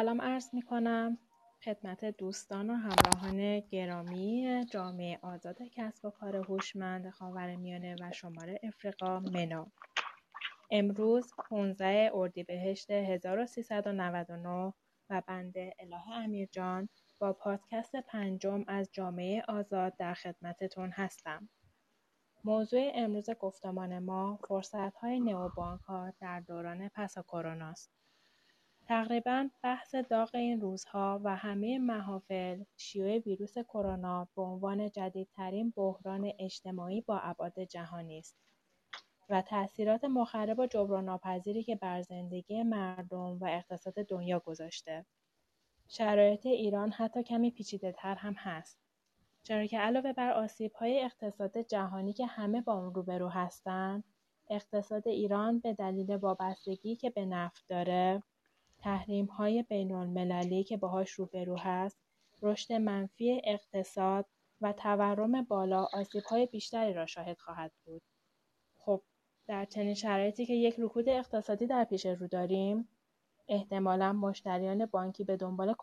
[0.00, 1.18] سلام عرض می کنم
[1.64, 9.20] خدمت دوستان و همراهان گرامی جامعه آزاد کسب و کار هوشمند خاورمیانه و شمال افریقا
[9.20, 9.72] منا
[10.70, 14.72] امروز 15 اردیبهشت 1399
[15.10, 21.48] و بنده اله امیرجان با پادکست پنجم از جامعه آزاد در خدمتتون هستم.
[22.44, 27.99] موضوع امروز گفتمان ما فرصت‌های نئوبانک‌ها در دوران پس کرونا است.
[28.90, 36.32] تقریبا بحث داغ این روزها و همه محافل شیوع ویروس کرونا به عنوان جدیدترین بحران
[36.38, 38.36] اجتماعی با ابعاد جهانی است
[39.28, 45.06] و تاثیرات مخرب و جبران‌ناپذیری که بر زندگی مردم و اقتصاد دنیا گذاشته.
[45.88, 48.78] شرایط ایران حتی کمی پیچیده‌تر هم هست.
[49.42, 54.04] چرا که علاوه بر آسیب‌های اقتصاد جهانی که همه با اون روبرو هستند،
[54.50, 58.22] اقتصاد ایران به دلیل وابستگی که به نفت داره
[58.82, 61.98] تحریم‌های بین‌المللی که باهاش روبرو هست،
[62.42, 64.26] رشد منفی اقتصاد
[64.60, 68.02] و تورم بالا آسیب‌های بیشتری را شاهد خواهد بود.
[68.78, 69.02] خب
[69.46, 72.88] در چنین شرایطی که یک رکود اقتصادی در پیش رو داریم،
[73.48, 75.74] احتمالا مشتریان بانکی به دنبال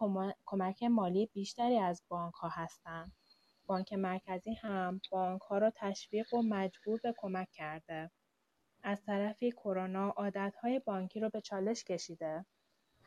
[0.45, 3.11] کمک مالی بیشتری از بانک ها هستند.
[3.65, 8.11] بانک مرکزی هم بانک ها را تشویق و مجبور به کمک کرده.
[8.83, 12.45] از طرفی کرونا عادتهای بانکی را به چالش کشیده.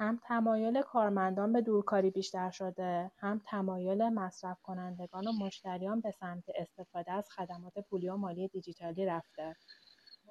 [0.00, 6.44] هم تمایل کارمندان به دورکاری بیشتر شده، هم تمایل مصرف کنندگان و مشتریان به سمت
[6.54, 9.56] استفاده از خدمات پولی و مالی دیجیتالی رفته.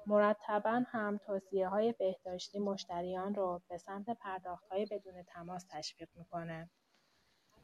[0.06, 6.70] مرتبا هم توصیه های بهداشتی مشتریان رو به سمت پرداخت های بدون تماس تشویق می‌کنه.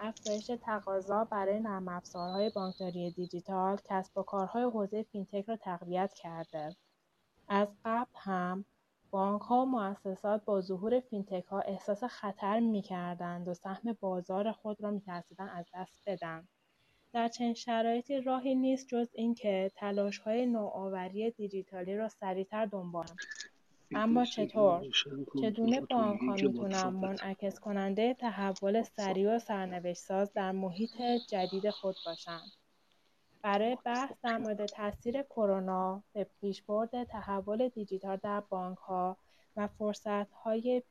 [0.01, 6.77] افزایش تقاضا برای نرم افزارهای بانکداری دیجیتال کسب و کارهای حوزه فینتک را تقویت کرده.
[7.49, 8.65] از قبل هم
[9.11, 15.51] بانک‌ها و مؤسسات با ظهور فینتک‌ها احساس خطر می‌کردند و سهم بازار خود را می‌ترسیدند
[15.55, 16.49] از دست بدن.
[17.13, 23.07] در چنین شرایطی راهی نیست جز اینکه تلاش‌های نوآوری دیجیتالی را سریعتر دنبال
[23.95, 24.83] اما چطور؟
[25.43, 32.53] چگونه بانک‌ها می‌تونن منعکس کننده تحول سریع و سرنوشت ساز در محیط جدید خود باشند؟
[33.47, 39.17] برای بحث در مورد تاثیر کرونا به پیشبرد تحول دیجیتال در بانک‌ها
[39.57, 40.83] و فرصت‌های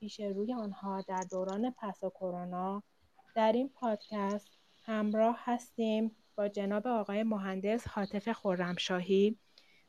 [0.00, 2.82] پیش روی آنها در دوران پس کرونا
[3.34, 4.48] در این پادکست
[4.82, 9.38] همراه هستیم با جناب آقای مهندس حاطف خرمشاهی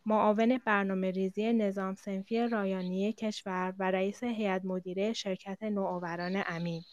[0.05, 6.83] معاون برنامه ریزی نظام سنفی رایانی کشور و رئیس هیئت مدیره شرکت نوآوران امین.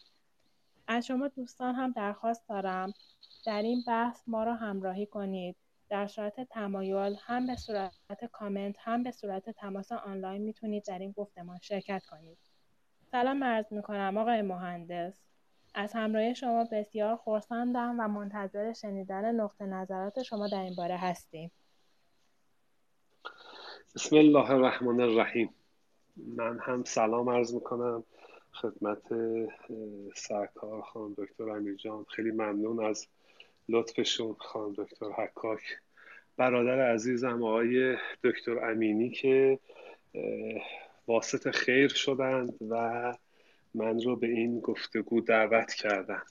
[0.88, 2.92] از شما دوستان هم درخواست دارم
[3.46, 5.56] در این بحث ما را همراهی کنید.
[5.88, 11.12] در صورت تمایل هم به صورت کامنت هم به صورت تماس آنلاین می‌تونید در این
[11.12, 12.38] گفتمان شرکت کنید.
[13.10, 15.20] سلام عرض می‌کنم آقای مهندس.
[15.74, 21.50] از همراهی شما بسیار خورسندم و منتظر شنیدن نقطه نظرات شما در این باره هستیم.
[23.94, 25.54] بسم الله الرحمن الرحیم.
[26.16, 28.04] من هم سلام عرض می‌کنم
[28.52, 29.12] خدمت
[30.14, 33.08] سرکار خانم دکتر امیرجان خیلی ممنون از
[33.68, 35.60] لطفشون خانم دکتر حکاک.
[36.36, 39.58] برادر عزیزم آقای دکتر امینی که
[41.06, 43.14] واسط خیر شدند و
[43.74, 46.22] من رو به این گفتگو دعوت کردن.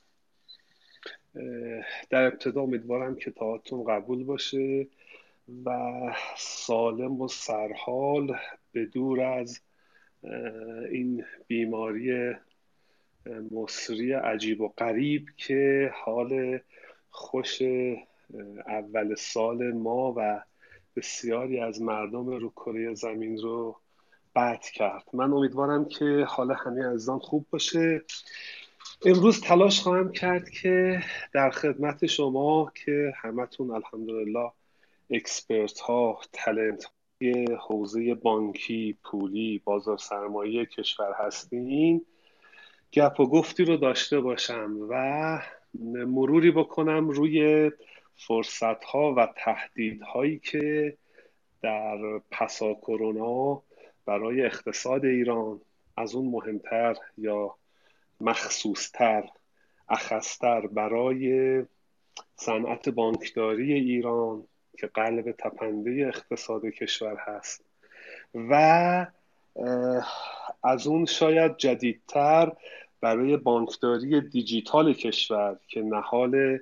[2.09, 4.87] در ابتدا امیدوارم که تاعتون قبول باشه
[5.65, 5.71] و
[6.37, 8.37] سالم و سرحال
[8.71, 9.61] به دور از
[10.91, 12.33] این بیماری
[13.51, 16.59] مصری عجیب و غریب که حال
[17.15, 17.61] خوش
[18.67, 20.41] اول سال ما و
[20.95, 23.79] بسیاری از مردم رو کره زمین رو
[24.35, 25.03] قطع کرد.
[25.13, 28.01] من امیدوارم که حال همه عزیزان خوب باشه.
[29.05, 31.03] امروز تلاش خواهم کرد که
[31.33, 34.51] در خدمت شما که همتون الحمدلله
[35.09, 36.91] اکسپرت ها تلنت
[37.59, 42.05] حوزه بانکی پولی بازار سرمایه کشور هستین
[42.91, 45.41] گپ و گفتی رو داشته باشم و
[46.07, 47.71] مروری بکنم روی
[48.15, 50.97] فرصت ها و تهدید هایی که
[51.61, 51.97] در
[52.31, 53.61] پسا کرونا
[54.05, 55.61] برای اقتصاد ایران
[55.97, 57.55] از اون مهمتر یا
[58.21, 59.23] مخصوصتر
[59.89, 61.63] اخستر برای
[62.35, 64.43] صنعت بانکداری ایران
[64.79, 67.63] که قلب تپنده اقتصاد کشور هست
[68.33, 68.53] و
[70.63, 72.51] از اون شاید جدیدتر
[73.05, 76.59] برای بانکداری دیجیتال کشور که نهال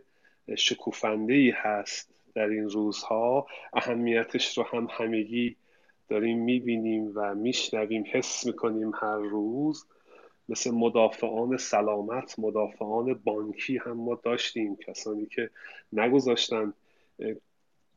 [0.58, 5.56] شکوفنده ای هست در این روزها اهمیتش رو هم همگی
[6.10, 9.86] داریم می‌بینیم و میشنویم حس می‌کنیم هر روز.
[10.50, 14.76] مثل مدافعان سلامت مدافعان بانکی هم ما داشتیم.
[14.76, 15.50] کسانی که
[15.94, 16.74] نگذاشتن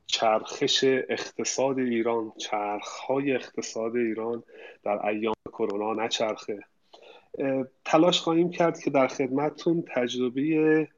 [0.07, 4.43] چرخش اقتصاد ایران چرخهای اقتصاد ایران
[4.85, 6.65] در ایام کرونا نچرخه.
[7.85, 10.89] تلاش خواهیم کرد که در خدمتتون تجربه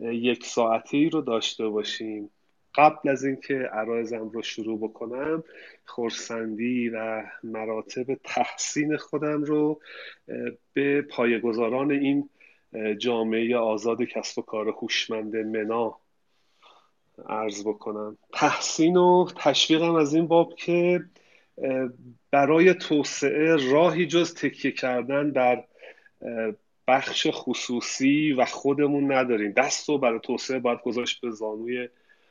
[0.00, 2.30] یک ساعتی رو داشته باشیم.
[2.74, 5.44] قبل از اینکه عرایزم رو شروع بکنم
[5.84, 9.80] خورسندی و مراتب تحسین خودم رو
[10.72, 12.28] به پایگزاران این
[12.98, 15.98] جامعه آزاد کسب و کار هوشمند منا
[17.28, 18.18] عرض بکنم.
[18.32, 21.04] تحسین و تشویقم از این باب که
[22.30, 25.64] برای توسعه راهی جز تکیه کردن در
[26.88, 29.52] بخش خصوصی و خودمون نداریم.
[29.52, 31.88] دست رو برای توسعه باید گذاشت به زانوی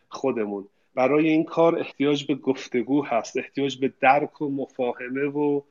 [0.09, 0.67] خودمون.
[0.95, 5.61] برای این کار احتیاج به گفتگو هست احتیاج به درک و مفاهمه و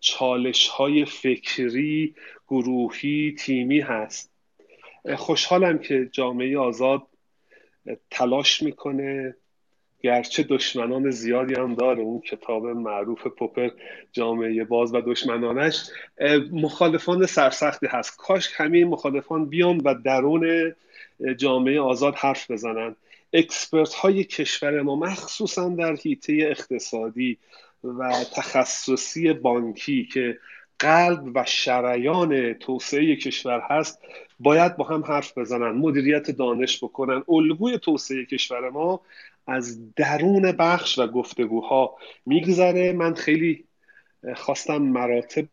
[0.00, 2.14] چالش های فکری
[2.48, 4.32] گروهی تیمی هست.
[5.16, 7.02] خوشحالم که جامعه آزاد
[8.10, 9.36] تلاش می‌کنه
[10.02, 13.70] گرچه دشمنان زیادی هم داره اون کتاب معروف پوپر
[14.12, 15.90] جامعه باز و دشمنانش
[16.52, 18.16] مخالفان سرسختی هست.
[18.16, 20.74] کاش همین مخالفان بیان و درون
[21.36, 22.96] جامعه آزاد حرف بزنن.
[23.32, 27.38] اکسپرت های کشور ما مخصوصا در حیطه اقتصادی
[27.84, 30.38] و تخصصی بانکی که
[30.78, 34.00] قلب و شریان توسعه کشور هست
[34.40, 37.22] باید با هم حرف بزنن مدیریت دانش بکنن.
[37.28, 39.00] الگوی توسعه کشور ما
[39.48, 41.96] از درون بخش و گفتگوها
[42.26, 42.92] میگذره.
[42.92, 43.64] من خیلی
[44.36, 45.48] خواستم مراتب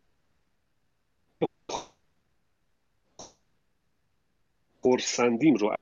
[4.80, 5.74] خورسندیم رو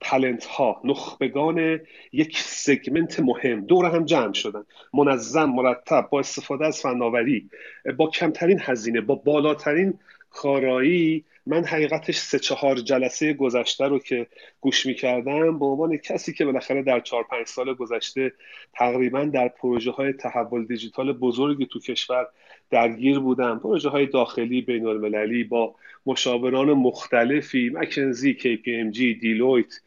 [0.00, 1.80] تلنت ها نخبگان
[2.12, 3.60] یک سگمنت مهم.
[3.60, 4.64] دور هم جمع شدن.
[4.94, 7.50] منظم مرتب با استفاده از فناوری
[7.96, 9.98] با کمترین هزینه با بالاترین
[10.30, 14.26] کارایی من حقیقتش سه چهار جلسه گذشته رو که
[14.60, 18.32] گوش می کردم به عنوان کسی که بالاخره در چهار پنج سال گذشته
[18.74, 22.26] تقریبا در پروژه های تحول دیجیتال بزرگی تو کشور
[22.70, 23.58] درگیر بودم.
[23.58, 25.74] پروژه های داخلی بین المللی با
[26.06, 29.80] مشاوران مختلفی مکنزی، KPMG، دیلویت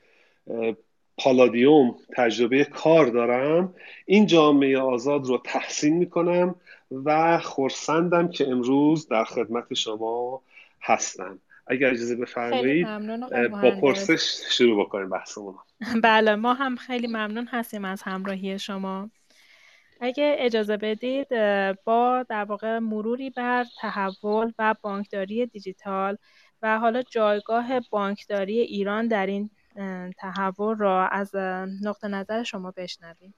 [1.18, 3.74] پالادیوم تجربه کار دارم.
[4.06, 6.56] این جامعه آزاد رو تحسین می‌کنم
[7.06, 10.42] و خورسندم که امروز در خدمت شما
[10.82, 11.40] هستم.
[11.68, 12.88] اگر اجازه بفرمایید
[13.50, 15.56] با پرسش شروع بکنیم بحثمون
[16.04, 19.10] بله ما هم خیلی ممنون هستیم از همراهی شما.
[20.02, 21.28] اگه اجازه بدید
[21.84, 26.18] با در واقع مروری بر تحول و بانکداری دیجیتال
[26.62, 29.50] و حالا جایگاه بانکداری ایران در این
[30.18, 31.36] تحول را از
[31.84, 33.34] نقطه نظر شما بشنویم.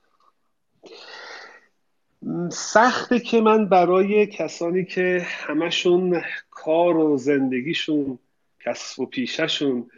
[2.51, 8.19] سخته که من برای کسانی که همشون کار و زندگیشون
[8.65, 9.89] کسب و پیششون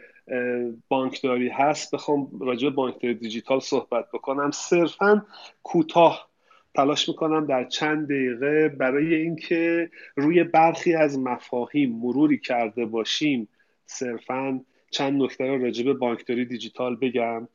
[0.88, 4.50] بانکداری هست بخوام راجع به بانکداری دیجیتال صحبت بکنم.
[4.50, 5.26] صرفا
[5.62, 6.28] کوتاه
[6.74, 13.48] تلاش می‌کنم در چند دقیقه برای اینکه روی برخی از مفاهیم مروری کرده باشیم
[13.86, 14.60] صرفا
[14.90, 17.48] چند نکته رو راجع به بانکداری دیجیتال بگم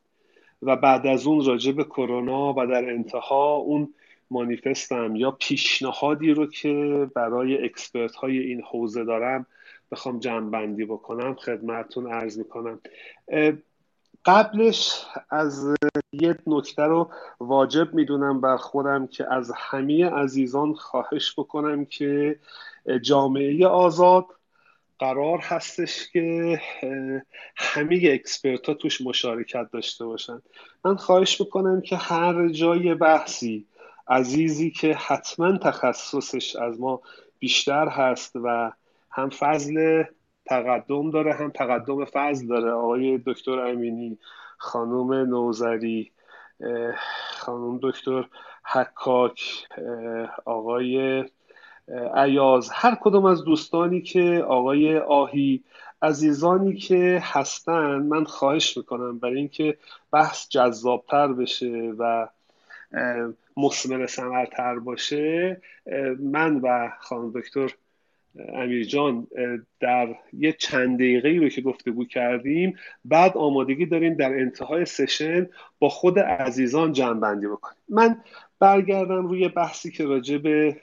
[0.62, 3.94] و بعد از اون راجع به کرونا و در انتها اون
[4.30, 9.46] مانیفستم یا پیشنهادی رو که برای اکسپرت های این حوزه دارم
[9.92, 12.80] بخوام جمع بندی بکنم خدمتتون عرض می‌کنم.
[14.24, 15.76] قبلش از
[16.12, 22.38] یه نکته رو واجب می‌دونم بر خودم که از همه عزیزان خواهش بکنم که
[23.02, 24.24] جامعه آزاد
[24.98, 26.60] قرار هستش که
[27.56, 30.42] همه اکسپرت ها توش مشارکت داشته باشن.
[30.84, 33.66] من خواهش می‌کنم که هر جای بحثی
[34.08, 37.00] عزیزی که حتما تخصصش از ما
[37.38, 38.72] بیشتر هست و
[39.10, 40.04] هم فضل
[40.46, 42.70] تقدم داره هم تقدم فضل داره.
[42.70, 44.18] آقای دکتر امینی
[44.58, 46.12] خانوم نوزری
[47.38, 48.28] خانوم دکتر
[48.64, 49.66] حکاک
[50.44, 51.24] آقای
[52.16, 55.64] ایاز هر کدوم از دوستانی که آقای آهی
[56.02, 59.78] عزیزانی که هستن من خواهش می‌کنم برای اینکه
[60.12, 62.28] بحث جذابتر بشه و
[63.56, 65.60] مسمر سمرتر باشه
[66.20, 67.74] من و خانم دکتر
[68.54, 69.26] امیر جان
[69.80, 75.88] در یه چند دقیقه رو که گفتگو کردیم بعد آمادگی داریم در انتهای سشن با
[75.88, 77.82] خود عزیزان جمع بکنیم.
[77.88, 78.16] من
[78.58, 80.76] برگردم روی بحثی که راجع به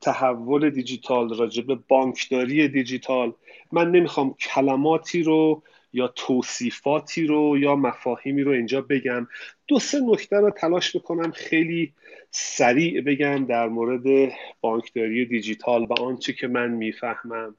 [0.00, 3.32] تحول دیجیتال راجع به بانکداری دیجیتال.
[3.72, 9.28] من نمی‌خوام کلماتی رو یا توصیفاتی رو یا مفاهیمی رو اینجا بگم.
[9.66, 11.92] دو سه نکته رو تلاش بکنم خیلی
[12.30, 17.54] سریع بگم در مورد بانکداری دیجیتال و آنچه که من می‌فهمم.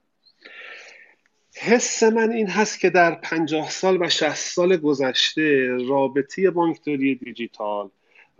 [1.55, 7.89] حس من این هست که در پنجاه سال و شصت سال گذشته رابطه بانکداری دیجیتال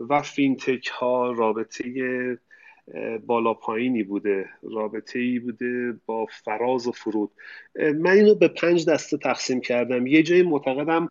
[0.00, 1.84] و فینتک ها رابطه
[3.26, 7.30] بالا پایینی بوده رابطه ای بوده با فراز و فرود.
[7.76, 10.06] من اینو به پنج دسته تقسیم کردم.
[10.06, 11.08] یه جایی معتقدم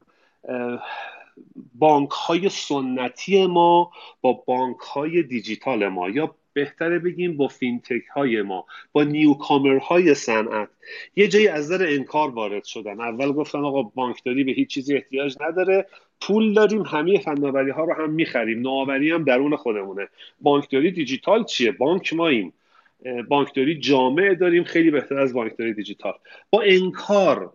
[1.75, 8.41] بانک های سنتی ما با بانک های دیجیتال ما یا بهتره بگیم با فینتک های
[8.41, 10.69] ما با نیوکامر های صنعت.
[11.15, 13.01] یه جایی از در انکار وارد شدن.
[13.01, 15.87] اول گفتن آقا بانکداری به هیچ چیزی احتیاج نداره.
[16.21, 18.59] پول داریم همه فناوری ها رو هم می‌خریم.
[18.59, 20.07] نوآوری هم درون خودمونه.
[20.41, 22.53] بانکداری دیجیتال چیه؟ بانک ماییم.
[23.27, 26.13] بانکداری جامعه داریم خیلی بهتر از بانکداری دیجیتال.
[26.49, 27.53] با انکار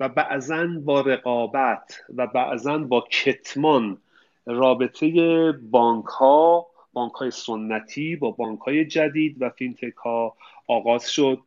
[0.00, 3.98] و بعضا با رقابت و بعضا با کتمان
[4.46, 10.36] رابطه بانک ها بانک های سنتی با بانک های جدید و فینتک ها
[10.66, 11.38] آغاز شد.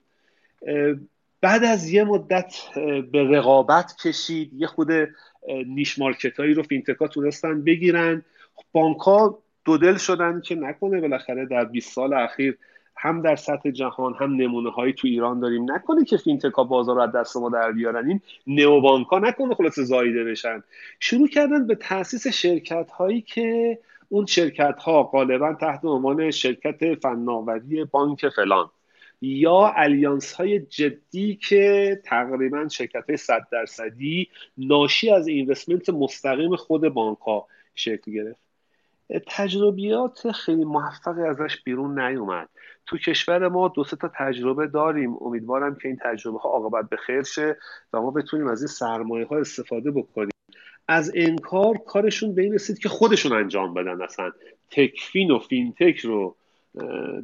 [1.42, 2.56] بعد از یه مدت
[3.12, 4.54] به رقابت کشید.
[4.54, 4.92] یه خورده
[5.68, 8.26] niche market هایی رو فینتک ها تونستن بگیرن.
[8.72, 12.58] بانک ها دو دل شدن که نکنه بالاخره در 20 سال اخیر
[12.98, 15.72] هم در سطح جهان هم نمونه هایی تو ایران داریم.
[15.72, 18.08] نکنه که فینتک ها بازار رو از دست ما در بیارن.
[18.08, 18.80] این نئو
[19.12, 20.64] ها نکنه خلاصه زاییده بشن.
[21.00, 27.84] شروع کردن به تاسیس شرکت هایی که اون شرکت ها غالبا تحت عنوان شرکت فناوری
[27.84, 28.70] بانک فلان.
[29.26, 36.82] یا الیانس های جدی که تقریبا شرکت های صد درصدی ناشی از اینوستمنت مستقیم خود
[36.82, 38.44] بانک ها شکل گرفت.
[39.28, 42.50] تجربیات خیلی موفقی ازش بیرون نیومد.
[42.86, 45.18] تو کشور ما دو تا تجربه داریم.
[45.22, 47.58] امیدوارم که این تجربه ها عاقبت به خیر شه
[47.94, 50.30] و ما بتونیم از این سرمایه ها استفاده بکنیم.
[50.88, 54.32] از انکار کارشون به این رسید که خودشون انجام بدن اصلا.
[54.72, 56.36] TechFin و فینتک رو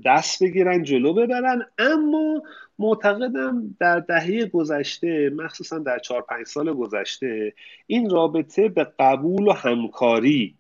[0.06, 1.66] دست بگیرن جلو ببرن.
[1.78, 2.44] اما
[2.80, 7.54] معتقدم در دهه گذشته مخصوصا در چهار پنج سال گذشته
[7.88, 10.56] این رابطه به قبول و همکاری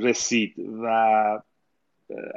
[0.00, 0.86] رسید و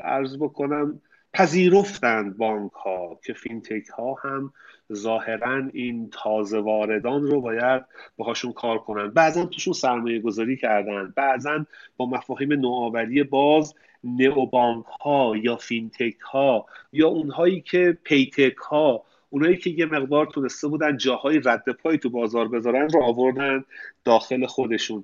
[0.03, 1.01] عرض بکنم
[1.34, 4.54] پذیرفتند بانک ها که فینتک ها هم
[4.94, 7.86] ظاهرا این تازه واردان رو باید
[8.18, 9.08] باهاشون کار کنن.
[9.08, 11.14] بعضا توشون سرمایه گذاری کردن.
[11.16, 11.66] بعضا
[11.98, 19.58] با مفاهیم نوآوری باز نئوبانک ها یا فینتک ها یا اونهایی که PayTech ها اونایی
[19.58, 23.66] که یه مقدار تونسته بودن جاهای رد پای تو بازار بذارن رو آوردن
[24.04, 25.04] داخل خودشون.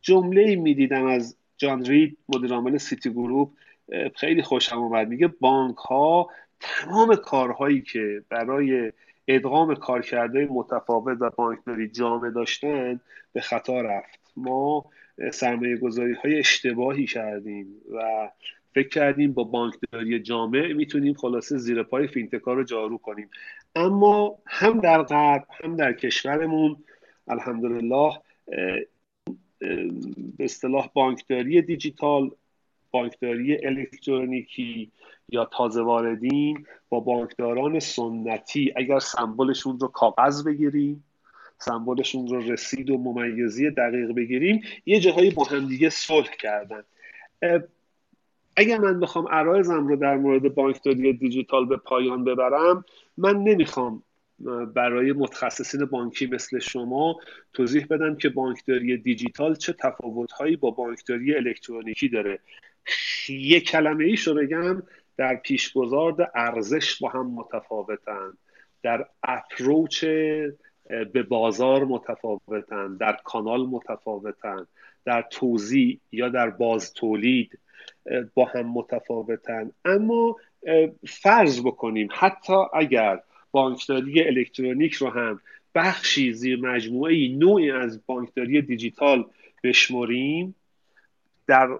[0.00, 3.50] جمله می‌دیدم از جان رید مدیر عامل سیتی گروپ
[4.16, 5.08] خیلی خوشم اومد.
[5.08, 6.28] میگه بانک ها
[6.60, 8.92] تمام کارهایی که برای
[9.28, 13.00] ادغام کارکرده متفاوت و بانکداری جامع داشتن
[13.32, 14.20] به خطا رفت.
[14.36, 14.84] ما
[15.32, 18.28] سرمایه گذاری های اشتباهی کردیم و
[18.74, 23.30] فکر کردیم با بانکداری جامع می‌تونیم خلاصه زیر پای فینتکا رو جارو کنیم.
[23.76, 26.76] اما هم در غرب هم در کشورمون
[27.28, 28.12] الحمدلله
[30.36, 32.30] به اصطلاح بانکداری دیجیتال
[32.92, 34.90] بانکداری الکترونیکی
[35.28, 38.72] یا تازه واردین با بانکداران سنتی.
[38.76, 41.04] اگر سمبلشون رو کاغذ بگیریم
[41.58, 46.82] سمبلشون رو رسید و ممیزی دقیق بگیریم یه جاهایی با همدیگه صلح کردن.
[48.56, 52.84] اگر من بخوام عرایزم رو در مورد بانکداری دیجیتال به پایان ببرم
[53.16, 54.02] من نمی‌خوام
[54.74, 57.20] برای متخصصین بانکی مثل شما
[57.52, 62.38] توضیح بدم که بانکداری دیجیتال چه تفاوتهایی با بانکداری الکترونیکی داره.
[63.28, 64.82] یه کلمه ایش رو بگم
[65.16, 68.32] در پیشگذار ارزش با هم متفاوتن
[68.82, 70.04] در اپروچ
[71.12, 74.66] به بازار متفاوتن در کانال متفاوتن
[75.04, 77.58] در توزیع یا در باز تولید
[78.34, 79.70] با هم متفاوتن.
[79.84, 80.36] اما
[81.08, 85.40] فرض بکنیم حتی اگر بانکداری الکترونیک رو هم
[85.74, 89.24] بخشی زیر مجموعه نوعی از بانکداری دیجیتال
[89.64, 90.54] بشمریم
[91.46, 91.78] در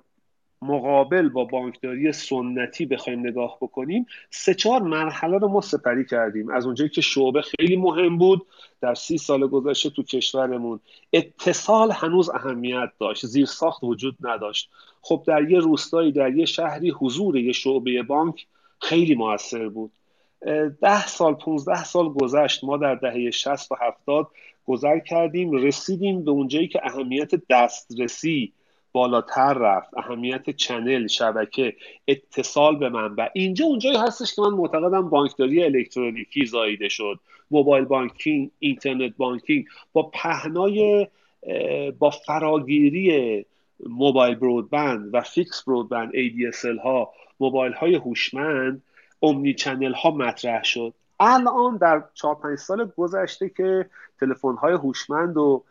[0.62, 6.50] مقابل با بانکداری سنتی بخوایم نگاه بکنیم سه چهار مرحله رو ما سپری کردیم.
[6.50, 8.46] از اونجایی که شعبه خیلی مهم بود
[8.80, 10.80] در سی سال گذشته تو کشورمون.
[11.12, 14.70] اتصال هنوز اهمیت داشت زیر ساخت وجود نداشت.
[15.00, 18.46] خب در یه روستایی در یه شهری حضور یه شعبه بانک
[18.80, 19.92] خیلی موثر بود.
[20.80, 22.64] ده سال 15 سال گذشت.
[22.64, 24.28] ما در دهه 60 و 70
[24.66, 28.52] گذر کردیم رسیدیم به اونجایی که اهمیت دسترسی
[28.92, 29.98] بالاتر رفت.
[29.98, 31.76] اهمیت چنل شبکه
[32.08, 37.20] اتصال به منبع اینجا اونجایی هستش که من معتقدم بانکداری الکترونیکی زاییده شد.
[37.50, 41.06] موبایل بانکینگ اینترنت بانکینگ با پهنای
[41.98, 43.44] با فراگیری
[43.86, 48.82] mobile broadband و fixed broadband ADSL ها موبایل های هوشمند
[49.22, 50.94] omnichannel ها مطرح شد.
[51.20, 55.64] الان در 4 5 سال گذشته که تلفن های هوشمند و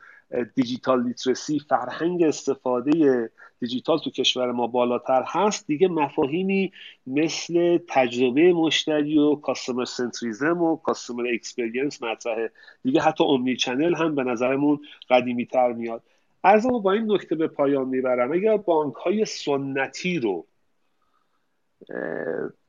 [0.55, 5.67] digital literacy فرهنگ استفاده دیجیتال تو کشور ما بالاتر هست.
[5.67, 6.71] دیگه مفاهیمی
[7.07, 12.51] مثل تجربه مشتری و customer centrism و customer experience مطرحه.
[12.83, 16.03] دیگه حتی omnichannel هم به نظرمون قدیمی تر میاد
[16.43, 18.31] ارزمو با این نکته به پایان می‌برم.
[18.31, 20.45] اگر بانک های سنتی رو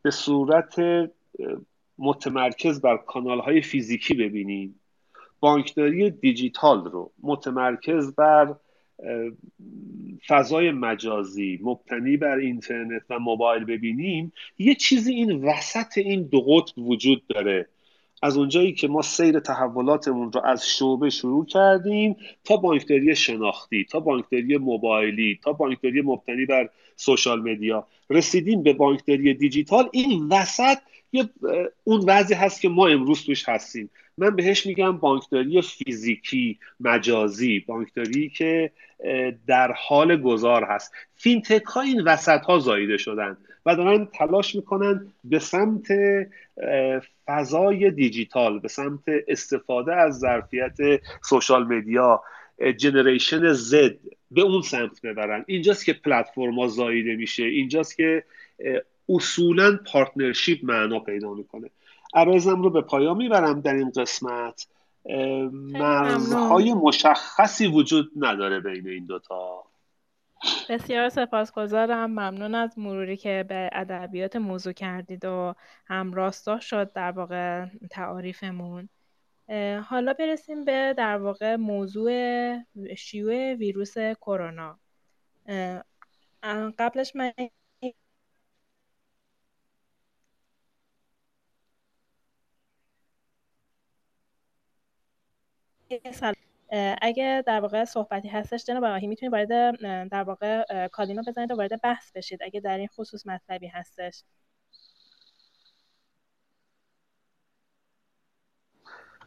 [0.03, 0.75] به صورت
[1.99, 4.81] متمرکز بر کانال های فیزیکی ببینیم
[5.43, 8.55] بانکداری دیجیتال رو متمرکز بر
[10.29, 16.79] فضای مجازی مبتنی بر اینترنت و موبایل ببینیم یه چیزی این وسط این دو قطب
[16.79, 17.69] وجود داره.
[18.23, 24.01] از اونجایی که ما سیر تحولاتمون رو از شعبه شروع کردیم تا بانکداری شناختی تا
[24.01, 27.87] بانکداری موبایلی تا بانکداری مبتنی بر social media.
[28.11, 29.89] رسیدیم به بانکداری دیجیتال.
[29.93, 30.79] این وسط
[31.13, 31.29] یه
[31.85, 33.91] اون وضعی هست که ما امروز توش هستیم.
[34.19, 38.73] من بهش میگم بانکداری فیزیکی مجازی بانکداری که
[39.47, 40.93] در حال گذار هست.
[41.15, 45.89] فینتک ها این وسط ها زاییده شدن و دارن تلاش می‌کنن به سمت
[47.27, 50.77] فضای دیجیتال به سمت استفاده از ظرفیت
[51.23, 52.23] social media
[52.77, 53.95] generation Z
[54.31, 55.45] به اون سمت ببرن.
[55.47, 57.45] اینجاست که پلتفرما زاییده میشه.
[57.45, 58.25] اینجاست که
[59.09, 61.71] اصولا partnership معنا پیدا می‌کنه.
[62.15, 64.67] عرضم رو به پایان می‌برم در این قسمت.
[65.53, 69.65] مرزهای مشخصی وجود نداره بین این دوتا.
[70.69, 72.11] بسیار سپاسگزارم.
[72.11, 75.55] ممنون از مروری که به ادبیات موضوع کردید و
[75.87, 78.89] هم راستا شد در واقع تعاریفمون.
[79.89, 82.13] حالا برسیم به در واقع موضوع
[82.97, 84.79] شیوع ویروس کرونا.
[86.79, 87.33] قبلش من
[97.03, 99.79] اگه در واقع صحبتی هستش جناب آقایی می‌تونید وارد
[100.09, 104.23] در واقع کالینا بزنید و وارد بحث بشید اگه در این خصوص مطلبی هستش.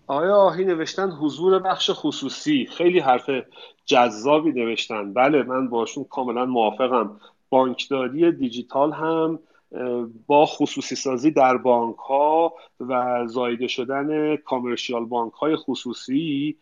[0.08, 2.66] آیا آهی نوشتن حضور بخش خصوصی.
[2.66, 3.30] خیلی حرف
[3.86, 5.14] جذابی نوشتن.
[5.14, 7.20] بله من باشون کاملا موافقم.
[7.50, 9.40] بانکداری دیجیتال هم
[10.28, 16.58] با خصوصی سازی در بانک ها و زایده شدن کامرشیال بانک های خصوصی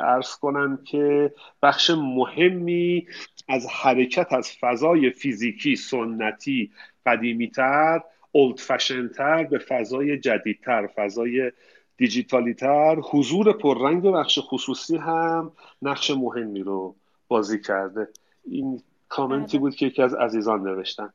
[0.00, 3.06] ارز کنم که بخش مهمی
[3.48, 6.70] از حرکت از فضای فیزیکی سنتی
[7.06, 8.00] قدیمیتر
[8.32, 11.52] اولد فشنتر به فضای جدیدتر فضای
[11.96, 16.94] دیجیتالیتر حضور پررنگ بخش خصوصی هم نقش مهمی رو
[17.28, 18.08] بازی کرده
[18.44, 19.60] این کامنتی بله.
[19.60, 21.12] بود که یکی از عزیزان نوشتن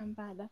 [0.00, 0.50] بله.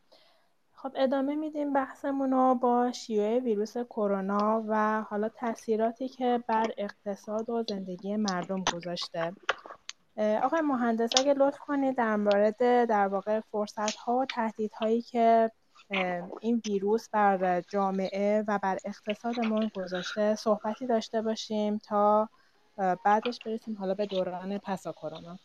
[0.72, 7.50] خب ادامه میدیم بحثمون رو با شیوع ویروس کرونا و حالا تاثیراتی که بر اقتصاد
[7.50, 9.32] و زندگی مردم گذاشته.
[10.16, 15.50] آقای مهندس اگه لطف کنید در مورد در واقع فرصت ها و تهدید هایی که
[16.40, 22.28] این ویروس بر جامعه و بر اقتصادمون گذاشته صحبتی داشته باشیم تا
[23.04, 25.38] بعدش برسیم حالا به دوران پسا کرونا.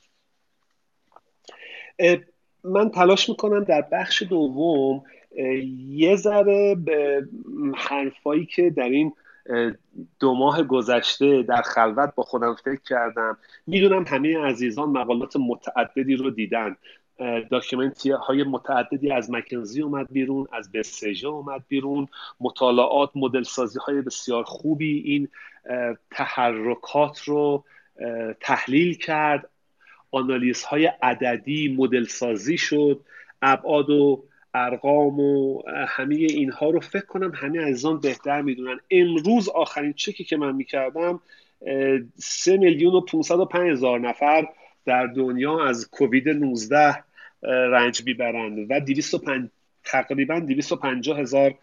[2.64, 5.04] من تلاش می‌کنم در بخش دوم
[5.90, 7.28] یه ذره به
[7.76, 9.14] حرفایی که در این
[10.20, 13.38] دو ماه گذشته در خلوت با خودم فکر کردم.
[13.68, 16.76] می‌دونم همه عزیزان مقالات متعددی رو دیدن.
[17.50, 22.08] داکیومنتی های متعددی از مکنزی اومد بیرون از بسیجه اومد بیرون.
[22.40, 25.28] مطالعات مدل سازی های بسیار خوبی این
[26.12, 27.64] تحرکات رو
[28.40, 29.50] تحلیل کرد.
[30.14, 33.00] آنالیز های عددی مدل سازی شد
[33.42, 34.24] ابعاد و
[34.54, 38.80] ارقام و همه اینها رو فکر کنم همه عزیزان بهتر می‌دونن.
[38.92, 41.20] امروز آخرین چکی که من می‌کردم
[42.16, 44.48] سه میلیون و 505 هزار نفر
[44.86, 47.04] در دنیا از کووید 19
[47.44, 48.80] رنج می‌برند و
[49.86, 51.56] تقریبا 250 هزار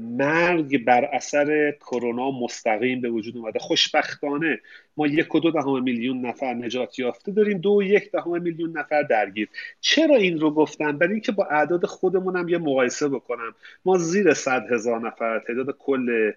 [0.00, 3.58] مرگ بر اثر کرونا مستقیم به وجود اومده.
[3.58, 4.60] خوشبختانه
[4.96, 7.58] ما یک و دو دهم میلیون نفر نجات یافته داریم.
[7.58, 9.48] دو و یک دهم میلیون نفر درگیر.
[9.80, 13.54] چرا این رو گفتم؟ برای اینکه با اعداد خودمونم یه مقایسه بکنم.
[13.84, 16.32] ما زیر صد هزار نفر تعداد کل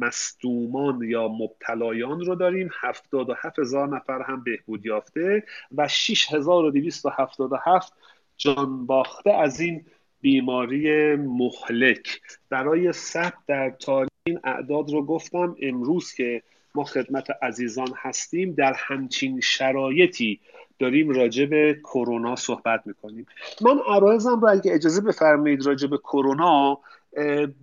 [0.00, 2.70] مصدومان یا مبتلایان رو داریم.
[2.80, 5.42] 77 هزار نفر هم بهبود یافته
[5.76, 7.92] و 6277
[8.36, 9.84] جان باخته از این
[10.22, 12.20] بیماری مهلک.
[12.50, 14.10] برای ثبت در تاریخ
[14.44, 16.42] اعداد رو گفتم امروز که
[16.74, 20.40] ما خدمت عزیزان هستیم در همچین شرایطی
[20.78, 23.26] داریم راجع به کرونا صحبت می‌کنیم.
[23.60, 26.78] من عرایزم رو اگه اجازه بفرمایید راجع به کرونا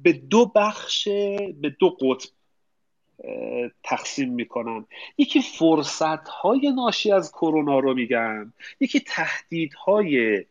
[0.04, 1.08] به دو بخش
[1.62, 2.30] به دو قطب
[3.84, 4.88] تقسیم می‌کنم.
[5.17, 10.45] یکی فرصت های ناشی از کرونا رو میگم یکی تهدیدهای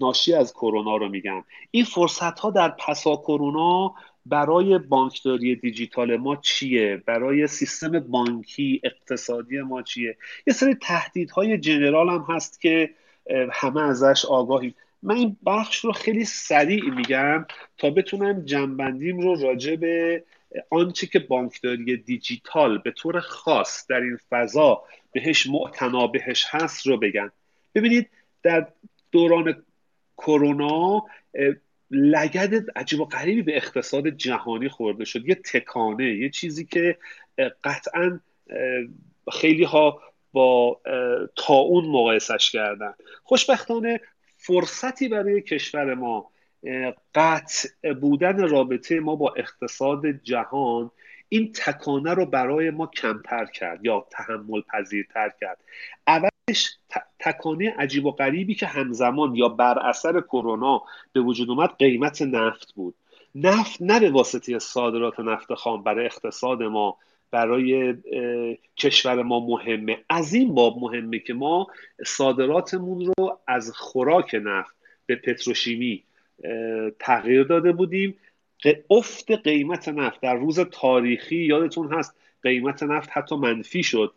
[0.00, 1.44] ناشی از کرونا رو میگم.
[1.70, 3.94] این فرصت ها در پسا کرونا
[4.26, 10.16] برای بانکداری دیجیتال ما چیه؟ برای سیستم بانکی اقتصادی ما چیه؟
[10.46, 12.90] یه سری تهدیدهای جنرال هم هست که
[13.52, 14.74] همه ازش آگاهیم.
[15.02, 17.46] من این بخش رو خیلی سریع میگم
[17.78, 20.24] تا بتونم جنبندیم رو راجع به
[20.70, 26.96] آنچه که بانکداری دیجیتال به طور خاص در این فضا بهش معتنا بهش هست رو
[26.96, 27.32] بگم.
[27.74, 28.10] ببینید
[28.42, 28.66] در
[29.14, 29.64] دوران
[30.16, 31.06] کرونا
[31.90, 35.28] لگد عجیب و غریبی به اقتصاد جهانی خورده شد.
[35.28, 36.98] یه تکانه یه چیزی که
[37.64, 38.20] قطعا
[39.32, 40.80] خیلی ها با
[41.36, 42.94] تا اون مقایسش کردن.
[43.22, 44.00] خوشبختانه
[44.36, 46.30] فرصتی برای کشور ما
[47.14, 50.90] قطع بودن رابطه ما با اقتصاد جهان
[51.28, 55.58] این تکانه رو برای ما کمتر کرد یا تحمل پذیرتر کرد.
[56.06, 56.33] اولش
[57.18, 62.72] تکانه عجیب و غریبی که همزمان یا بر اثر کرونا به وجود اومد قیمت نفت
[62.74, 62.94] بود.
[63.34, 66.96] نفت نه به واسطه صادرات نفت خام برای اقتصاد ما
[67.30, 67.94] برای
[68.76, 69.98] کشور ما مهمه.
[70.08, 71.66] از این باب مهمه که ما
[72.06, 74.76] صادراتمون رو از خوراک نفت
[75.06, 76.04] به پتروشیمی
[76.98, 78.14] تغییر داده بودیم.
[78.90, 84.14] افت قیمت نفت در روز تاریخی یادتون هست قیمت نفت حتی منفی شد.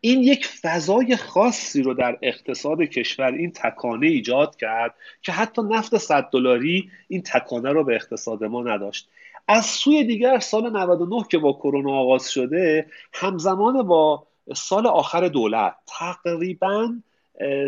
[0.00, 5.96] این یک فضای خاصی رو در اقتصاد کشور این تکانه ایجاد کرد که حتی نفت
[5.96, 9.08] 100 دلاری این تکانه رو به اقتصاد ما نداشت.
[9.48, 15.76] از سوی دیگر سال 99 که با کرونا آغاز شده همزمان با سال آخر دولت
[15.86, 16.88] تقریبا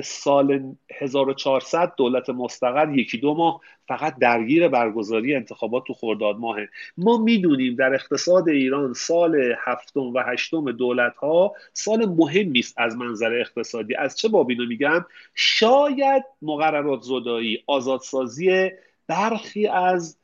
[0.05, 6.69] سال 1400 دولت مستقر یکی دو ماه فقط درگیر برگزاری انتخابات تو خرداد ماهه.
[6.97, 12.97] ما می‌دونیم در اقتصاد ایران سال هفتم و هشتم دولت ها سال مهمی است از
[12.97, 13.95] منظر اقتصادی.
[13.95, 15.05] از چه باب اینو میگم؟
[15.35, 18.71] شاید مقررات زدایی آزادسازی
[19.07, 20.17] برخی از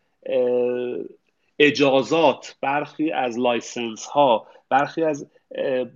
[1.59, 5.27] اجازات برخی از license ها برخی از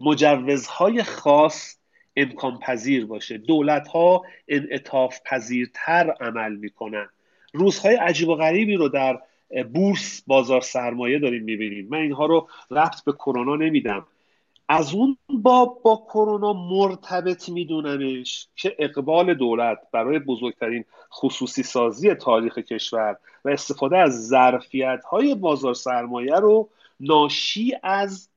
[0.01, 1.80] مجوزهای خاص
[2.17, 3.39] امکان پذیر باشه.
[3.39, 7.09] دولت ها انعطاف پذیرتر عمل می‌کنن.
[7.53, 9.21] روزهای عجیب و غریبی رو در
[9.75, 11.89] بورس بازار سرمایه داریم می‌بینیم.
[11.91, 14.07] من اینها رو رفت به کرونا نمیدم.
[14.73, 22.59] از اون با با کرونا مرتبط میدونمش که اقبال دولت برای بزرگترین خصوصی سازی تاریخ
[22.59, 26.69] کشور و استفاده از ظرفیت های بازار سرمایه رو
[27.01, 28.30] ناشی از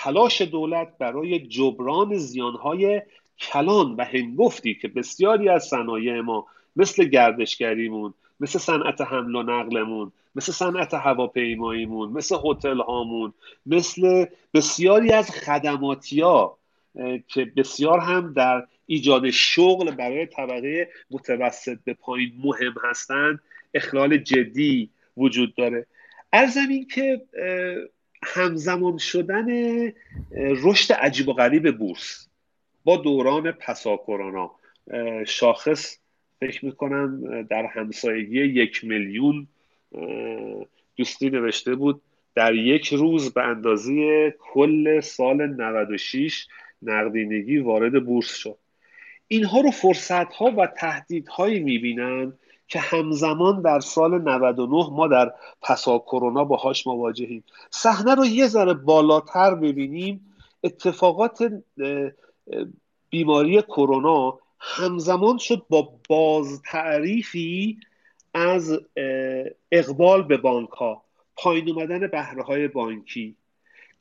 [0.00, 3.02] تلاش دولت برای جبران زیانهای
[3.38, 10.12] کلان و هنگفتی که بسیاری از صنایع ما مثل گردشگریمون مثل صنعت حمل و نقلمون
[10.34, 13.34] مثل صنعت هواپیماییمون مثل هتل هامون
[13.66, 16.58] مثل بسیاری از خدماتی ها
[17.28, 23.40] که بسیار هم در ایجاد شغل برای طبقه متوسط به پایین مهم هستند
[23.74, 25.86] اخلال جدی وجود داره.
[26.32, 27.20] ارزم این که
[28.22, 29.48] همزمان شدن
[30.36, 32.28] رشد عجیب و غریب بورس
[32.84, 34.50] با دوران پسا کرونا.
[35.26, 35.98] شاخص
[36.40, 39.46] فکر می‌کنم در همسایگی یک میلیون
[40.96, 42.02] دوستی نوشته بود.
[42.34, 46.46] در یک روز به اندازه کل سال 96
[46.82, 48.58] نقدینگی وارد بورس شد.
[49.28, 52.32] اینها رو فرصت ها و تهدیدهایی می‌بینن
[52.68, 57.44] که همزمان در سال 99 ما در پسا کرونا باهاش مواجهیم.
[57.70, 60.34] صحنه رو یه ذره بالاتر ببینیم.
[60.64, 61.52] اتفاقات
[63.10, 67.78] بیماری کرونا همزمان شد با بازتعریفی
[68.34, 68.80] از
[69.72, 71.02] اقبال به بانک ها
[71.36, 73.36] پایین اومدن بهره های بانکی.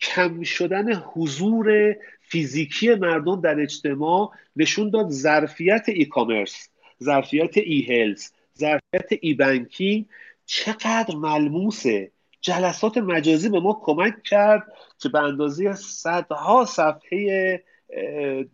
[0.02, 6.70] کم شدن حضور فیزیکی مردم در اجتماع نشون داد ظرفیت ای کامرس
[7.04, 10.06] ظرفیت ای هلز ظرفیت ای بانکینگ
[10.46, 12.12] چقدر ملموسه.
[12.42, 17.64] جلسات مجازی به ما کمک کرد که به اندازه صدها صفحه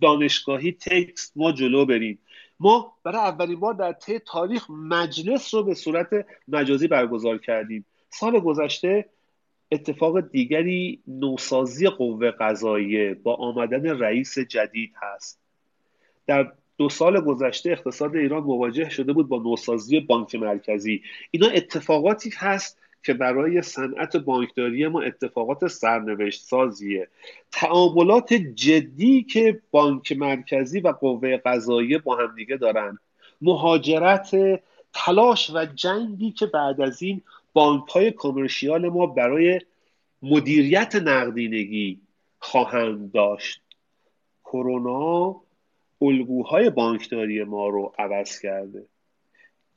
[0.02, 2.20] دانشگاهی تکست ما جلو بریم.
[2.60, 6.08] ما برای اولین بار در طی تاریخ مجلس رو به صورت
[6.48, 7.86] مجازی برگزار کردیم.
[8.10, 9.06] سال گذشته
[9.72, 15.40] اتفاق دیگری نوسازی قوه قضاییه با آمدن رئیس جدید هست.
[16.28, 21.02] در دو سال گذشته اقتصاد ایران مواجه شده بود با نوسازی بانک مرکزی.
[21.32, 27.08] اینا اتفاقاتی هست که برای صنعت بانکداری ما اتفاقات سرنوشت سازیه
[27.52, 32.98] تعاملات جدی که بانک مرکزی و قوه قضاییه با همدیگه دارن.
[33.42, 34.62] مهاجرت
[34.94, 37.22] تلاش و جنگی که بعد از این
[37.54, 39.62] بانک های کمرشیال ما برای
[40.22, 42.00] مدیریت نقدینگی
[42.40, 43.62] خواهند داشت.
[44.46, 45.43] کرونا
[46.04, 48.86] الگوهای بانکداری ما رو عوض کرده.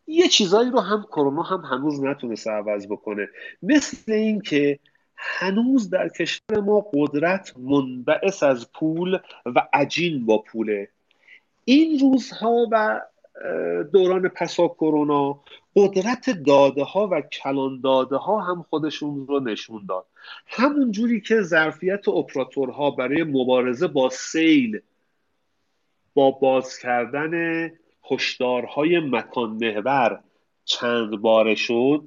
[0.07, 3.29] یه چیزایی رو هم کرونا هم هنوز نتونسته عوض بکنه.
[3.63, 4.79] مثل اینکه
[5.17, 10.89] هنوز در کشور ما قدرت منبعث از پول و عجین با پوله.
[11.65, 13.01] این روزها و
[13.93, 15.41] دوران پسا کرونا
[15.77, 20.07] قدرت داده ها و کلان داده ها هم خودشون رو نشون داد.
[20.47, 24.81] همون جوری که ظرفیت اپراتورها برای مبارزه با سیل
[26.17, 27.71] با باز کردن
[28.11, 30.21] هشدارهای مکان محور
[30.65, 32.05] چند باره شد.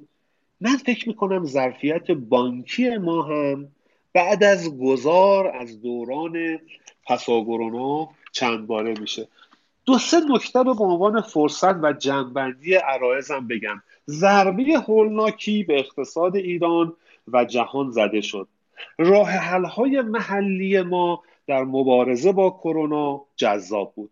[0.60, 3.68] من فکر می‌کنم ظرفیت بانکی ما هم
[4.12, 6.58] بعد از گذار از دوران
[7.06, 9.28] پساگرونا چند باره میشه.
[9.86, 13.82] دو سه نکته به عنوان فرصت و جنبندی عرایزم بگم.
[14.08, 16.92] ضربه هولناکی به اقتصاد ایران
[17.32, 18.48] و جهان زده شد.
[18.98, 24.10] راه حل‌های محلی ما در مبارزه با کرونا جذاب بود.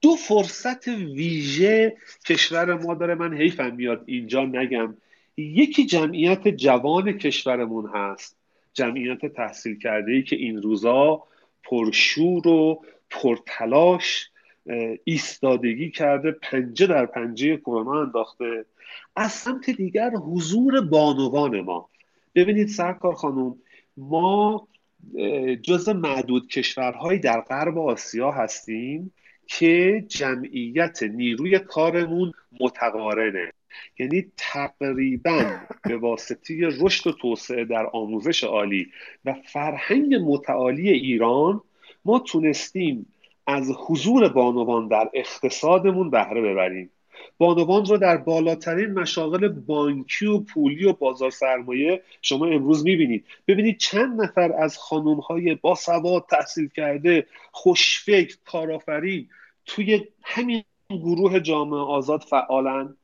[0.00, 3.14] دو فرصت ویژه کشور ما داره.
[3.14, 4.96] من حیفم میاد اینجا نگم.
[5.36, 8.36] یکی جمعیت جوان کشورمون هست.
[8.72, 11.22] جمعیت تحصیل کرده ای که این روزا
[11.64, 14.30] پرشور و پرتلاش
[15.04, 18.64] ایستادگی کرده پنجه در پنجه کرونا انداخته.
[19.16, 21.88] از سمت دیگر حضور بانوان ما.
[22.34, 23.54] ببینید سرکار خانم
[23.96, 24.68] ما
[25.62, 29.12] جز معدود کشورهایی در غرب آسیا هستیم
[29.46, 33.52] که جمعیت نیروی کارمون متقارنه.
[33.98, 38.86] یعنی تقریبا به واسطه رشد و توسعه در آموزش عالی
[39.24, 41.60] و فرهنگ متعالی ایران
[42.04, 43.06] ما تونستیم
[43.46, 46.90] از حضور بانوان در اقتصادمون بهره ببریم.
[47.38, 53.24] بانوان رو در بالاترین مشاغل بانکی و پولی و بازار سرمایه شما امروز می‌بینید.
[53.46, 59.28] ببینید چند نفر از خانوم های با سواد تحصیل کرده خوشفکر کارآفرین
[59.66, 62.96] توی همین گروه جامعه آزاد فعالن؟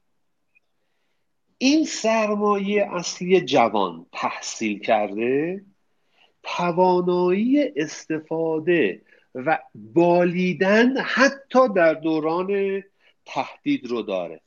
[1.59, 5.65] این سرمایه اصلی جوان تحصیل کرده
[6.43, 9.03] توانایی استفاده
[9.35, 12.83] و بالیدن حتی در دوران
[13.35, 14.41] تهدید رو داره.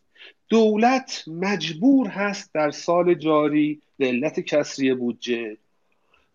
[0.50, 5.58] دولت مجبور هست در سال جاری به علت کسری بودجه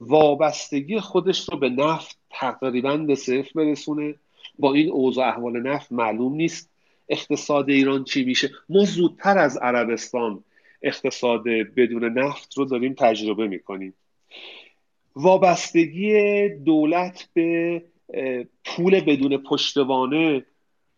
[0.01, 4.15] وابستگی خودش رو به نفت تقریبا به صفر برسونه.
[4.59, 6.71] با این اوضاع احوال نفت معلوم نیست
[7.09, 8.51] اقتصاد ایران چی میشه.
[8.69, 10.45] ما زودتر از عربستان
[10.83, 13.95] اقتصاد بدون نفت رو داریم تجربه می‌کنیم.
[15.17, 17.83] وابستگی دولت به
[18.65, 20.45] پول بدون پشتوانه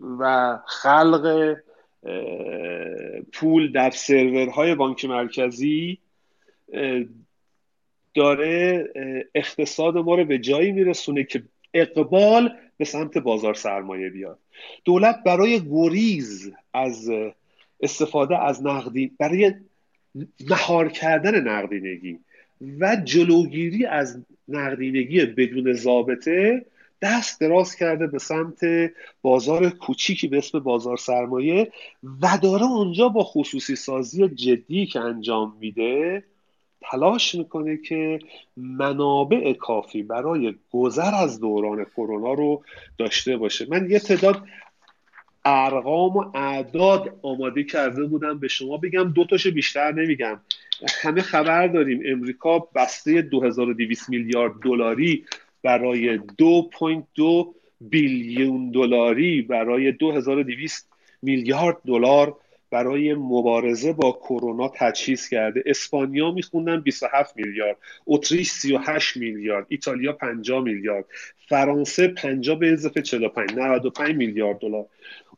[0.01, 1.57] و خلق
[3.33, 5.99] پول در سرورهای بانک مرکزی
[8.15, 8.85] داره
[9.35, 11.43] اقتصاد ما رو به جایی میرسونه که
[11.75, 14.39] اقبال به سمت بازار سرمایه بیاد.
[14.85, 17.11] دولت برای گریز از
[17.81, 19.55] استفاده از نقدی برای
[20.51, 22.19] مهار کردن نقدینگی
[22.81, 26.67] و جلوگیری از نقدینگی بدون ضابطه
[27.03, 28.61] دست دراز کرده به سمت
[29.23, 31.73] بازار کوچیکی به اسم بازار سرمایه
[32.23, 36.23] و داره اونجا با خصوصی سازی جدی که انجام میده
[36.81, 38.19] تلاش می‌کنه که
[38.57, 42.63] منابع کافی برای گذر از دوران کرونا رو
[42.99, 43.67] داشته باشه.
[43.71, 44.43] من یه تعداد
[45.45, 50.41] ارقام و اعداد آماده کرده بودم به شما بگم دو تاشو بیشتر نمیگم.
[51.03, 55.25] همه خبر داریم امریکا بسته 2200 میلیارد دلاری
[55.63, 56.23] برای 2.2
[57.81, 60.89] بیلیون دلاری برای 2200
[61.23, 62.37] میلیارد دلار
[62.71, 65.63] برای مبارزه با کرونا تجهیز کرده.
[65.67, 71.05] اسپانیا میخوندن 27 میلیارد اتریش 38 میلیارد ایتالیا 50 میلیارد
[71.49, 74.87] فرانسه 50 به اضافه 45 95 میلیارد دلار.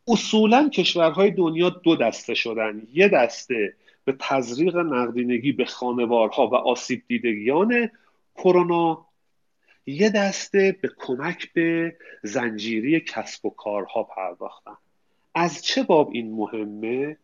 [0.08, 2.82] اصولا کشورهای دنیا دو دسته شدن.
[2.94, 7.90] یه دسته به تزریق نقدینگی به خانوارها و آسیب دیدگیان
[8.36, 9.06] کرونا
[9.86, 14.76] یه دسته به کمک به زنجیری کسب و کارها پرداختن.
[15.34, 17.16] از چه باب این مهمه؟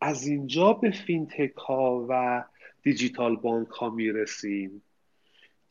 [0.00, 2.44] از اینجا به فینتک ها و
[2.82, 4.82] دیجیتال بانک ها می‌رسیم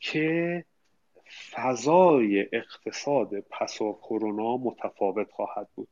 [0.00, 0.64] که
[1.50, 5.88] فضای اقتصاد پس کرونا متفاوت خواهد بود.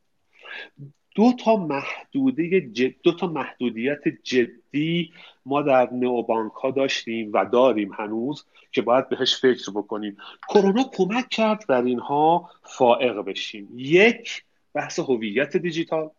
[1.18, 5.12] دو تا محدوده دو تا محدودیت جدی
[5.46, 10.16] ما در نئوبانک ها داشتیم و داریم هنوز که باید بهش فکر بکنیم.
[10.48, 13.68] کرونا کمک کرد در اینها فائق بشیم.
[13.76, 16.10] یک بحث هویت دیجیتال.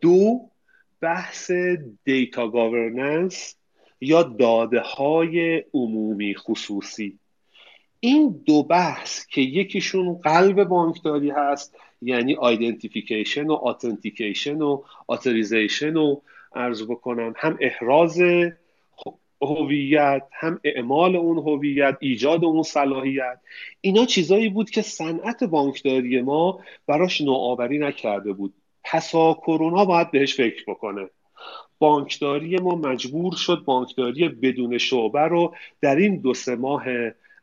[0.00, 0.40] دو
[1.00, 1.50] بحث
[2.04, 3.56] دیتا گاورننس
[4.00, 7.18] یا داده های عمومی خصوصی.
[8.00, 16.20] این دو بحث که یکیشون قلب بانکداری هست یعنی identification و authentication و authorization و
[16.54, 17.34] عرض بکنم.
[17.36, 18.20] هم احراز
[19.42, 23.40] هویت هم اعمال اون هویت ایجاد اون صلاحیت.
[23.80, 28.54] اینا چیزایی بود که صنعت بانکداری ما براش نوآوری نکرده بود.
[28.84, 31.08] پسا کرونا باید بهش فکر بکنه.
[31.78, 36.84] بانکداری ما مجبور شد بانکداری بدون شعبه رو در این دو سه ماه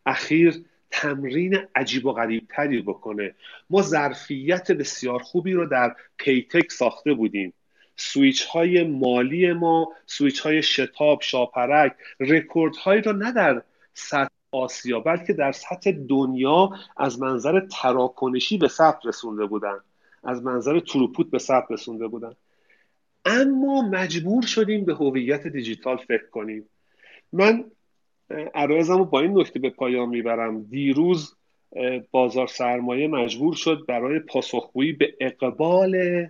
[0.06, 3.36] اخیر تمرین عجیب و غریب تری بکنه.
[3.70, 7.54] ما ظرفیت بسیار خوبی رو در پیتک ساخته بودیم.
[7.96, 13.62] سویچ های مالی ما سویچ های شتاب شاپرک رکورد هایی رو نه در
[13.94, 19.80] سطح آسیا بلکه در سطح دنیا از منظر تراکنشی به ثبت رسونده بودن.
[20.24, 22.36] از منظر throughput به ثبت رسونده بودن.
[23.26, 26.70] اما مجبور شدیم به هویت دیجیتال فکر کنیم.
[27.34, 27.66] من
[28.30, 30.64] عرایزم رو با این نکته به پایان می‌برم.
[30.64, 31.36] دیروز
[32.12, 36.26] بازار سرمایه مجبور شد برای پاسخگویی به اقبال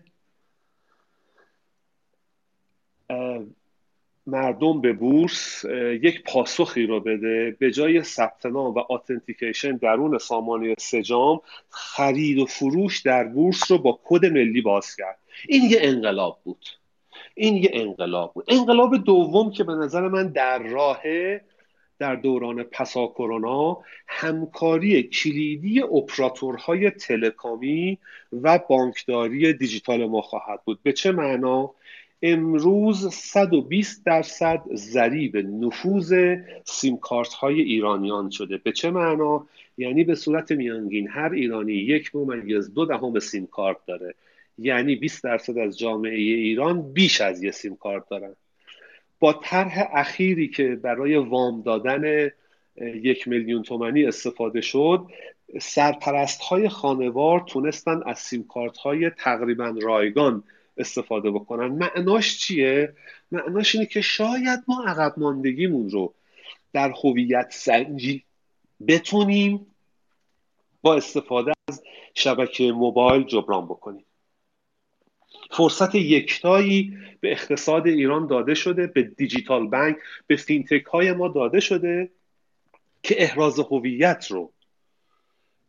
[4.27, 5.65] مردم به بورس
[6.01, 7.55] یک پاسخی رو بده.
[7.59, 13.77] به جای ثبت نام و آتنتیکیشن درون سامانه سجام خرید و فروش در بورس رو
[13.77, 15.17] با کد ملی باز کرد.
[15.47, 16.65] این یه انقلاب بود.
[17.35, 18.45] این یه انقلاب بود.
[18.47, 21.01] انقلاب دوم که به نظر من در راه
[21.99, 23.77] در دوران پسا کرونا
[24.07, 27.97] همکاری کلیدی اپراتورهای تلکامی
[28.41, 30.79] و بانکداری دیجیتال ما خواهد بود.
[30.83, 31.71] به چه معنا؟
[32.21, 36.99] امروز 120 درصد ضریب نفوذ سیم
[37.39, 38.57] های ایرانیان شده.
[38.57, 43.77] به چه معنا؟ یعنی به صورت میانگین هر ایرانی یک ممیز دو دهم سیم کارت
[43.87, 44.15] داره.
[44.57, 48.35] یعنی 20 درصد از جامعه ایران بیش از یه سیم کارت دارن.
[49.25, 52.31] با طرح اخیری که برای وام دادن
[52.77, 55.07] یک میلیون تومنی استفاده شد
[55.61, 60.43] سرپرست های خانوار تونستن از سیم کارت های تقریبا رایگان
[60.77, 61.67] استفاده بکنن.
[61.67, 62.93] معناش چیه؟
[63.31, 66.13] معناش اینه که شاید ما عقب ماندگیمون رو
[66.73, 68.23] در هویت سنجی
[68.87, 69.65] بتونیم
[70.81, 71.83] با استفاده از
[72.13, 74.04] شبکه موبایل جبران بکنیم.
[75.51, 81.59] فرصت یکتایی به اقتصاد ایران داده شده به دیجیتال بانک به فینتک های ما داده
[81.59, 82.09] شده
[83.03, 84.51] که احراز هویت رو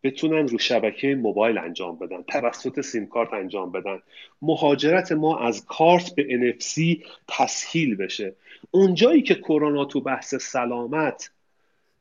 [0.03, 3.99] بتونن رو شبکه موبایل انجام بدن توسط سیم کارت انجام بدن.
[4.43, 8.35] مهاجرت ما از کارت به NFC تسهیل بشه.
[8.71, 11.31] اونجایی که کرونا تو بحث سلامت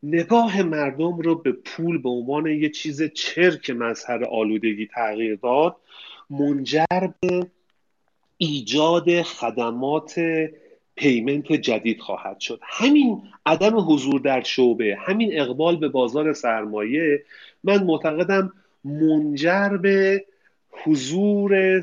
[0.03, 5.75] نگاه مردم رو به پول به عنوان یه چیز چرک مظهر آلودگی تغییر داد
[6.29, 7.47] منجر به
[8.45, 10.19] ایجاد خدمات
[10.95, 12.59] payment جدید خواهد شد.
[12.63, 17.23] همین عدم حضور در شعبه همین اقبال به بازار سرمایه
[17.63, 18.53] من معتقدم
[18.83, 20.25] منجر به
[20.83, 21.81] حضور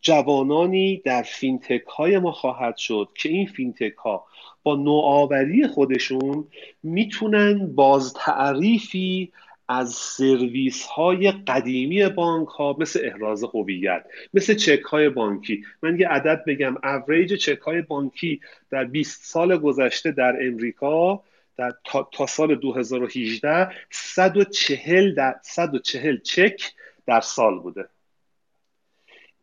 [0.00, 4.24] جوانانی در fintech های ما خواهد شد که این fintech ها
[4.62, 6.44] با نوآوری خودشون
[6.82, 9.32] می‌تونن باز تعریفی
[9.68, 15.64] از سرویس های قدیمی بانک ها مثل احراز هویت مثل چک های بانکی.
[15.82, 16.76] من یه عدد بگم.
[16.82, 18.40] اوریج چک های بانکی
[18.70, 21.22] در 20 سال گذشته در امریکا
[21.56, 26.72] در تا, تا سال 2018 140 در 140 چک
[27.06, 27.88] در سال بوده.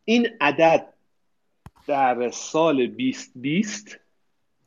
[0.06, 0.88] این عدد
[1.88, 4.00] در سال 2020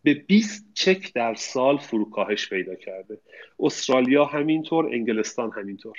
[0.04, 3.18] به 20 چک در سال فروکاهش پیدا کرده.
[3.60, 5.96] استرالیا همینطور انگلستان همینطور.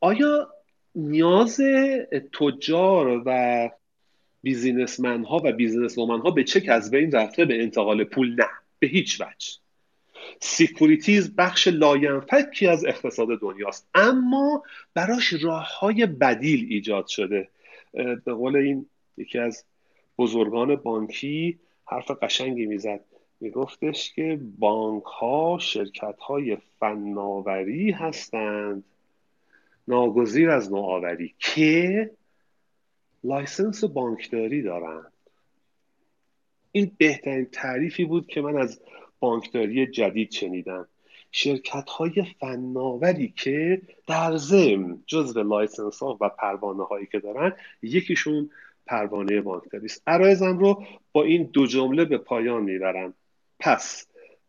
[0.00, 0.48] آیا
[0.94, 1.60] نیاز
[2.40, 3.70] تجار و
[4.42, 8.86] businessman ها و business ها به چک از بین رفته به انتقال پول؟ نه به
[8.86, 9.48] هیچ وجه.
[10.40, 13.88] securities بخش لاینفکی از اقتصاد دنیاست.
[13.94, 14.62] اما
[14.94, 17.48] براش راه های بدیل ایجاد شده.
[18.24, 19.64] به قول این یکی از
[20.18, 23.00] بزرگان بانکی حرف قشنگی می‌زد.
[23.40, 28.84] میگفتش که بانک ها شرکت های فناوری هستند.
[29.88, 31.34] ناگزیر از نوآوری.
[31.38, 32.10] که
[33.24, 35.12] license بانکداری دارند.
[36.72, 38.80] این بهترین تعریفی بود که من از
[39.20, 40.88] بانکداری جدید شنیدم.
[41.32, 48.50] شرکت های فناوری که در ضمن جزو license ها و پروانه هایی که دارن یکیشون
[48.86, 53.14] پروانه بانکداری است عرایزم رو با این دو جمله به پایان می‌برم.
[53.60, 54.06] پس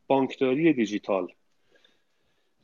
[0.07, 1.27] بانکداری دیجیتال.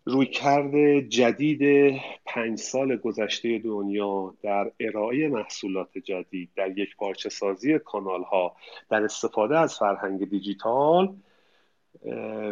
[0.06, 1.94] رویکرد جدید
[2.26, 8.56] پنج سال گذشته دنیا در ارائه محصولات جدید در یک پارچه سازی کانال ها
[8.90, 11.16] در استفاده از فرهنگ دیجیتال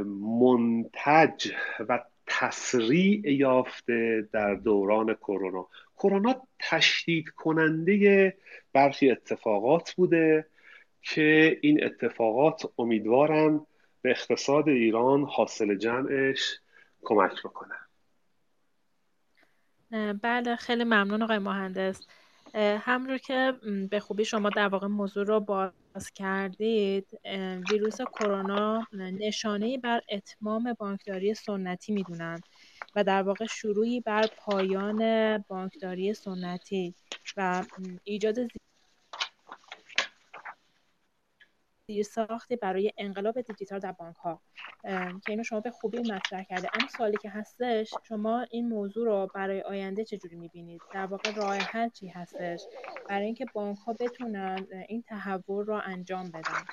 [0.05, 1.51] منتج
[1.89, 5.67] و تسریع یافته در دوران کرونا.
[5.97, 8.37] کرونا تشدید کننده
[8.73, 10.47] برخی اتفاقات بوده
[11.01, 13.67] که این اتفاقات امیدوارم
[14.01, 16.59] به اقتصاد ایران حاصل جمعش
[17.03, 17.75] کمک بکنه.
[20.21, 22.07] بله خیلی ممنون آقای مهندس.
[22.55, 23.53] همونطور که
[23.89, 25.39] به خوبی شما در واقع موضوع رو
[25.95, 27.07] باز کردید
[27.69, 32.43] ویروس کرونا نشانه بر اتمام بانکداری سنتی می‌دونن
[32.95, 34.99] و در واقع شروعی بر پایان
[35.37, 36.95] بانکداری سنتی
[37.37, 37.65] و
[38.03, 38.35] ایجاد
[42.03, 44.41] ساختی برای انقلاب دیجیتال در بانک ها
[45.25, 46.69] که اینو شما به خوبی مطرح کرده.
[46.73, 51.55] اما سوالی که هستش شما این موضوع رو برای آینده چجوری می‌بینید؟ در واقع راه
[51.55, 52.61] حل چی هستش؟
[53.09, 56.63] برای اینکه بانک ها بتونن این تحول رو انجام بدن.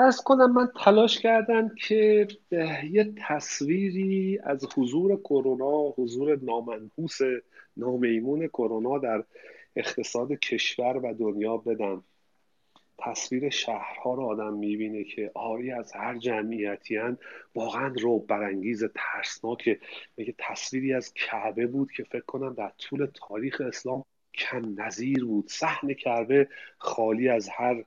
[0.00, 2.28] ارز کنم من تلاش کردم که
[2.90, 7.18] یه تصویری از حضور کرونا حضور نامنحوس
[7.76, 9.24] نامیمون کرونا در
[9.76, 12.04] اقتصاد کشور و دنیا بدم.
[12.98, 16.98] تصویر شهرها رو آدم می‌بینه که آری از هر جمعیتی
[17.54, 19.78] واقعا رو برانگیز ترسناک.
[20.16, 25.48] میگه تصویری از کعبه بود که فکر کنم در طول تاریخ اسلام کم نظیر بود.
[25.48, 27.84] صحن کعبه خالی از هر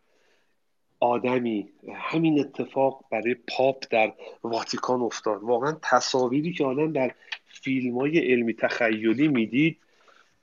[1.00, 1.70] آدمی.
[1.94, 5.44] همین اتفاق برای پاپ در واتیکان افتاد.
[5.44, 7.12] واقعا تصاویری که آدم در
[7.46, 9.78] فیلم های علمی تخیلی می‌دید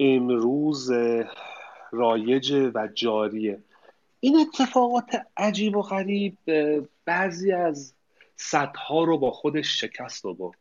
[0.01, 0.93] امروز
[1.93, 3.59] رایج و جاریه.
[4.21, 6.37] این اتفاقات عجیب و غریب
[7.05, 7.95] بعضی از
[8.37, 10.59] صدها رو با خودش شکست برد.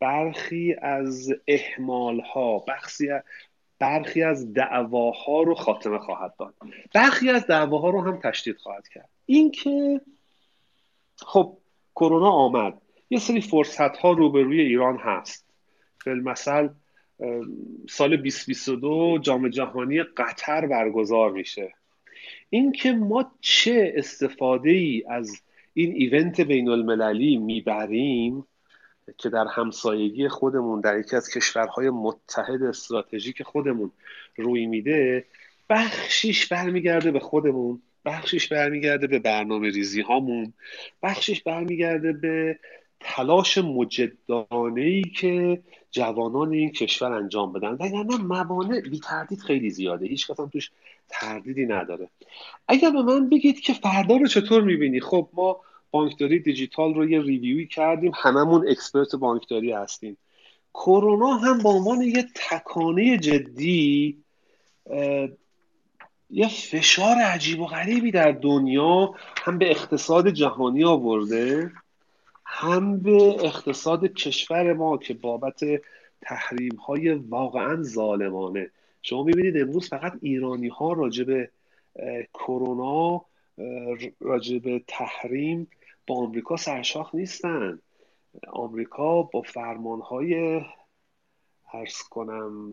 [0.00, 3.08] برخی از احمال ها برخی
[3.78, 6.54] برخی از دعواها رو خاتمه خواهد داد.
[6.94, 9.08] برخی از دعواها رو هم تشدید خواهد کرد.
[9.26, 10.00] اینکه
[11.16, 11.58] خب
[11.96, 12.80] کرونا آمد.
[13.10, 15.44] یه سری فرصت ها روبروی ایران هست.
[16.06, 16.68] مثل
[17.88, 21.74] سال 2022 جام جهانی قطر برگزار میشه.
[22.50, 25.42] اینکه ما چه استفاده ای از
[25.74, 28.44] این ایونت بین المللی می‌بریم
[29.18, 33.92] که در همسایگی خودمون در یکی از کشورهای متحد استراتژیک خودمون
[34.36, 35.24] روی میده
[35.70, 40.52] بخشیش برمیگرده به خودمون بخشیش برمیگرده به برنامه ریزی هامون
[41.02, 42.58] بخشیش برمیگرده به
[43.00, 47.68] تلاش مجدانه ای که جوانان این کشور انجام بدن.
[47.68, 50.06] وگرنه موانع بی تردید خیلی زیاده.
[50.06, 50.70] هیچ کسان توش
[51.08, 52.08] تردیدی نداره.
[52.68, 57.22] اگر به من بگید که فردا رو چطور می‌بینی؟ خب ما بانکداری دیجیتال رو یه
[57.22, 60.16] ریویوی کردیم هممون اکسپرت بانکداری هستیم.
[60.74, 64.18] کرونا هم به عنوان یه تکانه جدی
[66.30, 71.72] یه فشار عجیب و غریبی در دنیا هم به اقتصاد جهانی آورده
[72.44, 75.60] هم به اقتصاد کشور ما که بابت
[76.20, 78.70] تحریم های واقعا ظالمانه.
[79.02, 81.46] شما می‌بینید امروز فقط ایرانی ها راجع
[82.34, 83.24] کرونا
[84.20, 85.70] راجع تحریم
[86.06, 87.78] با آمریکا سرشاخ نیستن.
[88.48, 90.60] آمریکا با فرمان های
[91.72, 92.72] ارز کنم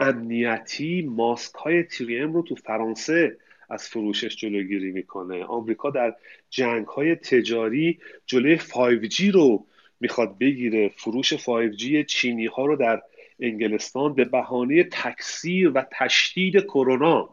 [0.00, 3.36] امنیتی ماسک های تریم رو تو فرانسه
[3.70, 5.44] از فروشش جلوگیری می‌کنه.
[5.44, 6.16] آمریکا در
[6.50, 9.66] جنگ های تجاری جلوی 5G رو
[10.00, 10.88] می‌خواد بگیره.
[10.88, 13.02] فروش 5G چینی ها رو در
[13.40, 17.28] انگلستان به بهانه تکثیر و تشدید کرونا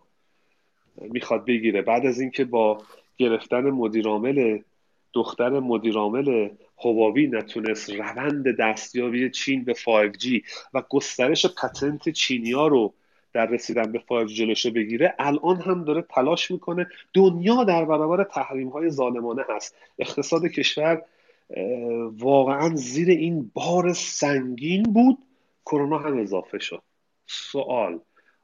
[1.01, 1.81] می‌خواد بگیره.
[1.81, 2.81] بعد از اینکه با
[3.17, 4.59] گرفتن مدیرعامل
[5.13, 6.49] دختر مدیرعامل
[6.83, 10.41] هواوی نتونست روند دستیابی چین به 5G
[10.73, 12.93] و گسترش پتنت چینیا رو
[13.33, 16.87] در رسیدن به فایو جلوشو بگیره الان هم داره تلاش می‌کنه.
[17.13, 19.75] دنیا در برابر تحریم های ظالمانه هست.
[19.99, 21.01] اقتصاد کشور
[22.19, 25.17] واقعا زیر این بار سنگین بود.
[25.67, 26.81] کرونا هم اضافه شد.
[27.25, 27.99] سوال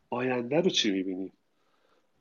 [0.09, 1.31] آینده رو چی می‌بینیم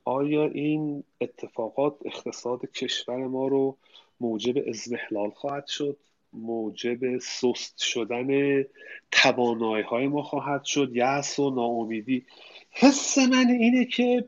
[0.04, 3.76] آیا این اتفاقات اقتصاد کشور ما رو
[4.20, 5.96] موجب ازمهلال خواهد شد؟
[6.32, 8.62] موجب سست شدن
[9.10, 12.26] توانایی های ما خواهد شد؟ یأس و ناامیدی؟
[12.70, 14.24] حس من اینه که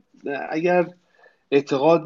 [0.50, 0.86] اگر
[1.50, 2.04] اعتقاد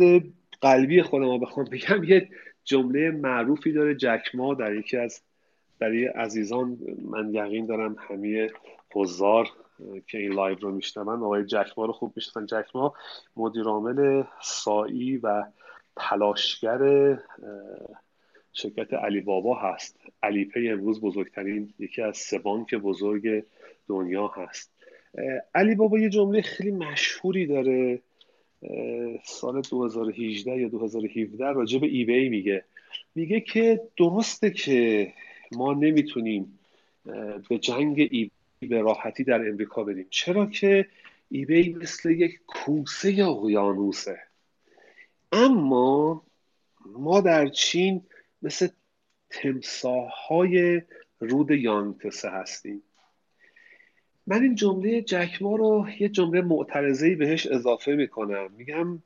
[0.60, 2.28] قلبی خودم بخوام بگم یه
[2.64, 5.22] جمله معروفی داره جکما در یکی از
[5.78, 8.50] برای عزیزان من یقین دارم همه
[8.92, 9.48] حضار
[10.06, 12.94] که این live رو میشنون آقای جک ما رو خوب میشناسن جک ما
[13.36, 15.44] مدیرعامل ساعی و
[15.96, 17.18] تلاشگر
[18.52, 20.00] شرکت علی بابا هست.
[20.22, 23.44] علی پی امروز بزرگترین یکی از سه بانک بزرگ
[23.88, 24.72] دنیا هست.
[25.54, 28.00] علی بابا یه جمله خیلی مشهوری داره.
[29.24, 32.64] سال 2018 یا 2017 راجع به ای بی میگه.
[33.14, 35.12] میگه که درسته که
[35.52, 36.58] ما نمی‌تونیم
[37.48, 38.30] به جنگ ای
[38.60, 40.06] به راحتی در امریکا بریم.
[40.10, 40.86] چرا که
[41.30, 44.18] ای بی مثل یک کوسه اقیانوسه.
[45.32, 46.22] اما
[46.86, 48.02] ما در چین
[48.42, 48.68] مثل
[49.30, 50.82] تمساهای
[51.20, 52.82] رود یانگتسه هستیم.
[54.26, 58.50] من این جمله جکما رو یه جمله معترضه بهش اضافه می‌کنم.
[58.58, 59.02] میگم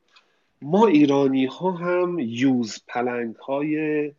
[0.61, 4.11] ما ایرانی ها هم یوز پلنگ های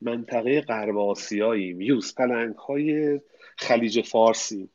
[0.00, 3.20] منطقه غرب آسیاییم یوز پلنگ های
[3.56, 4.70] خلیج فارسیم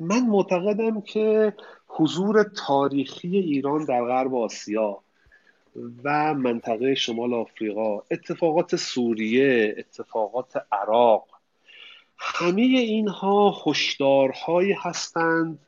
[0.00, 1.52] من معتقدم که
[1.86, 4.98] حضور تاریخی ایران در غرب آسیا
[6.04, 11.24] و منطقه شمال آفریقا اتفاقات سوریه اتفاقات عراق
[12.18, 15.58] همه اینها هشدارهایی هستند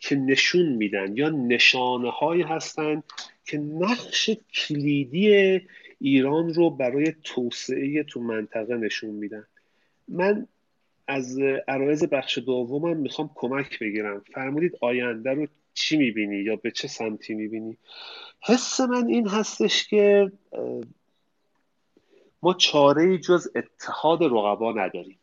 [0.00, 3.04] که نشون میدن یا نشانه هایی هستند
[3.44, 5.60] که نقش کلیدی
[6.00, 9.46] ایران رو برای توسعه تو منطقه نشون میدن.
[10.08, 10.46] من
[11.06, 11.38] از
[11.68, 14.22] عرایز بخش دومم می‌خوام کمک بگیرم.
[14.34, 17.76] فرمودید آینده رو چی می‌بینی یا به چه سمتی می‌بینی؟
[18.40, 20.32] حس من این هستش که
[22.42, 25.18] ما چاره جز اتحاد رقبا نداریم.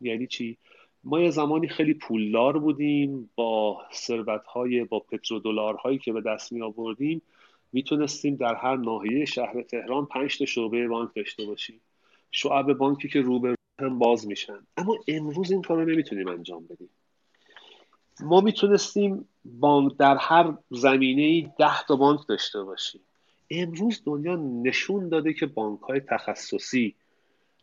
[0.00, 0.56] یعنی چی؟
[1.04, 4.42] ما یه زمانی خیلی پولدار بودیم با ثروت
[4.88, 7.22] با پترودلارهایی که به دست می آوردیم
[7.72, 11.80] می‌تونستیم در هر ناحیه شهر تهران پنج تا شعبه بانک داشته باشیم.
[12.30, 14.66] شعب بانکی که روبرو هم باز میشن.
[14.76, 16.90] اما امروز این کار رو نمی‌تونیم انجام بدیم.
[18.20, 23.00] ما می‌تونستیم بانک در هر زمینه ده تا بانک داشته باشیم.
[23.50, 26.94] امروز دنیا نشون داده که بانک های تخصصی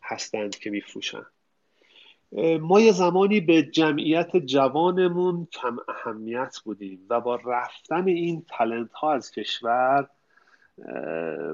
[0.04, 1.26] هستند که میفروشن.
[2.62, 9.14] ما یه زمانی به جمعیت جوانمون کم اهمیت بودیم و با رفتن این تلنت ها
[9.14, 10.10] از کشور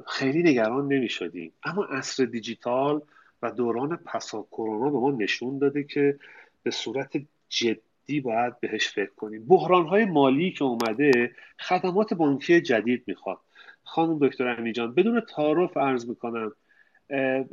[0.07, 3.01] خیلی نگران نمی شدیم اما عصر دیجیتال
[3.41, 6.19] و دوران پسا کرونا به ما نشون داده که
[6.63, 7.11] به صورت
[7.49, 9.45] جدی باید بهش فکر کنیم.
[9.47, 13.38] بحران های مالی که اومده خدمات بانکی جدید می‌خواد.
[13.84, 16.51] خانم دکتر امیجان بدون تعارف عرض می‌کنم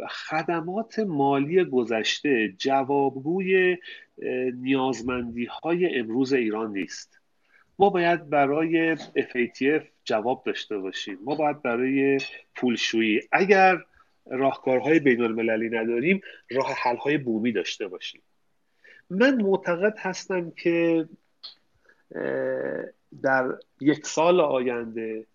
[0.09, 3.79] خدمات مالی گذشته جوابگوی
[4.55, 7.19] نیازمندی های امروز ایران نیست.
[7.79, 11.19] ما باید برای FATF جواب داشته باشیم.
[11.25, 12.19] ما باید برای
[12.57, 13.21] پولشویی.
[13.33, 13.85] اگر
[14.27, 18.23] راهکارهای بین المللی نداریم راه حلهای بومی داشته باشیم.
[19.11, 21.09] من معتقد هستم که
[23.23, 25.27] در یک سال آینده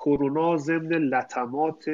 [0.00, 1.84] کرونا ضمن لطمات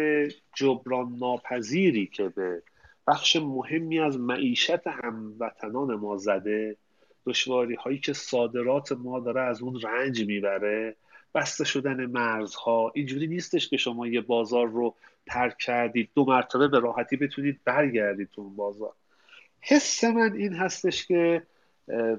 [0.54, 2.62] جبران ناپذیری که به
[3.07, 6.76] بخش مهمی از معیشت هموطنان ما زده
[7.26, 10.96] دشواری هایی که صادرات ما داره از اون رنج می‌بره
[11.34, 12.92] بسته شدن مرزها.
[12.94, 14.94] اینجوری نیستش که شما یه بازار رو
[15.26, 18.92] ترک کردید دو مرتبه به راحتی بتونید برگردید تو اون بازار.
[19.61, 21.42] حس من این هستش که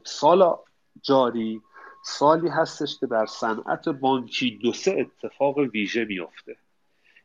[0.03, 0.55] سال
[1.01, 1.61] جاری
[2.08, 6.55] سالی هستش که در صنعت بانکی دو سه اتفاق ویژه میافته.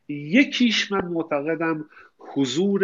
[0.07, 1.85] یکیش من معتقدم
[2.17, 2.83] حضور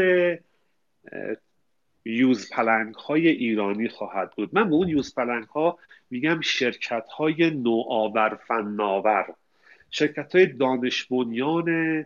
[2.06, 4.50] یوز پلنگ های ایرانی خواهد بود.
[4.54, 5.78] من به اون یوز پلنگ ها
[6.10, 9.34] میگم شرکت های نوآور فناور.
[9.91, 12.06] شرکت های دانش بنیان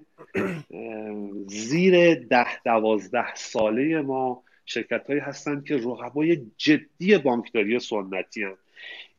[1.48, 8.73] زیر ده دوازده ساله ما شرکت هایی هستند که رقبای جدی بانکداری سنتی هستند.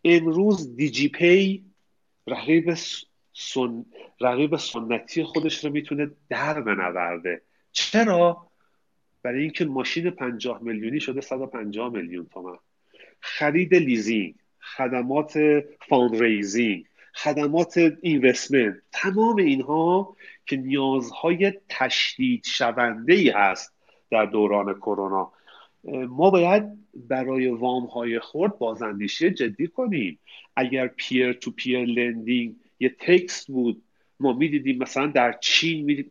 [0.04, 1.64] امروز دیجی پی
[2.26, 2.74] رقیب,
[3.32, 3.84] سن...
[4.20, 7.42] رقیب سنتی خودش رو می‌تونه در بنورده.
[7.72, 8.46] چرا؟
[9.22, 12.56] برای اینکه ماشین پنجاه میلیونی شده 150 میلیون تومن.
[13.20, 15.38] خرید leasing خدمات
[15.88, 23.72] fundraising خدمات investment تمام اینها که نیازهای تشدید شونده ای هست
[24.10, 25.32] در دوران کرونا.
[25.92, 26.64] ما باید
[26.94, 30.18] برای وام های خرد بازاندیشی جدی کنیم.
[30.56, 33.82] اگر peer to peer lending یه تکست بود
[34.20, 36.06] ما می‌دیدیم مثلا در چین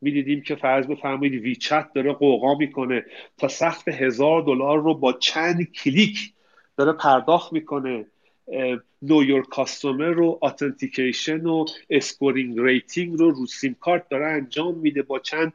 [0.00, 3.04] می‌دیدیم که فرض بفرمایید وی‌چت داره غوغا می‌کنه
[3.36, 6.32] تا سقف هزار دلار رو با چند کلیک
[6.76, 8.06] داره پرداخت می‌کنه.
[9.02, 15.18] know customer رو authentication و scoring rating رو رو سیم کارت داره انجام میده با
[15.18, 15.52] چند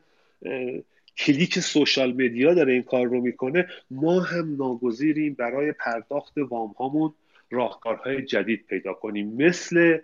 [1.18, 7.14] کلیک سوشال مدیا داره این کار رو می‌کنه ما هم ناگزیریم برای پرداخت وام هامون
[7.52, 9.34] راهکارهای جدید پیدا کنیم.
[9.34, 9.98] مثل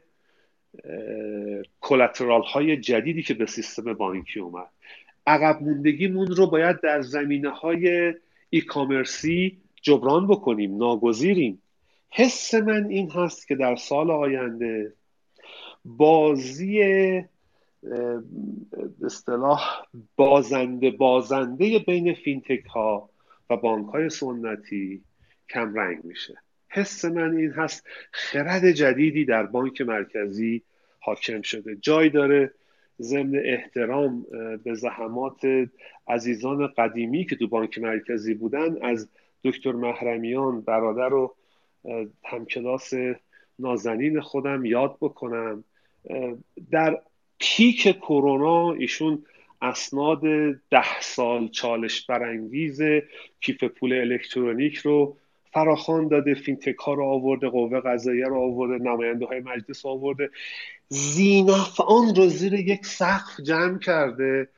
[1.82, 4.68] کلاترال های جدیدی که به سیستم بانکی اومد.
[5.28, 8.14] عقب موندگیمون رو باید در زمینه های
[8.50, 10.78] ای کامرسی جبران بکنیم.
[10.78, 11.62] ناگزیریم.
[12.10, 14.94] حس من این هست که در سال آینده
[15.86, 16.82] بازی
[19.04, 23.10] اصطلاح بازنده بازنده بین فینتک ها
[23.50, 25.04] و بانک های سنتی
[25.50, 26.38] کم رنگ میشه.
[26.70, 30.64] حس من این هست خرد جدیدی در بانک مرکزی
[31.00, 31.76] حاکم شده.
[31.76, 32.52] جای داره
[33.02, 34.26] ضمن احترام
[34.64, 35.42] به زحمات
[36.08, 39.10] عزیزان قدیمی که تو بانک مرکزی بودن از
[39.44, 41.36] دکتر محرمیان برادر و
[42.24, 42.94] همکلاس
[43.60, 45.64] نازنین خودم یاد بکنم.
[46.72, 47.02] در
[47.40, 49.24] پیک کرونا ایشون
[49.62, 50.22] اسناد
[50.70, 52.82] ده سال چالش برانگیز
[53.42, 55.18] کیف پول الکترونیک رو
[55.54, 60.30] فراخوان داده fintech ها رو آورده قوه قضاییه رو آورده نماینده های مجلس آورده.
[60.88, 64.50] ذینفعان رو زیر یک سقف جمع کرده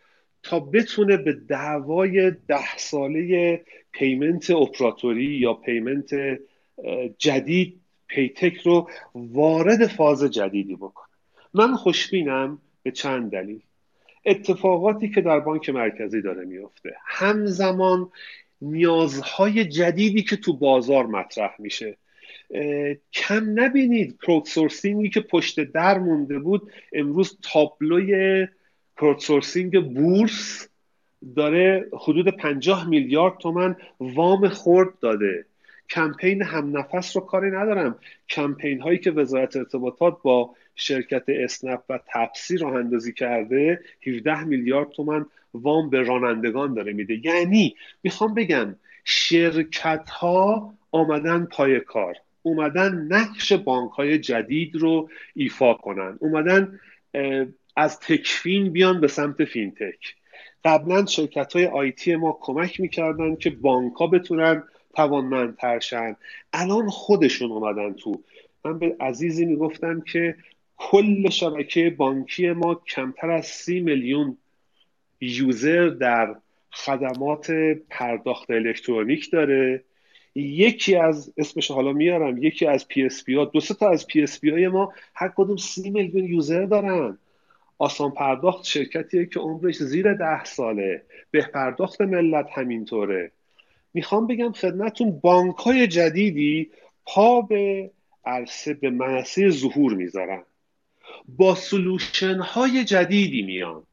[0.44, 3.62] تا بتونه به دعوای ده ساله
[3.92, 6.40] payment اپراتوری یا payment
[7.18, 11.08] جدید پیتک رو وارد فاز جدیدی بکنه.
[11.54, 13.62] من خوشبینم به چند دلیل.
[14.26, 16.96] اتفاقاتی که در بانک مرکزی داره میفته.
[17.06, 18.12] همزمان
[18.62, 21.98] نیازهای جدیدی که تو بازار مطرح میشه.
[23.14, 28.48] کم نبینید کروت که پشت در مونده بود امروز تابلوی
[28.98, 30.70] کروت بورس
[31.36, 35.46] داره حدود 50 میلیارد تومن وام خورد داده.
[35.90, 38.00] کمپین هم نفس رو کاری ندارم.
[38.30, 44.90] کمپین هایی که وزارت ارتباطات با شرکت اسنپ و تپسی راه اندازی کرده 17 میلیارد
[44.90, 47.26] تومن وام به رانندگان داره میده.
[47.26, 52.16] یعنی می‌خوام بگم شرکت ها آمدن پای کار.
[52.42, 56.18] اومدن نقش بانک های جدید رو ایفا کنن.
[56.20, 56.80] اومدن
[57.76, 60.16] از techfin بیان به سمت fintech.
[60.64, 64.64] قبلا شرکت های IT ما کمک می‌کردن که بانک ها بتونن
[64.96, 66.16] توانمندتر شن.
[66.54, 68.24] الان خودشون اومدن تو.
[68.66, 70.36] من به عزیزی می‌گفتم که
[70.80, 74.38] کل شبکه بانکی ما کمتر از سی میلیون
[75.22, 76.36] user در
[76.72, 77.52] خدمات
[77.90, 79.84] پرداخت الکترونیک داره.
[80.36, 84.94] یکی از اسمش حالا میارم یکی از PSP ها دو تا از PSP های ما
[85.16, 87.18] هر کدوم سی میلیون user دارن.
[87.78, 91.02] آسان پرداخت شرکتیه که عمرش زیر ده ساله.
[91.32, 93.32] به پرداخت ملت همینطوره.
[93.94, 96.70] می‌خوام بگم خدمتون بانک های جدیدی
[97.06, 97.92] پا به
[98.26, 100.44] عرصه به منصه ظهور می‌ذارن.
[101.28, 103.84] با سلوشن های جدیدی میان.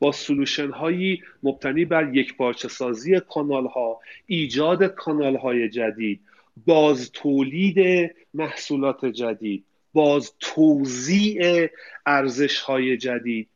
[0.00, 6.20] با سلوشن هایی مبتنی بر یک پارچه سازی کانال ها ایجاد کانال های جدید
[6.66, 11.68] باز تولید محصولات جدید باز توزیع
[12.06, 13.48] ارزش های جدید.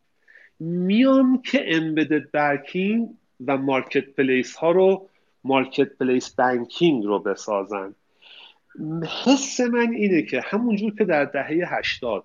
[0.60, 3.08] میان که امبدد برکینگ
[3.46, 5.08] و مارکت پلیس ها رو
[5.44, 7.94] مارکت پلیس بانکینگ رو بسازن.
[9.24, 12.24] حس من اینه که همونجور که در دهه هشتاد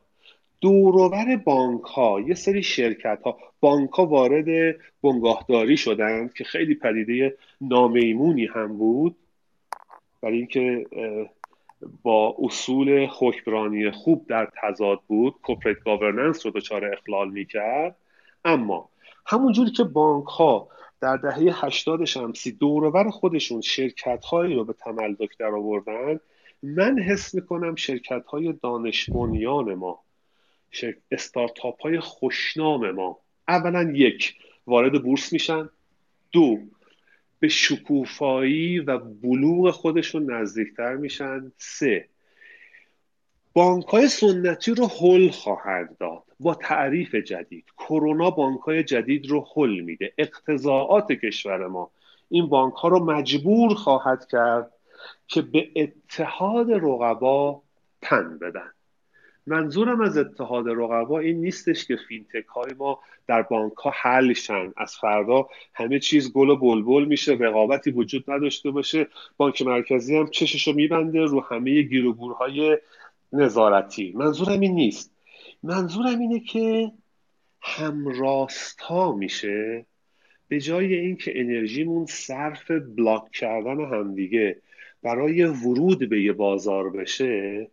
[0.62, 7.38] دوروبر بانک ها یه سری شرکت ها بانک ها وارد بنگاهداری شدند که خیلی پدیده
[7.62, 9.16] نامیمونی هم بود
[10.22, 10.86] برای اینکه
[12.04, 15.36] با اصول حکمرانی خوب در تضاد بود.
[15.44, 17.96] کپریت گاورننس رو دچار اخلال می‌کرد.
[18.46, 18.90] اما
[19.26, 20.68] همونجوری که بانک ها
[21.02, 26.20] در دهه هشتاد شمسی دوروبر خودشون شرکت هایی رو به تملک در آوردن
[26.64, 30.00] من حس می‌کنم شرکت های دانش ما
[31.12, 33.20] استارتاپ های خوشنام ما.
[33.48, 34.36] اولا یک
[34.68, 35.70] وارد بورس میشن.
[36.32, 36.60] دو
[37.40, 41.52] به شکوفایی و بلوغ خودشون نزدیکتر میشن.
[41.58, 42.08] سه
[43.54, 46.24] بانک های سنتی رو حل خواهند داد.
[46.40, 47.66] با تعریف جدید.
[47.78, 50.14] کرونا بانک های جدید رو حل میده.
[50.18, 51.92] اقتضاعات کشور ما.
[52.30, 54.72] این بانک ها رو مجبور خواهد کرد
[55.28, 57.62] که به اتحاد رقبا
[58.02, 58.72] تن بدن.
[59.48, 64.74] منظورم از اتحاد رقبا این نیستش که فینتک های ما در بانک ها حل شن.
[64.78, 69.08] از فردا همه چیز گل و بلبل میشه رقابتی وجود نداشته باشه.
[69.38, 72.78] بانک مرکزی هم چشش رو میبنده رو همه گیروگورهای
[73.34, 74.14] نظارتی.
[74.16, 75.12] منظورم این نیست.
[75.64, 76.92] منظورم اینه که
[77.62, 79.86] همراستا میشه
[80.48, 84.62] به جای اینکه انرژیمون صرف بلاک کردن همدیگه
[85.04, 87.68] برای ورود به یه بازار بشه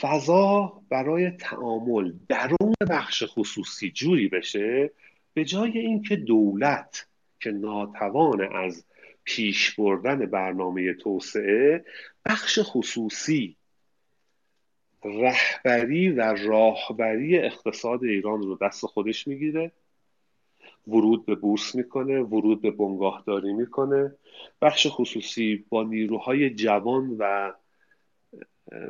[0.00, 4.90] فضا برای تعامل درون بخش خصوصی جوری بشه
[5.34, 7.08] به جای اینکه دولت
[7.40, 8.84] که ناتوان از
[9.24, 11.84] پیش بردن برنامه توسعه
[12.24, 13.56] بخش خصوصی
[15.04, 19.72] رهبری و راهبری اقتصاد ایران رو دست خودش می‌گیره
[20.86, 24.14] ورود به بورس می‌کنه ورود به بنگاهداری می‌کنه
[24.62, 27.52] بخش خصوصی با نیروهای جوان و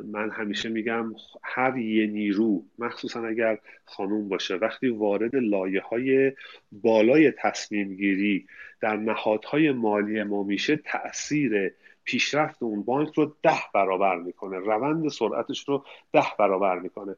[0.03, 6.31] من همیشه میگم هر یه نیرو مخصوصا اگر خانوم باشه وقتی وارد لایه های
[6.71, 8.47] بالای تصمیم گیری
[8.81, 11.73] در نهادهای مالی ما میشه تاثیر
[12.03, 17.15] پیشرفت اون بانک رو ده برابر می‌کنه روند سرعتش رو ده برابر می‌کنه.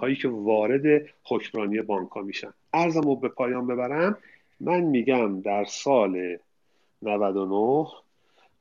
[0.00, 2.52] هایی که وارد حکمرانی بانک ها میشن.
[2.72, 4.18] ارزم رو به پایان ببرم.
[4.60, 6.38] من میگم در سال
[7.02, 7.86] 99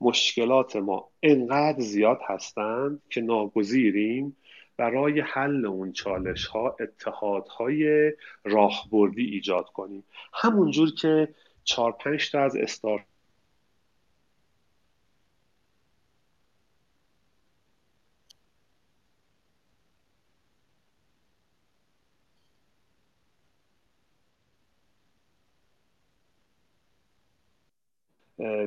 [0.03, 4.37] مشکلات ما انقدر زیاد هستند که ناگزیریم
[4.77, 8.11] برای حل اون چالش ها اتحادهای
[8.43, 10.03] راهبردی ایجاد کنیم.
[10.33, 11.27] همونجور که
[11.63, 13.05] چهار پنج تا از استارت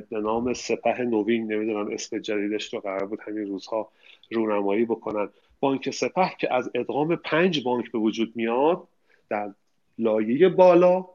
[0.09, 3.91] به نام سپه نوین نمی‌دونم اسم جدیدش رو قرار بود همین روزها
[4.31, 5.29] رونمایی بکنن.
[5.59, 8.87] بانک سپه که از ادغام پنج بانک به وجود میاد
[9.29, 9.53] در
[9.97, 11.05] لایه بالا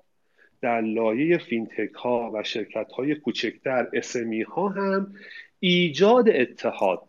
[0.60, 5.14] در لایه فینتک ها و شرکت های کوچکتر SME ها هم
[5.60, 7.02] ایجاد اتحاد.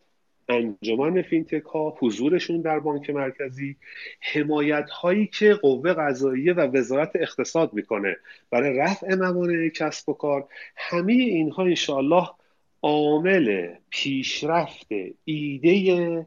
[0.50, 3.76] انجمن فینتک ها حضورشون در بانک مرکزی
[4.20, 8.18] حمایت هایی که قوه قضاییه و وزارت اقتصاد می‌کنه
[8.50, 12.30] برای رفع موانع کسب و کار همه اینها انشاءالله
[12.82, 14.88] عامل پیشرفت
[15.26, 16.26] ایده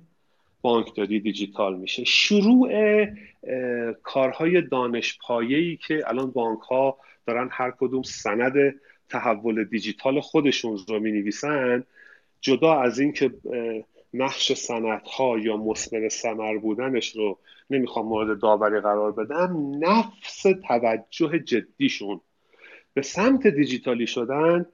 [0.62, 2.04] بانکداری دیجیتال میشه.
[2.04, 2.70] شروع
[4.02, 8.52] کارهای دانش ای که الان بانک ها دارن هر کدوم سند
[9.08, 11.84] تحول دیجیتال خودشون رو می نویسن
[12.40, 13.30] جدا از اینکه
[14.16, 14.70] نقش
[15.18, 17.38] ها یا مثمر ثمر بودنش رو
[17.70, 22.20] نمی‌خوام مورد داوری قرار بدم نفس توجه جدیشون.
[22.94, 24.66] به سمت دیجیتالی شدن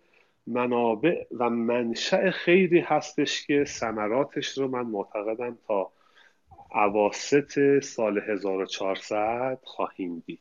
[0.47, 5.93] منابع و منشأ خیلی هستش که ثمراتش رو من معتقدم تا
[6.75, 10.41] عواست سال 1400 خواهیم دید.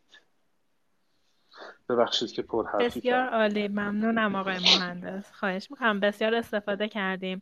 [1.89, 3.67] ببخشید که پر بسیار عالی.
[3.67, 5.31] ممنونم آقای مهندس.
[5.31, 5.99] خواهش می‌کنم.
[5.99, 7.41] بسیار استفاده کردیم.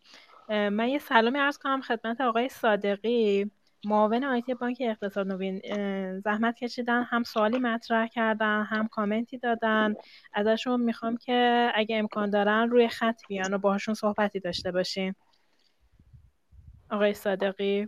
[0.49, 3.51] من یه سلامی عرض کنم خدمت آقای صادقی.
[3.85, 5.61] معاون آیتی بانک اقتصاد نوین
[6.19, 9.93] زحمت کشیدن هم سوالی مطرح کردن هم کامنتی دادن.
[10.33, 15.15] ازشون می‌خوام که اگه امکان دارن روی خط بیان و باهاشون صحبتی داشته باشین.
[16.89, 17.87] آقای صادقی.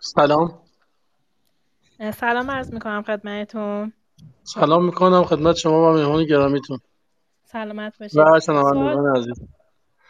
[0.00, 0.62] سلام.
[2.14, 3.92] سلام عرض می‌کنم خدمتتون.
[4.42, 6.78] سلام می‌کنم خدمت شما و مهمان گرامیتون.
[7.44, 8.40] سلامت باشید.
[8.40, 9.24] سوال...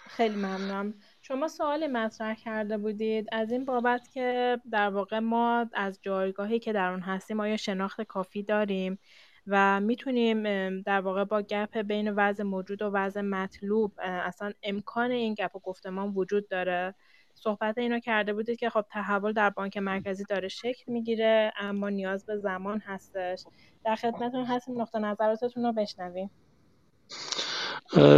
[0.08, 0.94] خیلی ممنونم.
[1.22, 3.26] شما سوالی مطرح کرده بودید.
[3.32, 8.02] از این بابت که در واقع ما از جایگاهی که در اون هستیم آیا شناخت
[8.02, 8.98] کافی داریم؟
[9.46, 10.42] و می‌تونیم
[10.82, 15.58] در واقع با گپ بین وضع موجود و وضع مطلوب اصلا امکان این گپ و
[15.58, 16.94] گفتمان وجود داره؟
[17.42, 22.26] صحبت اینو کرده بودید که خب تحول در بانک مرکزی داره شکل می‌گیره اما نیاز
[22.26, 23.44] به زمان هستش.
[23.84, 24.80] در خدمتتون هستیم.
[24.80, 26.30] نقطه نظراتتون رو بشنویم.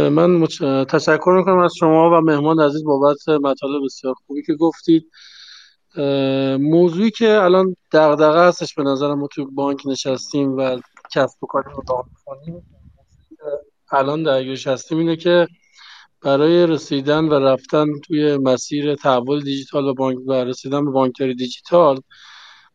[0.09, 0.61] من مچ...
[0.89, 5.11] تشکر می‌کنم از شما و مهمان عزیز بابت مطالب بسیار خوبی که گفتید.
[6.59, 10.79] موضوعی که الان دغدغه هستش به نظرم ما توی بانک نشستیم و
[11.15, 11.83] کسب و کاری رو
[13.91, 15.47] الان درگیرش هستیم اینه که
[16.21, 22.01] برای رسیدن و رفتن توی مسیر تحول دیجیتال و بانک و رسیدن به بانکداری دیجیتال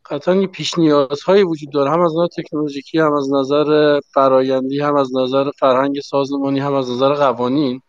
[0.09, 1.91] قطعا پیش نیازهایی وجود داره.
[1.91, 6.91] هم از نظر تکنولوژیکی هم از نظر فرایندی هم از نظر فرهنگ سازمانی هم از
[6.91, 7.81] نظر قوانین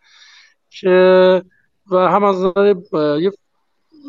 [0.70, 1.42] که
[1.90, 2.74] و هم از نظر
[3.20, 3.32] یه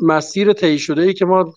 [0.02, 1.54] مسیر طی شده ای که ما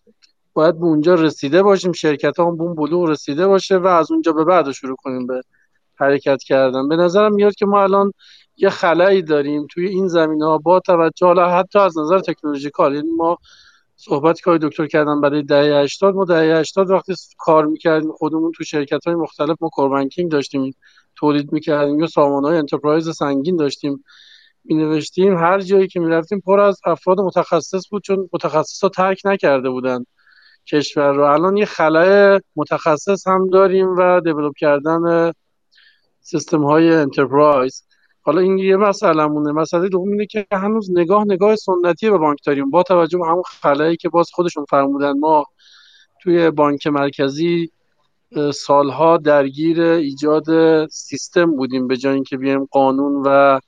[0.53, 4.33] باید به اونجا رسیده باشیم شرکت هم به اون بلوغ رسیده باشه و از اونجا
[4.33, 5.41] به بعد شروع کنیم به
[5.95, 6.87] حرکت کردن.
[6.87, 8.11] به نظرم میاد که ما الان
[8.57, 13.11] یه خلایی داریم توی این زمین ها با توجه حالا حتی از نظر technological یعنی
[13.17, 13.37] ما
[13.95, 18.63] صحبت که دکتر کردن برای دهه 80 ما دهه 80 وقتی کار می‌کردیم خودمون تو
[18.63, 20.75] شرکت های مختلف ما core banking داشتیم
[21.15, 24.03] تولید می‌کردیم یا سامانه های enterprise سنگین داشتیم
[24.63, 29.21] می نوشتیم هر جایی که می‌رفتیم پر از افراد متخصص بود چون متخصص ها ترک
[29.25, 30.05] نکرده بودن
[30.67, 31.23] کشور رو.
[31.23, 35.31] الان یه خلای متخصص هم داریم و develop کردن
[36.21, 37.83] سیستم های انترپرایز
[38.25, 42.39] حالا این یه مسئله مونه مسئله دوم اینه که هنوز نگاه نگاه سنتی به بانک
[42.45, 45.45] داریم با توجه به همون خلایی که باز خودشون فرمودن ما
[46.21, 47.71] توی بانک مرکزی
[48.53, 50.45] سالها درگیر ایجاد
[50.87, 53.59] سیستم بودیم به جای اینکه بیایم قانون و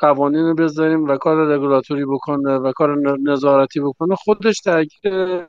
[0.00, 4.14] قوانین رو بذاریم و کار رگولاتوری بکنه و کار نظارتی بکنه.
[4.14, 5.46] خودش درگیر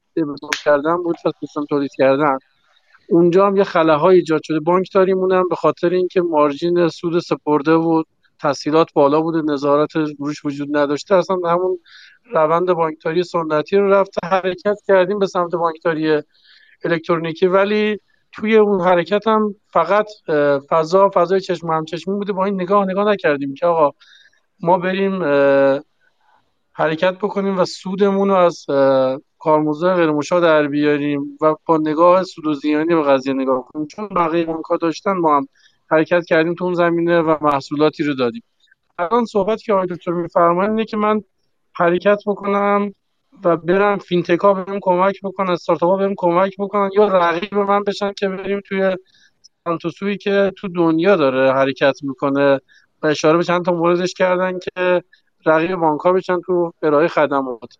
[0.63, 2.37] کردن بود و سیستم تولید کردن.
[3.09, 4.59] اونجا هم یه خلاهای ایجاد شده.
[4.59, 8.03] بانک داریم اونم به خاطر اینکه مارجین سود سپرده و
[8.39, 11.79] تسهیلات بالا بوده نظارت روش وجود نداشته اصلا همون
[12.33, 16.21] روند بانکداری سنتی رو رفته حرکت کردیم به سمت بانکداری
[16.83, 17.47] الکترونیکی.
[17.47, 17.99] ولی
[18.31, 20.07] توی اون حرکت هم فقط
[20.69, 22.33] فضا فضای چشم همچشمی بوده.
[22.33, 23.97] با این نگاه نگاه نکردیم که آقا
[24.59, 25.23] ما بریم
[26.73, 28.65] حرکت بکنیم و سودمون رو از
[29.43, 33.87] کارمزد غیر مشا در بیاریم و با نگاه سود و زیانی به قضیه نگاه کنیم.
[33.87, 35.47] چون بقیه بانک‌ها داشتن ما هم
[35.91, 38.43] حرکت کردیم تو اون زمینه و محصولاتی رو دادیم.
[38.99, 41.21] الان صحبت که آقای دکتر میفرمایند اینه که من
[41.73, 42.93] حرکت بکنم
[43.43, 48.29] و برم فینتکا بهم کمک بکنن استارتاپ بهم کمک بکنن یا رقیب من بشن که
[48.29, 48.97] بریم توی
[49.63, 52.59] سانتوسوی که تو دنیا داره حرکت می‌کنه
[53.01, 55.03] و اشاره به چند تا موردش کردن که
[55.45, 57.77] رقیب بانک ها بشن تو ارائه خدمات.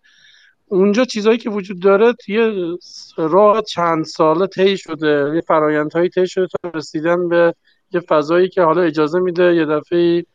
[0.66, 2.76] اونجا چیزهایی که وجود داره یه
[3.16, 5.32] راه چند ساله طی شده.
[5.34, 7.54] یه فرایندهایی طی شده تا رسیدن به
[7.90, 10.26] یه فضایی که حالا اجازه میده یه دفعه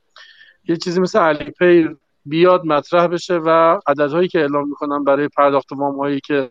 [0.68, 1.90] یه چیزی مثل Alipay
[2.26, 6.50] بیاد مطرح بشه و عددهایی که اعلام می‌کنن برای پرداخت وام هایی که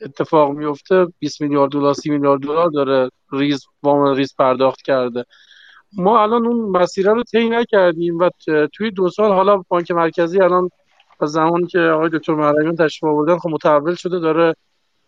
[0.00, 5.24] اتفاق میفته 20 میلیارد دلار 30 میلیارد دلار داره ریز وام ریز پرداخت کرده.
[5.92, 8.30] ما الان اون مسیر رو طی نکردیم و
[8.72, 10.70] توی دو سال حالا بانک مرکزی الان
[11.20, 14.54] از زمانی که آقای دکتر محرمیان تشریف آوردن خب متحول شده داره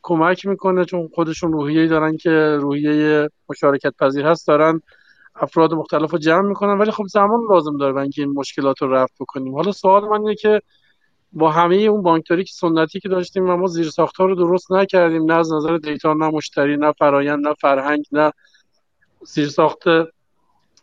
[0.03, 2.31] کمک می‌کنه چون خودشون روحیه‌ای دارن که
[2.61, 4.81] روحیه مشارکت پذیر هست دارن
[5.35, 6.79] افراد مختلف رو جمع می‌کنن.
[6.79, 9.55] ولی خب زمان لازم داره برای این مشکلات رو رفع بکنیم.
[9.55, 10.63] حالا سوال من اینه که
[11.33, 15.25] با همه اون بانکداری که سنتی که داشتیم و ما زیر ساختار رو درست نکردیم
[15.25, 18.33] نه از نظر دیتا نه مشتری نه فرایند نه فرهنگ نه
[19.25, 19.85] زیر ساخت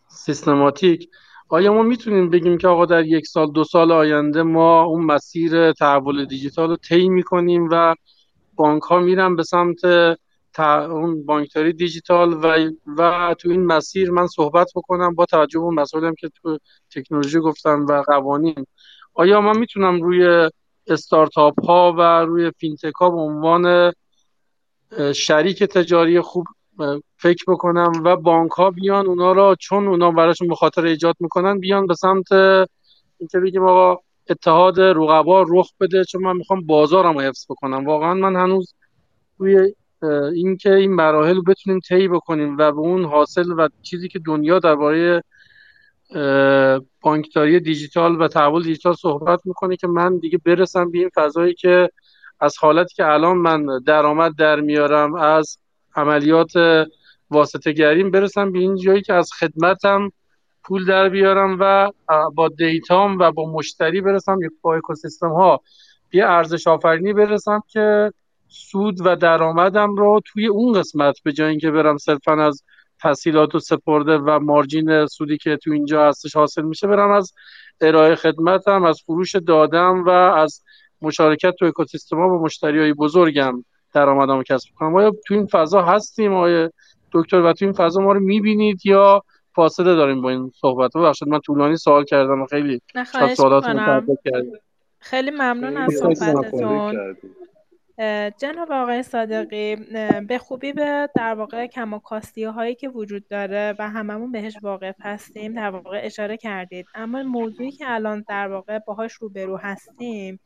[0.08, 1.10] سیستماتیک.
[1.54, 5.72] آیا ما می‌تونیم بگیم که آقا در یک سال دو سال آینده ما اون مسیر
[5.72, 7.96] تحول دیجیتال رو طی می‌کنیم و
[8.56, 9.86] بانک ها میرن به سمت
[10.60, 16.16] اون بانکداری دیجیتال و و تو این مسیر من صحبت بکنم با توجه به مسائلی
[16.20, 16.60] که تو
[16.96, 18.66] تکنولوژی گفتم و قوانین.
[19.14, 20.50] آیا من می‌تونم روی
[20.88, 23.94] استارتاپ ها و روی فینتک ها به عنوان
[25.16, 26.46] شریک تجاری خوب
[27.18, 31.88] فکر بکنم و بانک ها بیان اونا را چون اونا براشون مخاطره ایجاد می‌کنن بیان
[31.88, 32.32] به سمت
[33.18, 37.86] اینکه بگیم آقا اتحاد رقبا رخ بده چون من می‌خوام بازارم رو حفظ بکنم.
[37.86, 38.74] واقعا من هنوز
[39.38, 39.74] روی
[40.36, 44.60] اینکه این مراحل رو بتونیم طی بکنیم و به اون حاصل و چیزی که دنیا
[44.60, 45.24] درباره
[47.02, 51.90] بانکداری دیجیتال و تحول دیجیتال صحبت می‌کنه که من دیگه برسم به این فضایی که
[52.40, 55.58] از حالتی که الان من درآمد در میارم از
[55.96, 56.52] عملیات
[57.30, 60.12] واسطه گریم برسم به این جایی که از خدمتم
[60.64, 61.92] پول در بیارم و
[62.36, 65.62] با دیتام و با مشتری برسم با اکوسیستم ها
[66.14, 68.12] یه ارزش آفرینی برسم که
[68.48, 72.64] سود و درآمدم رو توی اون قسمت به جای اینکه برم صرفا از
[73.04, 77.34] تسهیلات و سپرده و مارجین سودی که تو اینجا هستش حاصل میشه برم از
[77.82, 80.64] ارائه خدمتم از فروش دادم و از
[81.02, 83.64] مشارکت تو اکوسیستم ها با مشتری های بزرگم.
[83.94, 86.70] درآمدم کسب کنم آیا تو این فضا هستیم؟ آیا
[87.12, 89.24] دکتر و تو این فضا ما رو می‌بینید یا
[89.56, 92.82] فاصله داریم با این صحبت؟ ببخشید من طولانی سوال کردم و خیلی
[93.36, 93.66] سوالات
[95.00, 97.16] خیلی ممنون از صحبتتون.
[98.38, 99.76] جناب آقای صادقی
[100.28, 105.54] به خوبی به در واقع کماکاستی هایی که وجود داره و هممون بهش واقف هستیم
[105.54, 106.86] در واقع اشاره کردید.
[106.96, 110.40] اما موضوعی که الان در واقع باهاش روبرو هستیم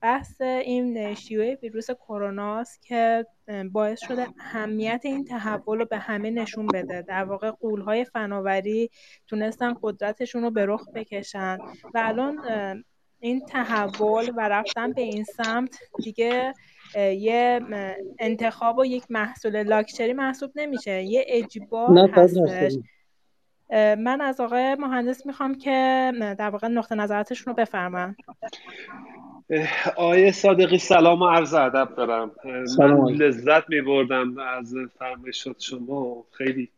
[0.00, 3.26] بحث این شیوع ویروس کرونا است که
[3.72, 7.02] باعث شده اهمیت این تحول رو به همه نشون بده.
[7.02, 8.90] در واقع قولهای فناوری
[9.26, 11.58] تونستن قدرتشون رو به رخ بکشن
[11.94, 12.38] و الان
[13.20, 16.54] این تحول و رفتن به این سمت دیگه
[16.96, 17.60] یه
[18.18, 21.02] انتخاب و یک محصول لاکچری محسوب نمیشه.
[21.02, 22.72] یه اجبار هستش.
[23.98, 28.16] من از آقای مهندس می‌خوام که در واقع نقطه نظراتشون رو بفرمن
[29.96, 32.30] آقای صادقی سلام و عرض ادب دارم.
[32.78, 36.24] من لذت میبردم از فرمایشات شما.
[36.30, 36.68] خیلی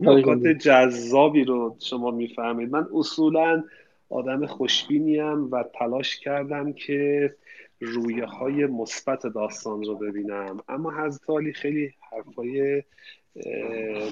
[0.00, 2.70] نکات جذابی رو شما می‌فهمید.
[2.70, 3.64] من اصولا
[4.10, 7.34] آدم خوشبینیم و تلاش کردم که
[7.80, 10.56] رویه های مثبت داستان رو ببینم.
[10.68, 12.82] اما حضرت خیلی حرفای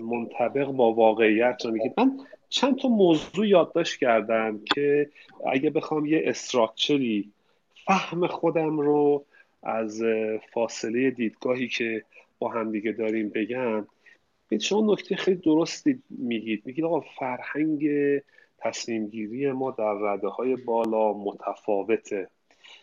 [0.03, 5.11] منطبق با واقعیت رو میگید من چند تا موضوع یادداشت کردم که
[5.53, 7.34] اگه بخوام یه استراکچری
[7.87, 9.25] فهم خودم رو
[9.63, 10.03] از
[10.53, 12.05] فاصله دیدگاهی که
[12.39, 13.87] با همدیگه داریم بگم.
[14.61, 16.63] شما نکته خیلی درستی میگید.
[16.67, 17.89] میگید آقا فرهنگ
[18.59, 22.29] تصمیم گیری ما در رده های بالا متفاوته.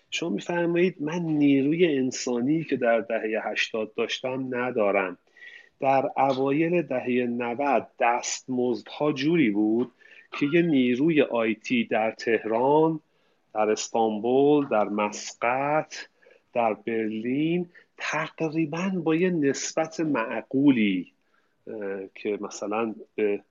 [0.10, 5.18] شما میفرمایید من نیروی انسانی که در دهه 80 داشتم ندارم.
[5.80, 9.92] در اوایل دهه 90 دستمزدها جوری بود
[10.40, 13.00] که یه نیروی آیتی در تهران
[13.54, 15.96] در استانبول در مسقط
[16.54, 21.14] در برلین تقریبا با یه نسبت معقولی
[22.16, 23.44] که مثلا به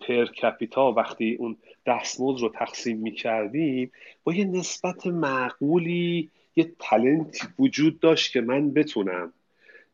[0.00, 1.56] پر کپیتا وقتی اون
[1.86, 3.92] دستمزد رو تقسیم می کردیم
[4.24, 9.32] با یه نسبت معقولی یه talent ی وجود داشت که من بتونم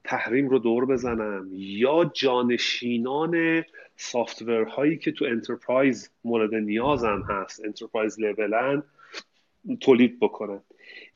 [0.05, 3.65] تحریم رو دور بزنم یا جانشینان
[4.01, 8.83] software هایی که تو enterprise مورد نیازم هست enterprise level
[9.81, 10.63] تولید بکنم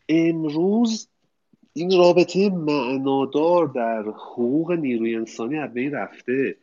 [0.08, 1.08] امروز
[1.72, 6.56] این رابطه معنادار در حقوق نیروی انسانی از بین رفته.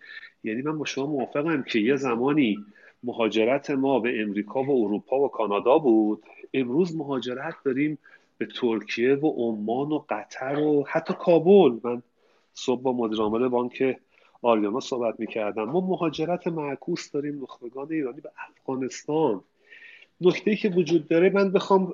[0.43, 2.57] یعنی من با شما موافقم که یه زمانی
[3.03, 6.23] مهاجرت ما به امریکا و اروپا و کانادا بود.
[6.53, 7.97] امروز مهاجرت داریم
[8.37, 11.79] به ترکیه و عمان و قطر و حتی کابل.
[11.83, 12.01] من
[12.53, 13.97] صبح با مدیر بانک
[14.41, 19.41] آریانا صحبت می‌کردم ما مهاجرت معکوس داریم نخبگان ایرانی به افغانستان.
[20.21, 21.93] نکته که وجود داره من بخوام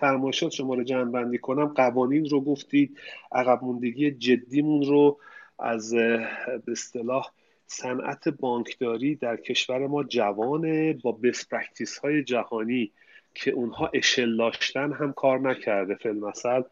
[0.00, 1.66] فرمایشات شما رو جمع بندی کنم.
[1.66, 2.98] قوانین رو گفتید
[3.32, 5.18] عقب موندگی جدیمون رو
[5.58, 7.30] از به اصطلاح
[7.66, 12.90] صنعت بانکداری در کشور ما جوانه با best practice های جهانی
[13.34, 16.62] که اونها اشل داشتن هم کار نکرده فیلمسل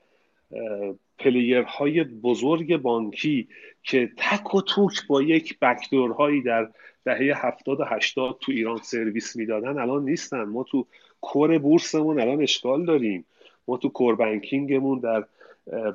[1.19, 3.49] پلیرهای بزرگ بانکی
[3.83, 6.69] که تک و توک با یک بکدورهایی در
[7.05, 10.43] دهه هفتاد و هشتاد تو ایران سرویس می‌دادن الان نیستن.
[10.43, 10.87] ما تو
[11.21, 13.25] کور بورسمون الان اشکال داریم.
[13.69, 15.25] ما تو کور بانکینگمون در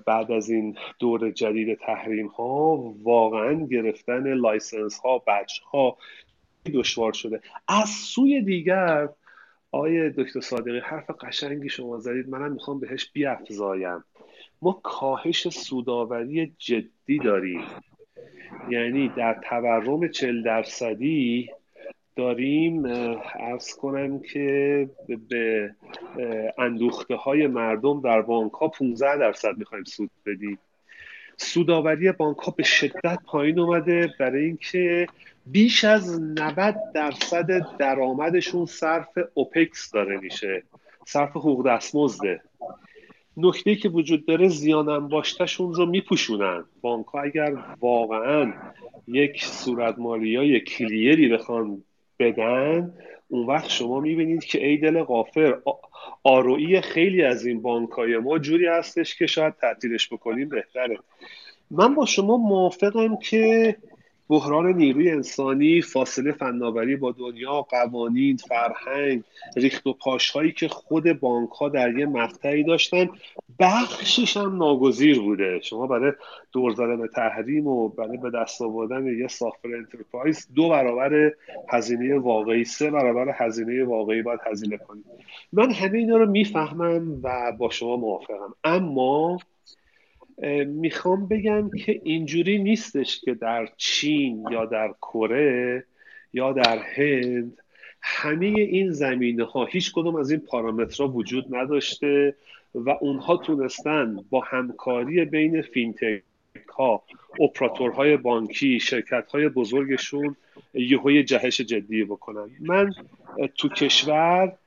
[0.05, 5.97] بعد از این دور جدید تحریم ها واقعا گرفتن لایسنس ها بچ ها
[6.73, 7.41] دشوار شده.
[7.67, 9.09] از سوی دیگر
[9.71, 12.29] آیه دکتر صادقی حرف قشنگی شما زدید.
[12.29, 14.03] منم می‌خوام بهش بیافزایم
[14.61, 17.61] ما کاهش سوداوری جدی داریم.
[18.69, 21.49] یعنی در تورم چل درصدی
[22.15, 22.85] داریم
[23.39, 24.89] ارز کنم که
[25.29, 25.75] به
[26.57, 30.59] اندوخته های مردم در بانک ها 15 درصد می‌خوایم سود بدیم.
[31.37, 35.07] سوداوری بانک ها به شدت پایین اومده برای اینکه
[35.45, 40.63] بیش از 90 درصد درآمدشون صرف اوپکس داره میشه
[41.05, 42.41] صرف حقوق دستمزده.
[43.37, 46.63] نکته که وجود داره زیان انباشتشون رو میپوشونن.
[46.81, 48.53] بانک ها اگر واقعا
[49.07, 51.83] یک صورت مالی یا کلیری بخوان
[52.19, 52.93] بدن
[53.27, 55.57] اون وقت شما می‌بینید که ای دل غافر
[56.23, 60.97] آروئی خیلی از این بانک های ما جوری هستش که شاید تعطیلش بکنیم بهتره.
[61.71, 63.77] من با شما موافقم که
[64.31, 69.23] بحران نیروی انسانی فاصله فناوری با دنیا قوانین فرهنگ
[69.55, 73.09] ریخت و پاش هایی که خود بانک ها در یه مقطعی داشتن
[73.59, 75.59] بخشیش هم ناگزیر بوده.
[75.63, 76.11] شما برای
[76.51, 81.31] دور زدن تحریم و برای به دست آوردن یه سافر انترپرایز دو برابر
[81.69, 85.05] هزینه واقعی سه برابر هزینه واقعی باید هزینه کنید.
[85.53, 88.53] من همه اینا رو می‌فهمم و با شما موافقم.
[88.63, 89.39] اما
[90.65, 95.83] می‌خوام بگم که اینجوری نیستش که در چین یا در کره
[96.33, 97.57] یا در هند
[98.01, 102.35] همه این زمینه ها هیچ کدوم از این پارامترها وجود نداشته
[102.75, 106.23] و اونها تونستن با همکاری بین فینتک
[106.77, 107.03] ها
[107.39, 110.35] اپراتورهای بانکی شرکت های بزرگشون
[110.73, 112.49] یهوی جهش جدی بکنن.
[112.59, 112.93] من
[113.57, 114.57] تو کشور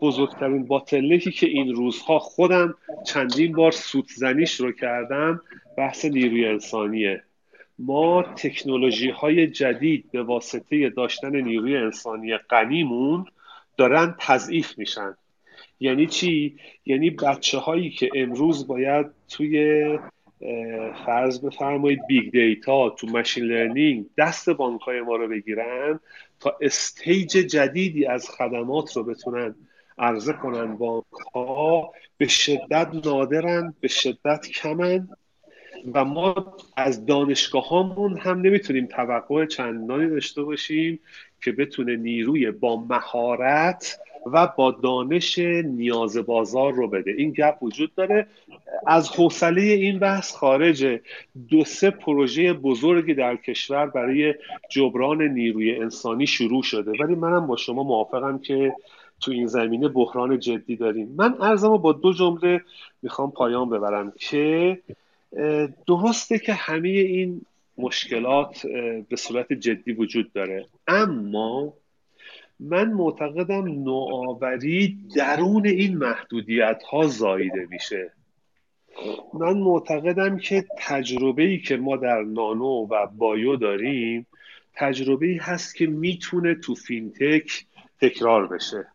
[0.00, 2.74] بزرگترین باطلهی که این روزها خودم
[3.06, 5.40] چندین بار سودزنیش رو کردم
[5.76, 7.22] بحث نیروی انسانیه.
[7.78, 13.24] ما تکنولوژی های جدید به واسطه داشتن نیروی انسانی غنیمون
[13.76, 15.16] دارن تضعیف میشن.
[15.80, 16.56] یعنی چی؟
[16.86, 19.84] یعنی بچه هایی که امروز باید توی
[21.06, 26.00] فرض بفرمایید big data تو machine learning دست بانک های ما رو بگیرن
[26.40, 29.54] تا stage جدیدی از خدمات رو بتونن
[29.98, 35.08] عرضه کنن بانک ها به شدت نادرن به شدت کمن
[35.94, 41.00] و ما از دانشگاه هامون هم نمی‌تونیم توقع چندانی داشته باشیم
[41.42, 44.00] که بتونه نیروی با مهارت
[44.32, 47.10] و با دانش نیاز بازار رو بده.
[47.10, 48.26] این گپ وجود داره.
[48.86, 51.00] از حوصله این بحث خارجه
[51.48, 54.34] دو سه پروژه بزرگی در کشور برای
[54.70, 56.92] جبران نیروی انسانی شروع شده.
[57.00, 58.74] ولی منم با شما موافقم که
[59.20, 61.14] تو این زمینه بحران جدی داریم.
[61.16, 62.60] من ارزم با دو جمله
[63.02, 64.78] می‌خوام پایان ببرم که
[65.86, 67.40] درسته که همه این
[67.78, 68.66] مشکلات
[69.08, 70.66] به صورت جدی وجود داره.
[70.88, 71.72] اما
[72.60, 78.12] من معتقدم نوآوری درون این محدودیت ها زاییده میشه.
[79.34, 84.26] من معتقدم که تجربه ای که ما در نانو و بایو داریم
[84.74, 87.66] تجربه ای هست که می‌تونه تو فینتک
[88.00, 88.86] تکرار بشه.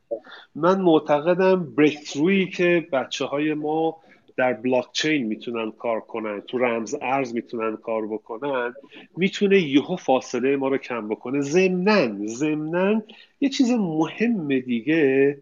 [0.55, 3.97] من معتقدم بریکترویی که بچه های ما
[4.38, 8.73] در بلاکچین می‌تونن کار کنن تو رمز ارز می‌تونن کار بکنن
[9.17, 11.41] می‌تونه یهو فاصله ما رو کم بکنه.
[11.41, 13.03] ضمنن ضمنن
[13.41, 15.38] یه چیز مهم دیگه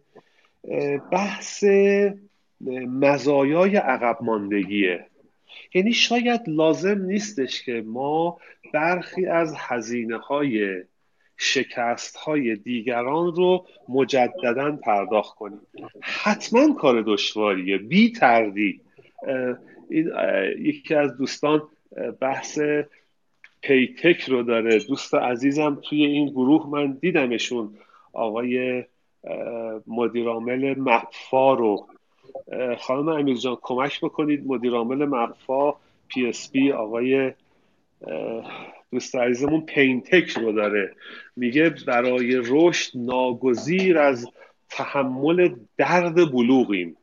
[1.11, 1.63] بحث
[2.87, 5.05] مزایای عقب ماندگیه.
[5.73, 8.37] یعنی شاید لازم نیستش که ما
[8.73, 10.83] برخی از هزینه های
[11.41, 15.61] شکست های دیگران رو مجددا پرداخت کنیم.
[16.01, 18.81] حتما کار دشواریه بی تردید.
[19.89, 20.11] این
[20.59, 21.61] یکی از دوستان
[22.21, 22.59] بحث
[23.61, 24.79] پیتک رو داره.
[24.79, 27.73] دوست عزیزم توی این گروه من دیدمشون.
[28.13, 28.83] آقای
[29.87, 31.87] مدیرعامل مقفا رو.
[32.79, 34.47] خانم امیر جان کمک بکنید.
[34.47, 35.73] مدیرعامل مقفا
[36.07, 37.31] پی اس بی آقای
[38.91, 40.93] دوست عزیزمون پینتک رو داره.
[41.35, 44.27] میگه برای رشد ناگزیر از
[44.69, 46.97] تحمل درد بلوغیم.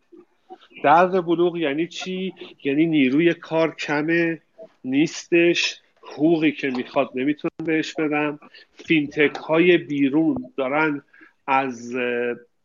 [0.84, 2.32] درد بلوغ یعنی چی؟
[2.64, 4.40] یعنی نیروی کار کمه
[4.84, 8.38] نیستش حقوقی که می‌خواد نمی‌تونم بهش بدم.
[8.74, 11.02] فینتک های بیرون دارن
[11.46, 11.94] از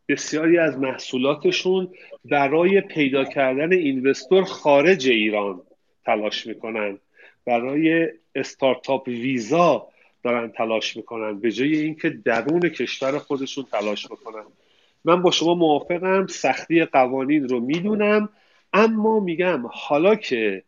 [0.08, 1.88] بسیاری از محصولاتشون
[2.24, 5.60] برای پیدا کردن اینوستور خارج ایران
[6.04, 6.98] تلاش می‌کنن.
[7.46, 9.88] برای استارتاپ ویزا
[10.22, 14.44] دارن تلاش می‌کنن به جای اینکه درون کشور خودشون تلاش بکنن.
[15.04, 18.28] من با شما موافقم سختی قوانین رو می‌دونم
[18.72, 20.62] اما میگم حالا که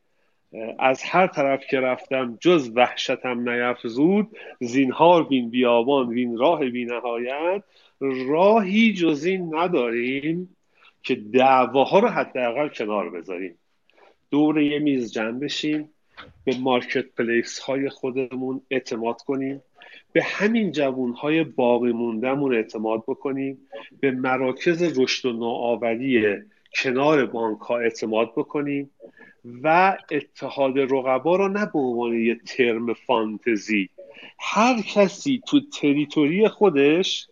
[0.79, 4.29] از هر طرف که رفتم جز وحشتم نیفزود
[4.61, 7.62] زینهار بین بیابان وین راه بی نهایت
[8.01, 10.57] راهی جز این نداریم
[11.03, 13.59] که دعواها رو حداقل کنار بذاریم.
[14.31, 15.93] دور یه میز جمع بشیم.
[16.44, 19.62] به مارکت پلیس های خودمون اعتماد کنیم
[20.12, 23.58] به همین جوون های باقی موندهمون اعتماد بکنیم
[24.00, 26.36] به مراکز رشد و نوآوری
[26.74, 28.90] کنار بانک ها اعتماد بکنیم
[29.62, 33.88] و اتحاد رقبا رو نه به عنوان یه ترم فانتزی.
[34.38, 37.28] هر کسی تو territory خودش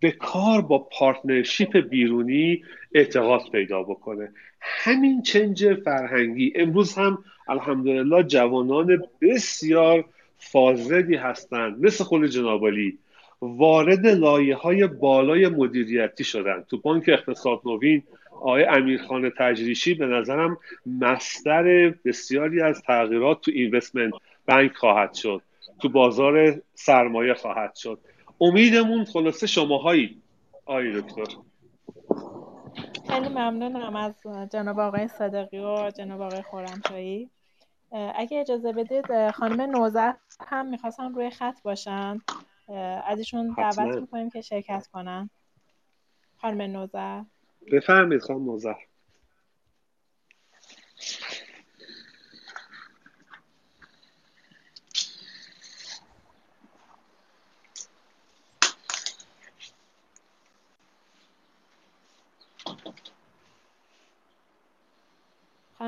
[0.00, 2.62] به کار با partnership بیرونی
[2.94, 4.32] اعتقاد پیدا بکنه.
[4.60, 6.52] همین change فرهنگی.
[6.56, 10.04] امروز هم الحمدلله جوانان بسیار
[10.38, 11.84] فاضلی هستند.
[11.84, 12.98] مثل خود جنابالی
[13.40, 16.64] وارد لایه های بالای مدیریتی شدن.
[16.68, 20.58] تو بانک اقتصاد نوین آقای امیرخان تجریشی به نظرم
[21.00, 24.12] مستر بسیاری از تغییرات تو اینوستمنت
[24.48, 25.42] بانک خواهد شد.
[25.80, 27.98] تو بازار سرمایه خواهد شد.
[28.40, 30.16] امیدمون خلاصه شماهایی.
[30.66, 31.47] آقای دکتر.
[33.18, 34.14] خیلی ممنونم از
[34.52, 37.30] جناب آقای صدقی و جناب آقای خورمشایی
[37.90, 42.18] اگه اجازه بدید خانم نوزر هم می‌خواستم روی خط باشن.
[43.06, 45.30] از ایشون دعوت می‌کنیم که شرکت کنن.
[46.36, 47.22] خانم نوزر
[47.72, 48.74] بفرمید خانم نوزر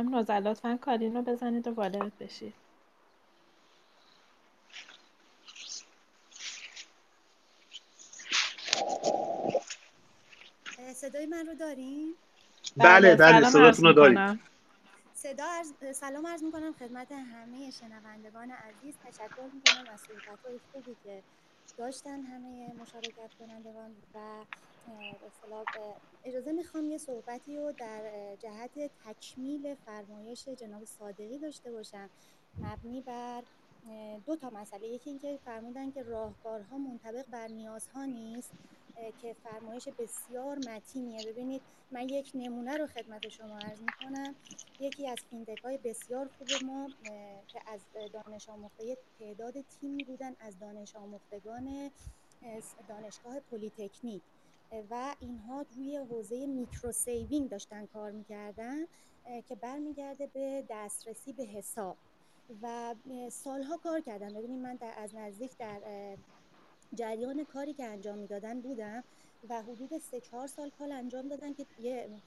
[0.01, 2.55] خانم نوزر لطفا کالین رو بزنید و وارد بشید.
[10.95, 12.15] صدای من رو داریم؟
[12.77, 14.41] بله بله صداتون رو داریم.
[15.15, 15.63] صدا
[15.93, 18.95] سلام عرض می‌کنم خدمت همه شنوندگان عزیز.
[19.05, 21.23] تشکر می‌کنم از صحبت های خوبی که
[21.79, 24.19] داشتن همه مشارکت کنندگان و
[26.25, 28.03] اجازه می‌خوام یه صحبتی رو در
[28.37, 32.11] جهت تکمیل فرمایش جناب صادقی داشته باشم.
[32.59, 33.43] مبنی بر
[34.27, 34.89] دو تا مسئله.
[34.89, 38.53] یکی اینکه فرمودن که راهکارها منطبق بر نیازها نیست
[39.23, 41.27] که فرمایش بسیار متینیه.
[41.27, 44.35] ببینید من یک نمونه رو خدمت شما عرض می‌کنم.
[44.81, 46.89] یکی از فینتک های بسیار خوب ما
[47.49, 47.81] که از
[48.13, 51.91] دانش آموخته تعداد تیمی بودن از دانش آموختگان
[52.89, 54.23] دانشگاه پلیتکنیک.
[54.91, 58.85] و اینها روی حوزه micro saving داشتن کار می‌کردن
[59.49, 61.97] که برمیگرده به دسترسی به حساب.
[62.63, 62.95] و
[63.31, 65.81] سالها کار کردم ببینید من در از نزدیک در
[66.95, 69.05] جریان کاری که انجام می‌دادن بودم
[69.49, 71.67] و حدود سه چهار سال کار انجام دادن که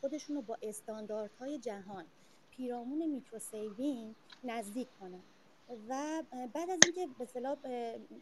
[0.01, 2.05] خودشون رو با استانداردهای جهان
[2.51, 5.23] پیرامون micro saving نزدیک کنن.
[5.89, 6.23] و
[6.53, 7.57] بعد از اینکه به اصطلاح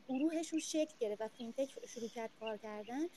[0.10, 3.08] گروهشون شکل گرفت و فینتک شروع کرد کار کردن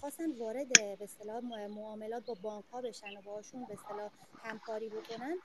[0.00, 4.10] خواستن وارد به اصطلاح معاملات با بانک ها بشن و باشون به اصطلاح
[4.42, 5.36] همکاری بکنن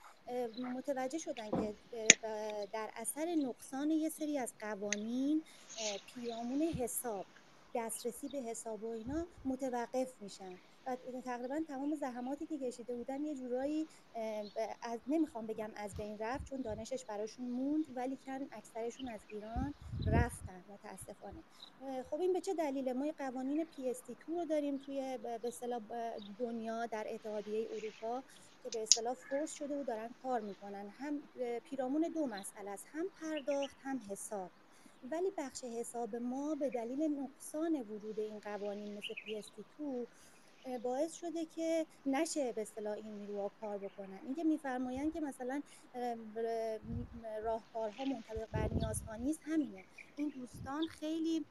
[0.76, 1.74] متوجه شدن که
[2.72, 5.42] در اثر نقصان یه سری از قوانین
[6.14, 7.26] پیرامون حساب
[7.74, 10.52] دسترسی به حساب و اینا متوقف میشن.
[10.86, 13.86] و تقریبا تمام زحماتی که کشیده بودن یه جورایی
[14.82, 19.74] از نمی‌خوام بگم از بین رفت چون دانشش براشون موند ولی کن اکثرشون از ایران
[20.06, 21.42] رفتن متاسفانه.
[22.10, 25.80] خب این به چه دلیله؟ ما قوانین پی اس 2 رو داریم توی به اصطلاح
[26.38, 28.22] دنیا در اتحادیه اروپا
[28.62, 30.88] که به اصطلاح force شده و دارن کار می‌کنن.
[30.88, 31.22] هم
[31.70, 34.50] پیرامون دو مسئله است هم پرداخت هم حساب.
[35.10, 40.06] ولی بخش حساب ما به دلیل نقصان وجود این قوانین مثل PSD2
[40.82, 44.18] باعث شده که نشه به اصطلاح این نیروها کار بکنن.
[44.24, 45.62] اینکه میفرمایند که مثلا
[47.44, 49.84] راهکارها منطبق بر نیازها نیست همینه.
[50.16, 51.44] این دوستان خیلی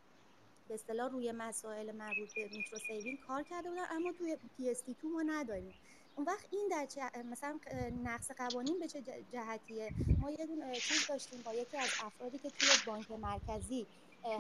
[0.68, 5.22] به اصطلاح روی مسائل مربوط به micro saving کار کرده بودن اما توی PSD2 ما
[5.22, 5.74] نداریم.
[6.16, 7.02] اون وقت این در چه
[7.32, 7.60] مثلا
[8.04, 9.02] نقص قوانین به چه
[9.32, 13.86] جهتیه؟ ما یه چیز داشتیم با یکی از افرادی که توی بانک مرکزی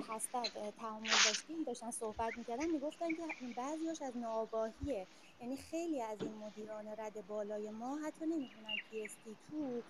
[0.09, 0.43] هستن
[0.79, 3.23] تعامل داشتیم داشتن صحبت می‌کردن می‌گفتن که
[3.57, 5.07] بعضیاش از ناآگاهیه.
[5.41, 9.81] یعنی خیلی از این مدیران رد بالای ما حتی نمی‌دونن پی اس تو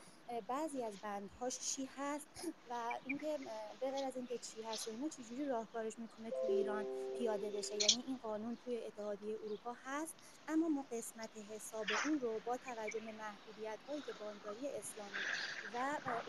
[0.47, 2.27] بعضی از بندهاش چی هست
[2.69, 2.73] و
[3.05, 3.37] اینکه
[3.79, 6.85] به غیر از اینکه چی هست اینا چجوری راهکارش می‌تونه تو ایران
[7.17, 10.13] پیاده بشه یعنی این قانون توی اتحادیه اروپا هست
[10.47, 15.23] اما ما قسمت حساب اون رو با توجه به محدودیت هایی که بانکداری اسلامی
[15.73, 15.77] و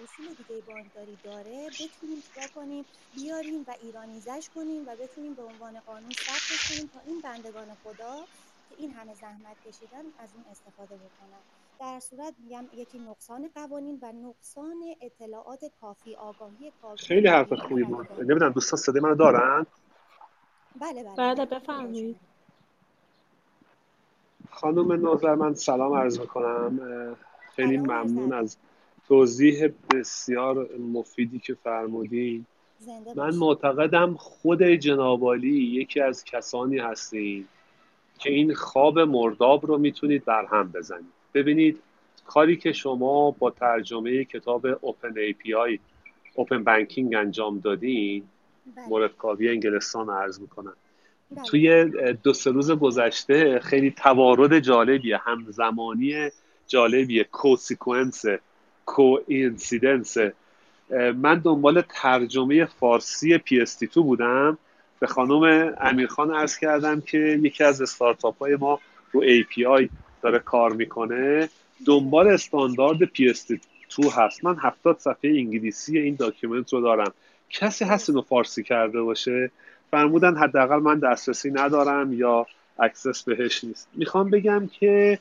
[0.03, 5.81] اصول دیگه بانکداری داره بتونیم چیکار کنیم؟ بیاریم و ایرانیزش کنیم و بتونیم به عنوان
[5.81, 8.27] قانون ثبتش کنیم تا این بندگان خدا
[8.69, 11.66] که این همه زحمت کشیدن از اون استفاده بکنن.
[11.81, 17.07] در صورت میگم یکی نقصان قوانین و نقصان اطلاعات کافی آگاهی کافی.
[17.07, 18.09] خیلی حرف خوبی بود.
[18.19, 19.67] نمی‌دونم دوستان صدای منو دارن؟
[20.81, 21.15] بله بله.
[21.17, 22.17] بله بفرمایید.
[24.51, 27.17] خانم ناظر من سلام عرض می‌کنم.
[27.57, 28.57] خیلی ممنون از
[29.09, 32.47] توضیح بسیار مفیدی که فرمودین.
[33.17, 37.49] من معتقدم خود جنابالی یکی از کسانی هستین
[38.19, 41.16] که این خواب مرداب رو می‌تونید برهم بزنید.
[41.37, 41.83] ببینید
[42.27, 45.79] کاری که شما با ترجمه کتاب اوپن ای پی آی
[46.35, 48.23] open banking انجام دادین
[48.89, 50.77] مورد کاوی انگلستان عرض می‌کنم.
[51.47, 51.85] توی
[52.23, 56.31] دو سه روز گذشته خیلی توارد جالبیه همزمانی
[56.67, 58.25] جالبیه consequence
[58.87, 60.17] coincidence
[61.15, 64.59] من دنبال ترجمه فارسی PSD2 بودم.
[65.01, 68.81] به خانم امیرخان عرض کردم که یکی از استارتاپ های ما
[69.13, 69.89] رو API
[70.27, 71.49] داره کار می‌کنه
[71.87, 74.45] دنبال استاندارد PSD2 هست.
[74.45, 77.13] من هفتاد صفحه انگلیسی این document رو دارم.
[77.51, 79.51] کسی هست اینو فارسی کرده باشه؟
[79.91, 82.47] فرمودن حداقل من دسترسی ندارم یا
[82.79, 83.89] access بهش نیست.
[83.95, 85.19] می‌خوام بگم که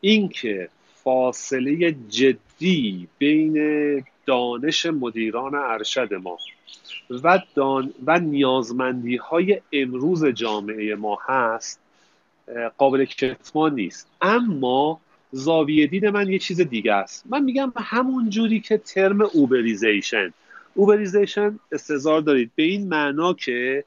[0.00, 0.68] اینکه
[1.04, 6.38] فاصله جدی بین دانش مدیران ارشد ما
[7.24, 11.80] و, دان و نیازمندی های امروز جامعه ما هست
[12.78, 14.10] قابل کتمان نیست.
[14.20, 15.00] اما
[15.32, 17.24] زاویه دید من یه چیز دیگه است.
[17.30, 20.32] من میگم همون جوری که ترم اوبریزیشن.
[20.74, 22.50] اوبریزیشن استظهار دارید.
[22.54, 23.84] به این معنا که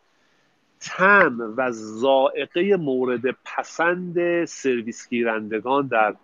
[0.80, 6.16] تم و زائقه مورد پسند سرویس گیرندگان در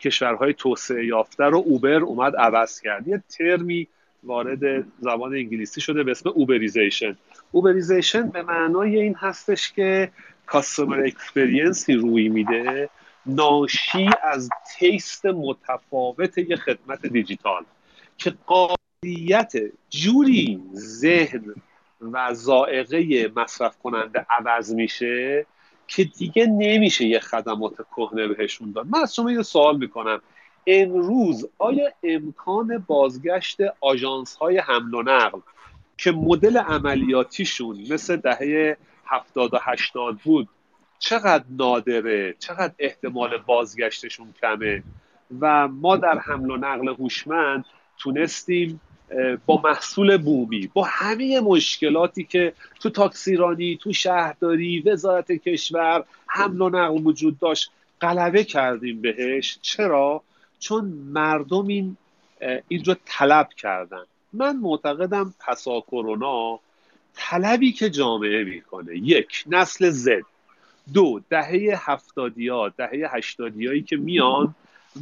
[0.00, 3.08] کشورهای توسعه یافته رو اوبر اومد عوض کرد.
[3.08, 3.88] یه ترمی
[4.22, 7.16] وارد زبان انگلیسی شده به اسم اوبریزیشن.
[7.52, 10.10] Uberization به معنای این هستش که
[10.52, 12.90] customer experience ی روی میده
[13.26, 14.48] ناشی از
[14.78, 17.64] taste متفاوت یه خدمت دیجیتال
[18.18, 19.52] که قابلیت
[19.90, 21.54] جوری ذهن
[22.00, 25.46] و ذائقه مصرف کننده عوض میشه
[25.88, 28.86] که دیگه نمیشه یه خدمات کهنه بهشون داد.
[28.86, 30.20] من از شما یه سوال می‌کنم.
[30.66, 35.40] امروز آیا امکان بازگشت آژانس های حمل و نقل
[35.98, 38.76] که مدل عملیاتیشون مثل دهه
[39.12, 40.48] هفتاد و هشتاد بود.
[40.98, 44.82] چقدر نادره چقدر احتمال بازگشتشون کمه.
[45.40, 47.64] و ما در حمل و نقل هوشمند
[47.98, 48.80] تونستیم
[49.46, 56.68] با محصول بومی با همه مشکلاتی که تو تاکسیرانی تو شهرداری وزارت کشور حمل و
[56.68, 57.70] نقل وجود داشت
[58.00, 59.58] غلبه کردیم بهش.
[59.62, 60.22] چرا؟
[60.58, 61.96] چون مردم این
[62.68, 64.04] این رو طلب کردن.
[64.32, 66.60] من معتقدم پسا کرونا
[67.14, 68.96] طلبی که جامعه می‌کنه.
[68.96, 70.22] یک نسل زد.
[70.94, 74.54] دو دهه هفتادیا دهه هشتادیایی که میان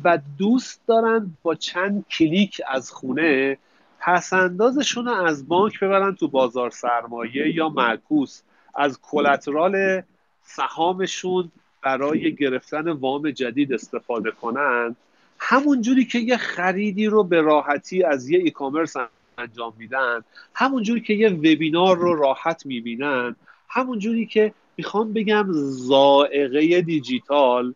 [0.05, 3.59] و دوست دارن با چند کلیک از خونه
[4.01, 8.43] پسندازشون رو از بانک ببرن تو بازار سرمایه یا معکوس.
[8.75, 10.03] از کلترال
[10.43, 11.51] سهامشون
[11.83, 14.97] برای گرفتن وام جدید استفاده کنن.
[15.39, 18.97] همون جوری که یه خریدی رو به راحتی از یه ای کامرس
[19.41, 23.37] انجام میدن همون جوری که یه وبینار رو راحت می‌بینن
[23.69, 27.75] همون جوری که می‌خوام بگم زائقه دیجیتال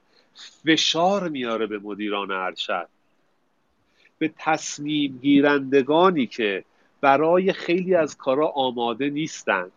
[0.65, 2.89] فشار میاره به مدیران ارشد.
[4.19, 6.65] به تصمیم گیرندگانی که
[7.01, 9.70] برای خیلی از کارا آماده نیستن.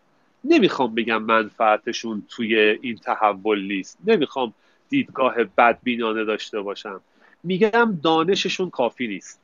[0.43, 3.97] نمی‌خوام بگم منفعتشون توی این تحول نیست.
[4.05, 4.53] نمی‌خوام
[4.89, 7.01] دیدگاه بدبینانه داشته باشم.
[7.43, 9.41] میگم دانششون کافی نیست.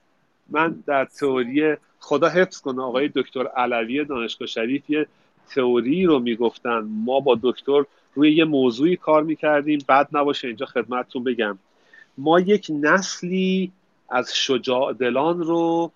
[0.49, 5.07] من در تئوری خدا حفظ کنه آقای دکتر علوی دانشگاه شریف یه
[5.55, 6.79] تئوری رو می‌گفتن.
[7.05, 7.83] ما با دکتر
[8.13, 9.79] روی یه موضوعی کار می‌کردیم.
[9.87, 11.57] بعد نباشه اینجا خدمتتون بگم.
[12.17, 13.71] ما یک نسلی
[14.09, 15.91] از شجاع دلان رو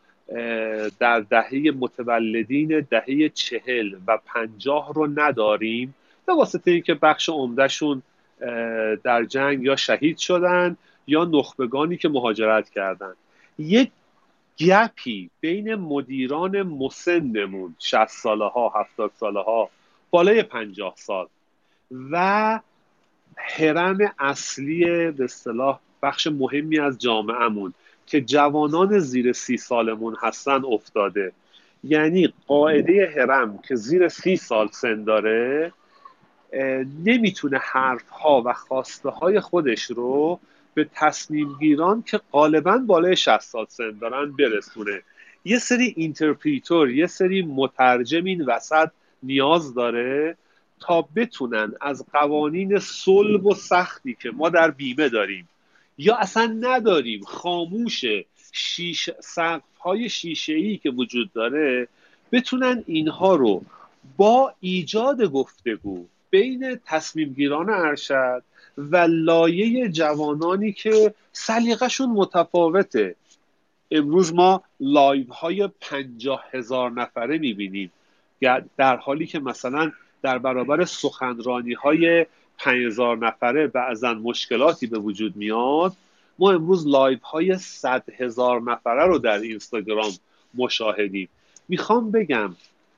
[0.99, 5.95] در دهه متولدین دهه چهل و پنجاه رو نداریم.
[6.25, 8.01] به واسطه اینکه بخش عمدهشون
[9.03, 13.13] در جنگ یا شهید شدن یا نخبگانی که مهاجرت کردن.
[13.59, 13.91] یک
[14.59, 19.69] گپی بین مدیران مسنمون 60 ساله ها 70 ساله ها
[20.09, 21.27] بالای 50 سال
[22.11, 22.59] و
[23.35, 27.73] حرم اصلی به اصطلاح بخش مهمی از جامعهمون
[28.05, 31.31] که جوانان زیر سی سالمون هستن افتاده.
[31.83, 35.73] یعنی قاعده هرم که زیر سی سال سن داره
[37.05, 40.39] نمی‌تونه حرف ها و خواسته های خودش رو
[40.77, 45.01] به تصمیم گیران که غالبا بالای 60 سال سن دارن برسونه.
[45.45, 48.89] یه سری interpreter یه سری مترجم این وسط
[49.23, 50.37] نیاز داره
[50.79, 55.49] تا بتونن از قوانین صلب و سختی که ما در بیمه داریم
[55.97, 58.03] یا اصلا نداریم خاموش
[58.51, 61.87] شیش سقف های شیشه ای که وجود داره
[62.31, 63.61] بتونن اینها رو
[64.17, 68.43] با ایجاد گفتگو بین تصمیم گیران ارشد
[68.77, 73.15] و لایه جوانانی که سلیقهشون متفاوته.
[73.91, 77.91] امروز ما live های پنجاه هزار نفره می‌بینیم.
[78.77, 79.91] در حالی که مثلا
[80.21, 82.25] در برابر سخنرانی های
[82.59, 85.93] هزار نفره بعضا مشکلاتی به وجود میاد
[86.39, 90.11] ما امروز live های صد هزار نفره رو در اینستاگرام
[90.53, 91.29] مشاهدیم.
[91.67, 92.55] می‌خوام بگم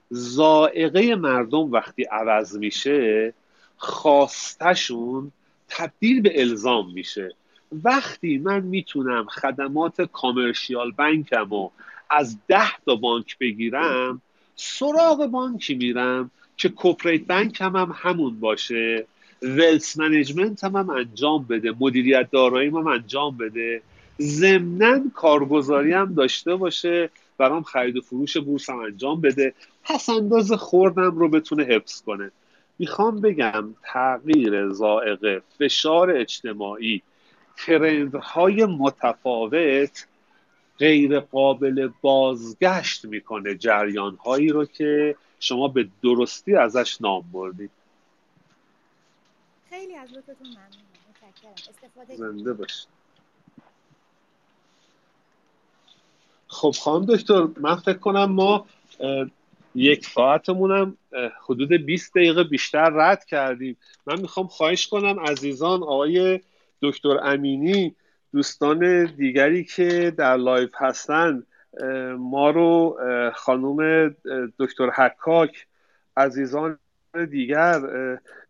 [0.10, 3.34] ذائقه مردم وقتی عوض میشه
[3.78, 5.32] خواستشون
[5.70, 7.36] تبدیل به الزام میشه.
[7.84, 11.72] وقتی من می‌تونم خدمات commercial بانکم رو
[12.10, 14.22] از ده تا بانک بگیرم
[14.56, 19.06] سراغ بانکی میرم که corporate بانک هم, هم همون باشه
[19.42, 23.82] ولس منیجمنت هم, هم انجام بده مدیریت دارایی هم انجام بده.
[24.22, 29.54] ضمنا کارگزاری هم داشته باشه برام خرید و فروش بورس هم انجام بده.
[29.84, 32.32] پس انداز خوردم رو بتونه حفظ کنه.
[32.80, 37.02] می‌خوام بگم تغییر زائقه فشار اجتماعی
[37.58, 40.08] ترندهای متفاوت
[40.80, 47.72] غیر قابل بازگشت می‌کنه جریان هایی رو که شما به درستی ازش نام بردید.
[49.70, 51.00] خیلی از لطفتون ممنونم
[51.70, 52.86] استفاده زنده باش
[56.48, 58.66] خب خانم دکتر من فکر کنم ما
[59.80, 60.98] یک ساعتمونم
[61.50, 63.78] حدود 20 دقیقه بیشتر رد کردیم.
[64.08, 66.40] من می‌خوام خواهش کنم عزیزان آقای
[66.82, 67.96] دکتر امینی
[68.34, 71.44] دوستان دیگری که در لایف هستن
[72.18, 72.98] ما رو
[73.36, 74.10] خانم
[74.60, 75.68] دکتر حکاک
[76.18, 76.78] عزیزان
[77.30, 77.80] دیگر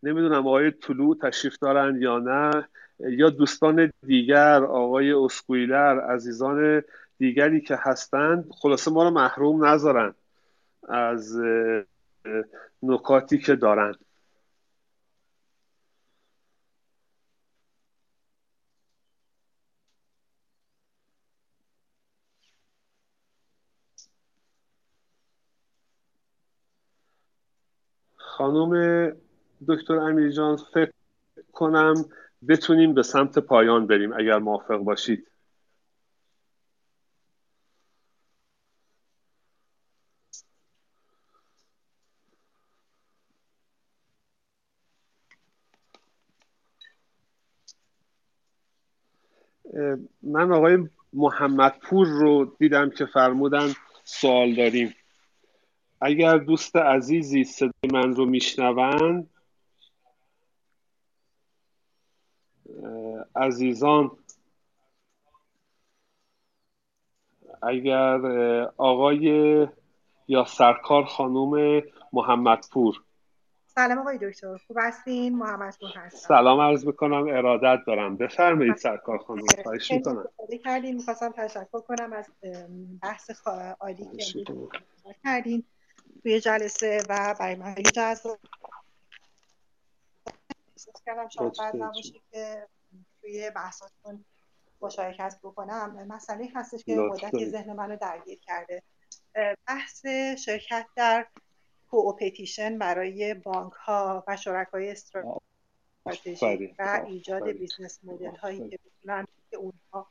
[0.04, 2.68] نمی‌دونم آقای طلوع تشریف دارن یا نه
[3.00, 6.84] یا دوستان دیگر آقای اسکویلر عزیزان
[7.18, 10.14] دیگری که هستند خلاصه ما رو محروم نذارن.
[10.88, 11.36] از
[12.84, 13.94] نکاتی که دارن.
[28.18, 29.12] خانم
[29.68, 30.92] دکتر امیرجان فکر
[31.54, 31.94] کنم
[32.48, 35.28] بتونیم به سمت پایان بریم اگر موافق باشید.
[50.22, 53.74] من آقای محمدپور رو دیدم که فرمودن
[54.04, 54.96] سوال داریم.
[56.02, 59.30] اگر دوست عزیزی صدای من رو میشنوند
[63.36, 64.12] عزیزان
[67.62, 68.20] اگر
[68.78, 69.68] آقای
[70.28, 71.82] یا سرکار خانوم
[72.14, 73.04] محمدپور.
[73.80, 74.58] سلام آقای دکتر.
[74.58, 77.28] خوب هستین؟ محمد هستم سلام عرض می‌کنم.
[77.28, 78.18] ارادت دارم.
[78.18, 80.30] بفرمایید سرکار خانم خواهش می‌کنم.
[80.64, 80.96] کردین.
[80.96, 82.26] می‌خواستم تشکر کنم از
[83.02, 83.48] بحث
[83.80, 84.44] عالی که
[85.24, 85.64] کردین
[86.24, 88.40] توی جلسه و برای من خیلی جذاب.
[91.06, 92.68] کردم شاید بعد نباشه که
[93.22, 94.26] توی بحثاتون
[94.82, 96.08] مشارکت بکنم.
[96.10, 98.84] مسئله هستش که مدتی ذهن منو درگیر کرده.
[99.68, 100.06] بحث
[100.38, 101.28] شرکت در
[101.91, 109.57] coopetition برای بانک ها و شرکای استراتژی و ایجاد business model هایی که بتونن که
[109.57, 110.07] اونها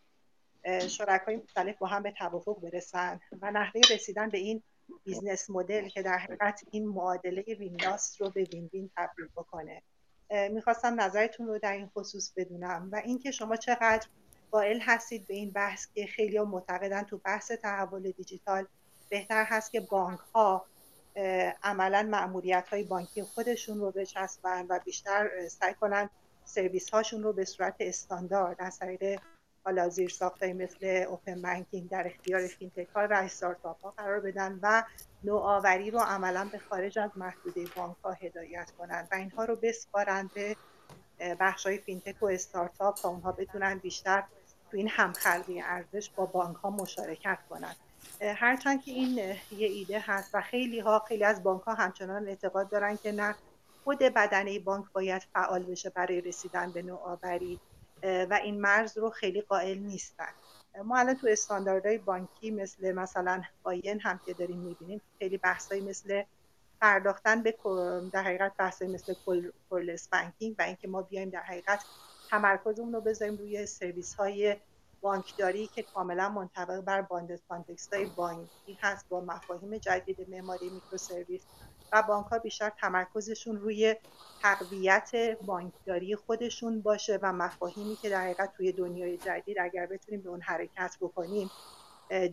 [0.89, 4.63] شرکای مختلف با هم به توافق برسن و نحوه رسیدن به این
[5.05, 9.83] business model که در حقیقت این معادله win-lose رو به win-win تبدیل بکنه.
[10.31, 14.07] می‌خواستم نظرتون رو در این خصوص بدونم و اینکه شما چقدر
[14.51, 18.67] قائل هستید به این بحث که خیلی معتقدن تو بحث تحول دیجیتال
[19.09, 20.67] بهتر هست که بانک ها
[21.63, 26.11] عملا ماموریت های بانکی خودشون رو بچسبن و بیشتر سعی کنن
[26.45, 29.21] سرویس هاشون رو به صورت استاندارد از طریق
[29.65, 34.83] حالا زیر مثل open banking در اختیار fintech ها و استارتاپ ها قرار بدن و
[35.25, 40.31] نوآوری رو عملا به خارج از محدوده بانک ها هدایت کنن و اینها رو بسپارن
[40.35, 40.57] به
[41.41, 44.25] بخش های fintech و استارتاپ تا اونها بتونن بیشتر
[44.71, 47.39] تو این همخلقی ارزش با بانک ها مشارکت
[48.21, 49.19] کنن هرچند که این
[49.51, 53.35] یه ایده هست و خیلی ها خیلی از بانک ها همچنان اعتقاد دارن که نه
[53.85, 57.61] خود بدنه بانک باید فعال بشه برای رسیدن به نوآوری
[58.03, 60.29] و این مرز رو خیلی قائل نیستن.
[60.85, 66.23] ما الان تو استانداردهای بانکی مثل مثلا BIAN هم که داریم می‌بینیم خیلی بحثایی مثل
[66.81, 67.55] پرداختن به
[68.13, 69.15] در حقیقت بحثایی مثل
[69.69, 71.85] coreless banking و اینکه ما بیایم در حقیقت
[72.31, 74.57] تمرکزمون رو بذاریم روی سرویس های
[75.01, 81.49] بانکداری که کاملا منطبق بر bounded context های بانکی هست با مفاهیم جدید معماری microservice
[81.93, 83.97] و بانک ها بیشتر تمرکزشون روی
[84.43, 85.11] تقویت
[85.43, 90.43] بانکداری خودشون باشه و مفاهیمی که در حقیقت توی دنیای جدید اگر بتونیم به اون
[90.43, 91.53] حرکت بکنیم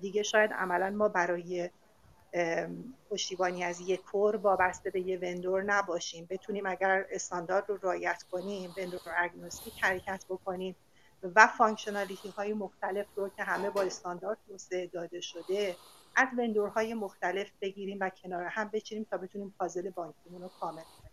[0.02, 1.70] دیگه شاید عملا ما برای
[3.10, 6.28] پشتیبانی از یک core وابسته به یه vendor نباشیم.
[6.30, 10.78] بتونیم اگر استاندارد رو رعایت کنیم vendor agnostic حرکت بکنیم.
[11.36, 15.76] و functionality های مختلف رو که همه با استاندارد توسعه داده شده
[16.16, 20.84] از vendor های مختلف بگیریم و کنار هم بچینیم تا بتونیم پازل بانکیمون رو کامل
[20.84, 21.12] کنیم.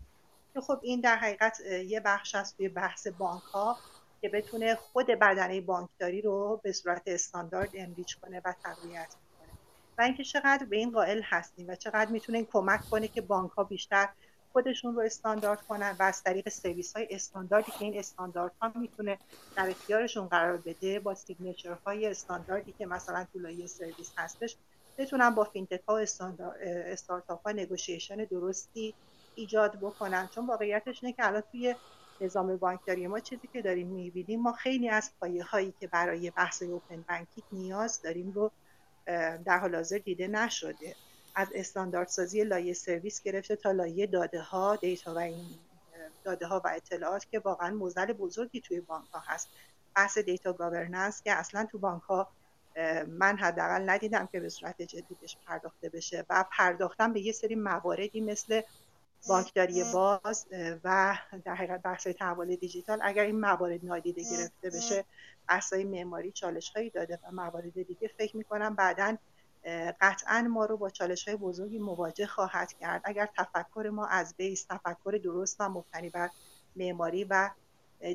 [0.55, 3.77] که خب این در حقیقت یه بخش از توی بحث بانک ها
[4.21, 9.49] که بتونه خود بدنه بانکداری رو به صورت استاندارد enrich کنه و تقویت کنه.
[9.99, 13.65] و اینکه چقدر به این قائل هستیم و چقدر می‌تونه کمک کنه که بانک ها
[13.65, 14.09] بیشتر
[14.53, 19.19] خودشون رو استاندارد کنن و از طریق سرویس های استانداردی که این استاندارد ها می‌تونه
[19.57, 24.57] در اختیارشون قرار بده با signature های استانداردی که مثلا تو لایه سرویس هستش
[24.99, 25.99] بتونن با فینتک ها و
[26.65, 28.95] استارتاپ ها negotiation درستی
[29.35, 30.29] ایجاد بکنن.
[30.35, 31.75] چون واقعیتش اینه که الان توی
[32.21, 36.63] نظام بانکداری ما چیزی که داریم می‌بینیم ما خیلی از پایه هایی که برای بحث
[36.63, 38.51] open banking نیاز داریم رو
[39.45, 40.97] در حال حاضر دیده نشده.
[41.35, 45.47] از استانداردسازی لایه سرویس گرفته تا لایه داده ها data و این
[46.25, 49.49] داده ها و اطلاعات که واقعا معضل بزرگی توی بانک ها هست.
[49.97, 52.29] بحث data governance که اصلا تو بانک ها
[53.09, 57.55] من حداقل ندیدم که به صورت جدی بهش پرداخته بشه و پرداختن به یه سری
[57.55, 58.61] مواردی مثل
[59.29, 60.47] بانکداری باز
[60.85, 62.99] و در حقیقت بحث تحول دیجیتال.
[63.03, 65.05] اگر این موارد نادیده گرفته بشه
[65.49, 69.17] بحث معماری چالش هایی داده و موارد دیگه فکر می‌کنم بعدا
[70.01, 73.03] قطعا ما رو با چالش های بزرگی مواجه خواهد کرد.
[73.05, 76.31] اگر تفکر ما از بیس تفکر درست و مبتنی بر
[76.77, 77.51] معماری و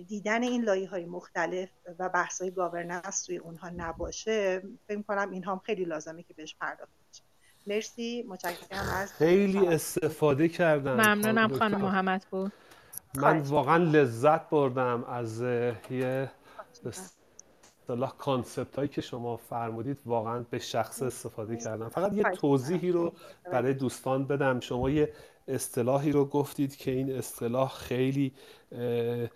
[0.08, 1.70] دیدن این لایه های مختلف
[2.00, 6.56] و بحث های governance توی اونها نباشه فکر کنم این هم خیلی لازمه که بهش
[6.56, 7.24] پرداخت بشه.
[7.68, 8.26] مرسی.
[8.28, 12.52] متشکرم از خیلی استفاده کردم ممنونم خانم محمد بود.
[13.16, 15.42] من واقعا لذت بردم از
[15.90, 16.32] یه
[17.90, 21.90] اصطلاح concept هایی که شما فرمودید واقعا به شخصه استفاده کردم.
[21.90, 23.14] فقط یه توضیحی رو
[23.52, 24.60] برای دوستان بدم.
[24.60, 25.14] شما یه
[25.48, 28.34] اصطلاحی رو گفتید که این اصطلاح خیلی
[28.70, 29.30] به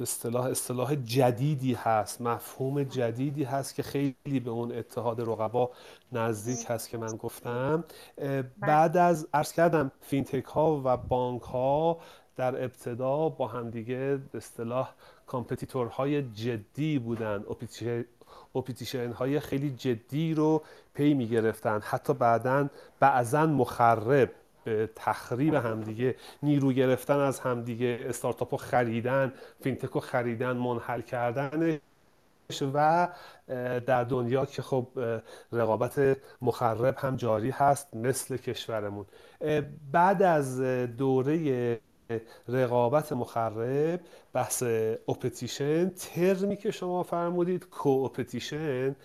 [0.00, 5.70] اصطلاح اصطلاح جدیدی هست مفهوم جدیدی هست که خیلی به اون اتحاد رقبا
[6.12, 7.84] نزدیک هست که من گفتم.
[8.58, 11.98] بعد از عرض کردم فینتک ها و بانک ها
[12.36, 14.90] در ابتدا با همدیگه به اصطلاح
[15.28, 17.44] competitor های جدی بودن.
[18.54, 20.62] competition های خیلی جدی رو
[20.94, 22.68] پی می گرفتن حتی بعدا
[23.00, 24.30] بعضا مخرب
[24.64, 31.78] به تخریب همدیگه نیرو گرفتن از همدیگه استارتاپ رو خریدن فینتک رو خریدن منحل کردن
[32.74, 33.08] و
[33.86, 34.86] در دنیا که خب
[35.52, 39.06] رقابت مخرب هم جاری هست مثل کشورمون.
[39.92, 40.60] بعد از
[40.96, 41.80] دوره
[42.48, 44.00] رقابت مخرب
[44.32, 44.62] بحث
[45.08, 48.96] coopetition term ی که شما فرمودید coopetition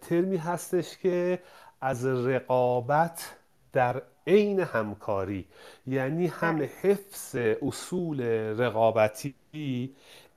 [0.00, 1.38] ترمی هستش که
[1.80, 3.34] از رقابت
[3.72, 5.46] در عین همکاری
[5.86, 6.70] یعنی هم بله.
[6.82, 8.20] حفظ اصول
[8.58, 9.34] رقابتی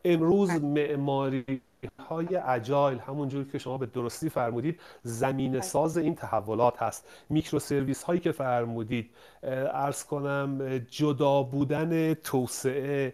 [0.05, 0.59] امروز بله.
[0.59, 1.61] معماری
[2.09, 5.61] های اجایل همونجور که شما به درستی فرمودید زمین.
[5.61, 9.09] ساز این تحولات هست میکرو سرویس هایی که فرمودید
[9.43, 13.13] ارز کنم جدا بودن توسعه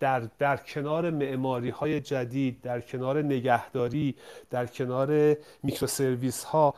[0.00, 4.16] در, در کنار معماری های جدید در کنار نگهداری
[4.50, 6.74] در کنار میکرو سرویس ها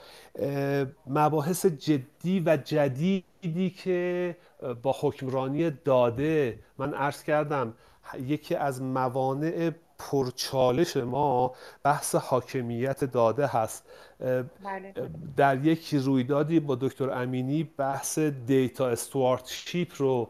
[1.06, 4.36] مباحث جدی و جدیدی که
[4.82, 7.74] با حکمرانی داده من عرض کردم
[8.18, 13.84] یکی از موانع پرچالش ما بحث حاکمیت داده هست.
[14.18, 14.94] بله.
[15.36, 20.28] در یک رویدادی با دکتر امینی بحث دیتا استوارتشیپ رو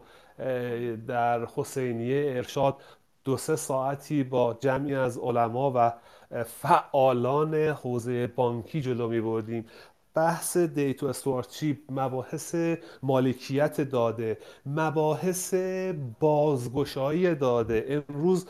[1.07, 2.75] در حسینیه ارشاد
[3.25, 5.93] دو سه ساعتی با جمعی از علما و
[6.43, 9.65] فعالان حوزه بانکی جلو می بردیم.
[10.13, 12.55] بحث دیتو استوارچیپ مباحث
[13.03, 15.53] مالکیت داده مباحث
[16.19, 18.03] بازگشایی داده.
[18.09, 18.47] امروز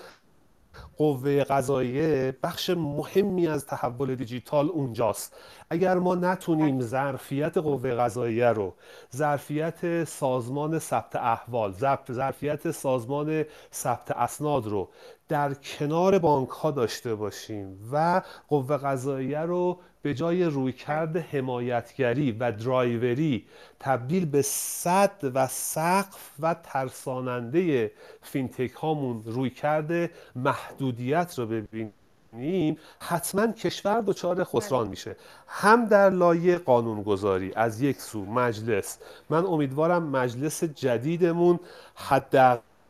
[0.98, 5.36] قوه قضاییه بخش مهمی از تحول دیجیتال اونجاست.
[5.70, 8.74] اگر ما نتونیم ظرفیت قوه قضاییه رو
[9.16, 11.72] ظرفیت سازمان ثبت احوال
[12.12, 14.90] ظرفیت سازمان ثبت اسناد رو
[15.30, 22.52] در کنار بانک ها داشته باشیم و قوه قضاییه رو به جای رویکرد حمایتگری و
[22.52, 23.46] درایوری
[23.80, 27.92] تبدیل به صد و سقف و ترساننده
[28.22, 35.16] فینتک هامون رویکرد محدودیت رو ببینیم حتما کشور دچار خسران میشه.
[35.48, 38.98] هم در لایه قانونگذاری از یک سو مجلس
[39.30, 41.60] من امیدوارم مجلس جدیدمون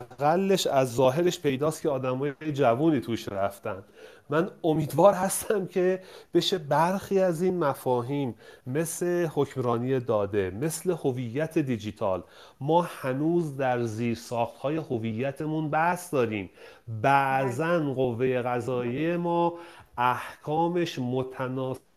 [0.00, 3.84] حداقلش از ظاهرش پیداست که آدمای جوونی توش رفتن.
[4.30, 6.02] من امیدوار هستم که
[6.34, 8.34] بشه برخی از این مفاهیم
[8.66, 12.22] مثل حکمرانی داده مثل هویت دیجیتال.
[12.60, 14.18] ما هنوز در زیر
[14.60, 16.50] های هویتمون بحث داریم.
[16.88, 19.54] بعضا قوه قضاییه ما
[19.98, 21.87] احکامش متناسب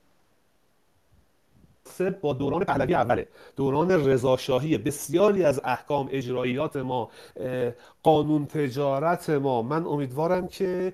[2.22, 3.28] با دوران پهلوی اوله.
[3.56, 7.10] دوران رضاشاهی بسیاری از احکام اجراییات ما
[8.04, 9.62] قانون تجارت ما.
[9.62, 10.94] من امیدوارم که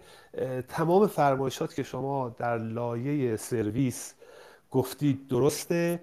[0.67, 4.13] تمام فرمایشات که شما در لایه سرویس
[4.71, 5.99] گفتید درسته.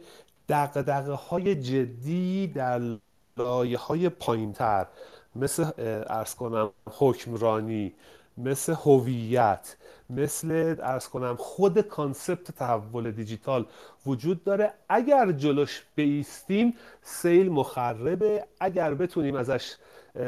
[0.48, 2.80] دغدغه های جدی در
[3.36, 4.86] لایه های پایینتر
[5.36, 5.70] مثل
[6.06, 7.94] عرض کنم حکمرانی
[8.38, 9.76] مثل هویت
[10.10, 13.66] مثل عرض کنم خود concept تحول دیجیتال
[14.06, 14.72] وجود داره.
[14.88, 18.44] اگر جلوش بیستیم سیل مخربه.
[18.60, 19.74] اگر بتونیم ازش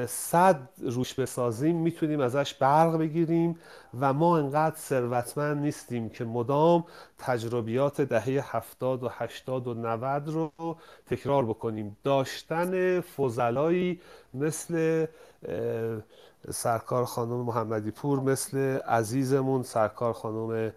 [0.07, 3.59] صد روش بسازیم می‌تونیم ازش برق بگیریم
[4.01, 6.85] و ما انقدر ثروتمند نیستیم که مدام
[7.19, 10.53] تجربیات دهه هفتاد و هشتاد و نود رو
[11.07, 11.97] تکرار بکنیم.
[12.05, 14.01] داشتن فضلایی
[14.35, 15.07] مثل
[16.51, 20.73] سرکار خانم محمدی پور مثل عزیزمون سرکار خانم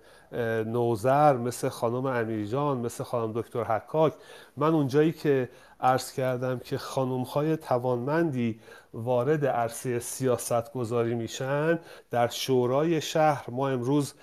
[0.65, 4.13] نوزر مثل خانم امیرجان مثل خانم دکتر حکاک.
[4.57, 8.59] من اونجایی که عرض کردم که خانم های توانمندی
[8.93, 11.79] وارد عرصه سیاست گذاری میشن
[12.11, 14.13] در شورای شهر ما امروز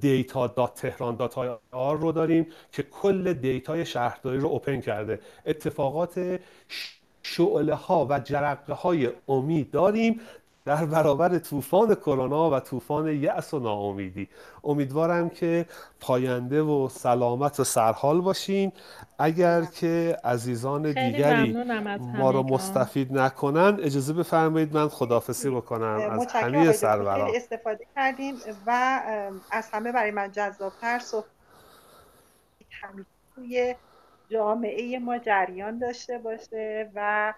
[0.00, 1.38] data dot تهران dot
[1.70, 5.20] ir رو داریم که کل data ی شهرداری رو open کرده.
[5.46, 6.40] اتفاقات
[7.26, 10.20] شعله ها و جرقه های امید داریم
[10.64, 14.28] در برابر طوفان کرونا و طوفان یأس و ناامیدی.
[14.64, 15.66] امیدوارم که
[16.00, 18.72] پاینده و سلامت و سرحال باشین.
[19.18, 21.52] اگر که عزیزان دیگری
[21.98, 26.08] ما رو مستفید نکنن اجازه بفرمایید من خدافسی بکنم.
[26.10, 28.34] از همه سروران استفاده کردیم
[28.66, 29.00] و
[29.50, 31.24] از همه برای من جذابتر صحبت
[33.34, 33.74] توی
[34.28, 37.34] جامعه ما جریان داشته باشه و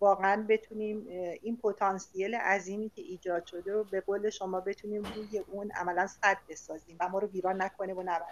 [0.00, 1.06] واقعا بتونیم
[1.42, 6.38] این پتانسیل عظیمی که ایجاد شده رو به قول شما بتونیم روی اون عملا صد
[6.48, 8.26] بسازیم و ما رو ویران نکنه و نبره.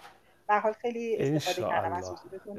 [0.47, 2.57] به حال خیلی استفاده کردم از حضورتون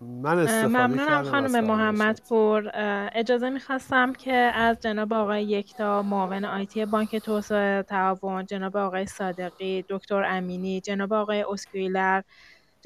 [0.00, 2.70] من استفاده ممنونم خانم محمد پور
[3.14, 9.84] اجازه می‌خواستم که از جناب آقای یکتا معاون آیتی بانک توسعه تعاون جناب آقای صادقی
[9.88, 12.22] دکتر امینی جناب آقای اسکویلر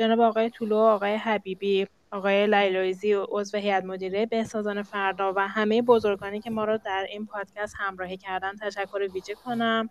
[0.00, 6.40] جناب آقای طولو آقای حبیبی آقای لیلویزی عضو هیئت مدیره بهسازان فردا و همه بزرگانی
[6.40, 9.90] که ما رو در این پادکست همراهی کردن تشکر ویژه کنم.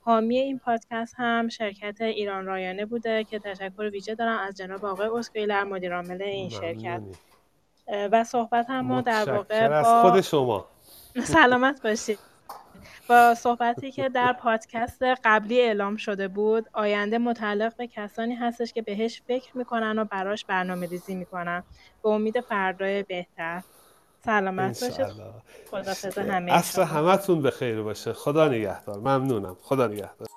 [0.00, 5.08] حامی این پادکست هم شرکت ایران رایانه بوده که تشکر ویژه دارم از جناب آقای
[5.08, 7.02] اسکویلر مدیر عامل این شرکت.
[8.12, 10.66] و صحبت هم ما در واقع با خود شما.
[11.24, 12.18] سلامت باشید.
[13.08, 18.82] با صحبتی که در پادکست قبلی اعلام شده بود آینده متعلق به کسانی هستش که
[18.82, 21.62] بهش فکر می‌کنن و براش برنامه ریزی می‌کنن.
[22.02, 23.62] به امید فردای بهتر.
[24.24, 25.06] سلامت باشید
[25.70, 26.52] خدا همه
[26.84, 28.12] همتون به خیر باشه.
[28.12, 28.98] خدا نگهدار.
[28.98, 29.56] ممنونم.
[29.62, 30.28] خدا نگهدار.